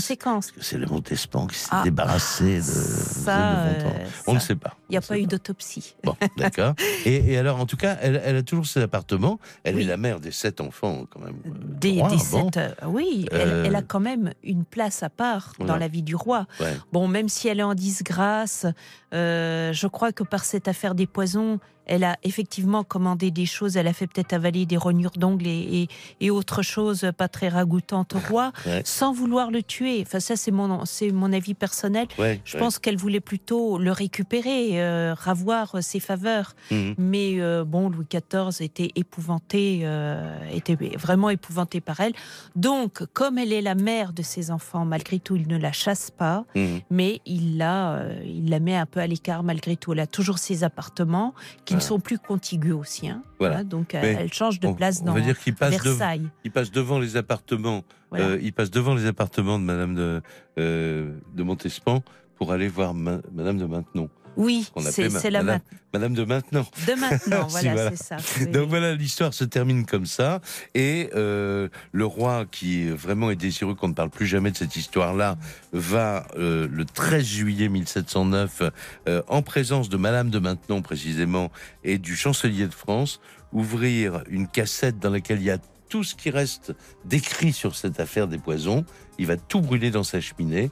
c'est- 0.60 0.78
le 0.78 0.86
Montespan 0.86 1.46
qui 1.46 1.56
s'est 1.58 1.68
Ah, 1.70 1.82
débarrassé 1.84 2.60
ça, 2.72 3.64
de 3.64 3.74
Montand 3.84 3.96
euh, 3.98 4.06
On 4.26 4.34
ne 4.34 4.38
ça. 4.38 4.46
sait 4.48 4.54
pas. 4.56 4.76
Il 4.88 4.92
n'y 4.92 4.98
a 4.98 5.00
pas 5.00 5.18
eu 5.18 5.26
d'autopsie. 5.26 5.94
Bon, 6.04 6.14
d'accord. 6.36 6.74
Et, 7.04 7.32
et 7.32 7.38
alors, 7.38 7.58
en 7.60 7.66
tout 7.66 7.76
cas, 7.76 7.96
elle, 8.00 8.20
elle 8.24 8.36
a 8.36 8.42
toujours 8.42 8.66
ses 8.66 8.80
appartements. 8.82 9.38
Elle 9.64 9.76
Oui. 9.76 9.82
est 9.82 9.86
la 9.86 9.96
mère 9.96 10.20
des 10.20 10.30
sept 10.32 10.60
enfants, 10.60 11.04
quand 11.10 11.20
même. 11.20 11.34
euh, 11.46 11.50
Des, 11.80 12.00
roi, 12.00 12.08
des 12.10 12.16
bon. 12.16 12.50
sept, 12.50 12.56
euh, 12.56 12.70
oui, 12.86 13.26
elle, 13.32 13.48
Euh, 13.48 13.64
elle 13.66 13.76
a 13.76 13.82
quand 13.82 14.00
même 14.00 14.32
une 14.42 14.64
place 14.64 15.02
à 15.02 15.10
part 15.10 15.52
dans 15.58 15.76
la 15.76 15.88
vie 15.88 16.02
du 16.02 16.14
roi. 16.14 16.46
Ouais. 16.60 16.76
Bon, 16.92 17.08
même 17.08 17.28
si 17.28 17.48
elle 17.48 17.60
est 17.60 17.64
en 17.64 17.74
disgrâce, 17.74 18.66
euh, 19.14 19.72
je 19.72 19.86
crois 19.86 20.12
que 20.12 20.22
par 20.22 20.44
cette 20.44 20.68
affaire 20.68 20.94
des 20.94 21.06
poisons, 21.06 21.58
elle 21.88 22.04
a 22.04 22.16
effectivement 22.22 22.84
commandé 22.84 23.30
des 23.30 23.46
choses. 23.46 23.76
Elle 23.76 23.86
a 23.88 23.92
fait 23.92 24.06
peut-être 24.06 24.32
avaler 24.32 24.66
des 24.66 24.76
rognures 24.76 25.10
d'ongles 25.16 25.46
et, 25.46 25.88
et, 26.20 26.26
et 26.26 26.30
autre 26.30 26.62
chose 26.62 27.06
pas 27.16 27.28
très 27.28 27.48
ragoûtante 27.48 28.14
au 28.14 28.18
roi, 28.30 28.52
Ouais. 28.66 28.82
sans 28.84 29.12
vouloir 29.12 29.50
le 29.50 29.62
tuer. 29.62 30.02
Enfin, 30.06 30.20
ça, 30.20 30.36
c'est 30.36 30.50
mon, 30.50 30.84
c'est 30.84 31.10
mon 31.10 31.32
avis 31.32 31.54
personnel. 31.54 32.06
Ouais, 32.18 32.40
Je 32.44 32.54
ouais. 32.54 32.60
pense 32.60 32.78
qu'elle 32.78 32.96
voulait 32.96 33.20
plutôt 33.20 33.78
le 33.78 33.90
récupérer, 33.92 34.80
euh, 34.82 35.14
ravoir 35.14 35.82
ses 35.82 36.00
faveurs. 36.00 36.54
Mhm. 36.70 36.94
Mais 36.98 37.40
euh, 37.40 37.64
bon, 37.64 37.88
Louis 37.88 38.06
XIV 38.10 38.62
était 38.64 38.90
épouvanté, 38.94 39.80
euh, 39.84 40.38
était 40.52 40.76
vraiment 40.96 41.30
épouvanté 41.30 41.80
par 41.80 42.00
elle. 42.00 42.12
Donc, 42.56 43.02
comme 43.12 43.38
elle 43.38 43.52
est 43.52 43.62
la 43.62 43.74
mère 43.74 44.12
de 44.12 44.22
ses 44.22 44.50
enfants, 44.50 44.84
malgré 44.84 45.18
tout, 45.18 45.36
il 45.36 45.48
ne 45.48 45.56
la 45.58 45.72
chasse 45.72 46.10
pas, 46.10 46.44
Mhm. 46.54 46.80
mais 46.90 47.20
il 47.26 47.56
la, 47.58 48.02
il 48.24 48.50
la 48.50 48.60
met 48.60 48.76
un 48.76 48.86
peu 48.86 49.00
à 49.00 49.06
l'écart 49.06 49.42
malgré 49.42 49.76
tout. 49.76 49.92
Elle 49.92 50.00
a 50.00 50.06
toujours 50.06 50.38
ses 50.38 50.64
appartements 50.64 51.34
qui 51.64 51.74
ne 51.78 51.82
sont 51.82 52.00
plus 52.00 52.18
contigus 52.18 52.72
aussi. 52.74 53.08
hein. 53.08 53.22
Voilà. 53.38 53.58
Hein, 53.58 53.64
donc, 53.64 53.94
Mais 53.94 54.16
elle 54.18 54.32
change 54.32 54.60
de 54.60 54.68
on, 54.68 54.74
place 54.74 55.00
on 55.02 55.06
dans 55.06 55.12
dire 55.20 55.36
Versailles. 55.84 56.28
il 56.44 56.50
passe 56.50 56.70
devant 56.70 56.98
les 56.98 57.16
appartements. 57.16 57.82
Voilà. 58.10 58.26
euh, 58.26 58.38
il 58.40 58.52
passe 58.52 58.70
devant 58.70 58.94
les 58.94 59.06
appartements 59.06 59.58
de 59.58 59.64
Madame 59.64 59.94
de, 59.94 60.22
euh, 60.58 61.12
de 61.34 61.42
Montespan 61.42 62.02
pour 62.36 62.52
aller 62.52 62.68
voir 62.68 62.94
ma- 62.94 63.20
Madame 63.32 63.58
de 63.58 63.64
Maintenon. 63.66 64.08
Oui, 64.38 64.70
c'est 64.90 65.30
la 65.30 65.42
Madame, 65.42 65.60
Madame 65.92 66.14
de 66.14 66.24
Maintenon. 66.24 66.64
ma- 66.86 66.94
de 66.94 67.00
maintenant. 67.00 67.46
Voilà, 67.50 67.72
voilà. 67.74 67.90
c'est 67.90 68.02
ça. 68.04 68.16
Oui, 68.40 68.46
Donc 68.46 68.68
voilà, 68.68 68.94
l'histoire 68.94 69.34
se 69.34 69.42
termine 69.44 69.84
comme 69.84 70.06
ça. 70.06 70.40
Et 70.74 71.10
euh, 71.16 71.68
le 71.92 72.06
roi, 72.06 72.46
qui 72.50 72.88
vraiment 72.88 73.30
est 73.32 73.36
désireux 73.36 73.74
qu'on 73.74 73.88
ne 73.88 73.94
parle 73.94 74.10
plus 74.10 74.26
jamais 74.28 74.52
de 74.52 74.56
cette 74.56 74.76
histoire-là, 74.76 75.36
va 75.72 76.26
euh, 76.38 76.68
le 76.70 76.84
13 76.84 77.24
juillet 77.24 77.68
1709, 77.68 78.62
euh, 79.08 79.22
en 79.26 79.42
présence 79.42 79.88
de 79.88 79.96
Madame 79.96 80.30
de 80.30 80.38
Maintenon 80.38 80.82
précisément, 80.82 81.50
et 81.82 81.98
du 81.98 82.14
chancelier 82.14 82.66
de 82.68 82.74
France, 82.74 83.20
ouvrir 83.52 84.22
une 84.28 84.46
cassette 84.46 85.00
dans 85.00 85.10
laquelle 85.10 85.38
il 85.40 85.44
y 85.46 85.50
a 85.50 85.58
tout 85.88 86.04
ce 86.04 86.14
qui 86.14 86.28
reste 86.30 86.74
décrit 87.06 87.52
sur 87.54 87.74
cette 87.74 87.98
affaire 87.98 88.28
des 88.28 88.36
poisons. 88.38 88.84
Il 89.18 89.26
va 89.26 89.36
tout 89.38 89.62
brûler 89.62 89.90
dans 89.90 90.04
sa 90.04 90.20
cheminée. 90.20 90.70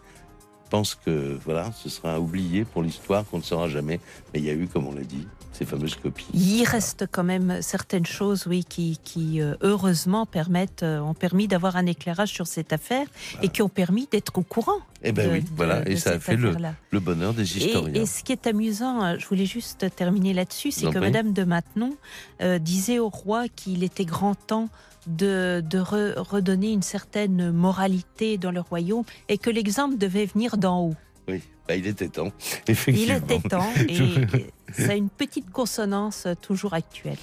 Pense 0.70 0.94
que 0.96 1.38
voilà, 1.44 1.70
ce 1.72 1.88
sera 1.88 2.18
oublié 2.20 2.64
pour 2.64 2.82
l'histoire 2.82 3.24
qu'on 3.24 3.38
ne 3.38 3.42
saura 3.42 3.68
jamais. 3.68 4.00
Mais 4.34 4.40
il 4.40 4.44
y 4.46 4.50
a 4.50 4.54
eu, 4.54 4.66
comme 4.66 4.86
on 4.86 4.92
l'a 4.94 5.02
dit, 5.04 5.26
ces 5.52 5.64
fameuses 5.64 5.94
copies. 5.94 6.26
Il 6.34 6.64
reste 6.64 7.06
quand 7.10 7.24
même 7.24 7.62
certaines 7.62 8.04
choses, 8.04 8.46
oui, 8.46 8.64
qui, 8.64 8.98
qui 9.04 9.40
euh, 9.40 9.54
heureusement 9.62 10.26
permettent, 10.26 10.82
euh, 10.82 10.98
ont 11.00 11.14
permis 11.14 11.48
d'avoir 11.48 11.76
un 11.76 11.86
éclairage 11.86 12.30
sur 12.30 12.46
cette 12.46 12.72
affaire 12.74 13.06
et 13.42 13.48
qui 13.48 13.62
ont 13.62 13.68
permis 13.70 14.06
d'être 14.10 14.36
au 14.36 14.42
courant. 14.42 14.80
Eh 15.02 15.12
ben 15.12 15.28
de- 15.28 15.32
oui, 15.34 15.44
voilà, 15.54 15.80
de 15.82 15.90
et 15.92 15.96
ça 15.96 16.10
a 16.10 16.18
fait 16.18 16.36
le, 16.36 16.54
le 16.90 17.00
bonheur 17.00 17.32
des 17.32 17.56
historiens. 17.56 18.02
et 18.02 18.06
ce 18.06 18.22
qui 18.24 18.32
est 18.32 18.46
amusant, 18.46 19.02
euh, 19.02 19.16
je 19.18 19.26
voulais 19.26 19.46
juste 19.46 19.86
terminer 19.94 20.34
là-dessus, 20.34 20.72
c'est 20.72 20.90
que. 20.90 20.98
Madame 20.98 21.32
de 21.32 21.44
Maintenon 21.44 21.96
euh, 22.42 22.58
disait 22.58 22.98
au 22.98 23.08
roi 23.08 23.48
qu'il 23.48 23.82
était 23.84 24.04
grand 24.04 24.34
temps 24.34 24.68
de, 25.06 25.62
de 25.68 25.78
re- 25.78 26.18
redonner 26.18 26.72
une 26.72 26.82
certaine 26.82 27.50
moralité 27.52 28.38
dans 28.38 28.50
le 28.50 28.60
royaume 28.60 29.04
et 29.28 29.38
que 29.38 29.50
l'exemple 29.50 29.96
devait 29.98 30.26
venir 30.26 30.56
d'en 30.56 30.82
haut. 30.82 30.94
Oui, 31.28 31.42
bah, 31.66 31.74
il 31.74 31.86
était 31.86 32.08
temps, 32.08 32.32
Il 32.68 32.72
effectivement. 32.72 33.16
était 33.16 33.48
temps 33.48 33.72
et, 33.88 34.26
ça 34.72 34.92
a 34.92 34.94
une 34.94 35.08
petite 35.08 35.50
consonance 35.50 36.26
toujours 36.42 36.74
actuelle. 36.74 37.16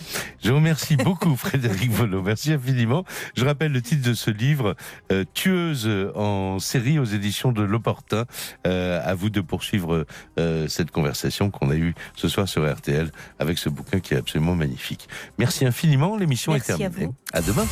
Je 0.43 0.49
vous 0.49 0.55
remercie 0.55 0.95
beaucoup, 0.95 1.35
Frédéric 1.37 1.91
Volo. 1.91 2.21
Merci 2.21 2.53
infiniment. 2.53 3.05
Je 3.35 3.45
rappelle 3.45 3.71
le 3.71 3.81
titre 3.81 4.07
de 4.07 4.13
ce 4.13 4.31
livre, 4.31 4.75
euh, 5.11 5.23
Tueuse 5.33 5.89
en 6.15 6.59
série 6.59 6.99
aux 6.99 7.05
éditions 7.05 7.51
de 7.51 7.61
L'Opportun. 7.61 8.25
Euh, 8.65 9.01
à 9.03 9.13
vous 9.13 9.29
de 9.29 9.41
poursuivre 9.41 10.05
euh, 10.39 10.67
cette 10.67 10.91
conversation 10.91 11.51
qu'on 11.51 11.69
a 11.69 11.75
eue 11.75 11.93
ce 12.15 12.27
soir 12.27 12.47
sur 12.47 12.69
RTL 12.71 13.11
avec 13.39 13.57
ce 13.57 13.69
bouquin 13.69 13.99
qui 13.99 14.13
est 14.13 14.17
absolument 14.17 14.55
magnifique. 14.55 15.07
Merci 15.37 15.65
infiniment. 15.65 16.15
L'émission 16.15 16.55
est 16.55 16.69
à 16.69 16.77
terminée. 16.77 17.07
vous. 17.07 17.15
à 17.33 17.41
demain. 17.41 17.65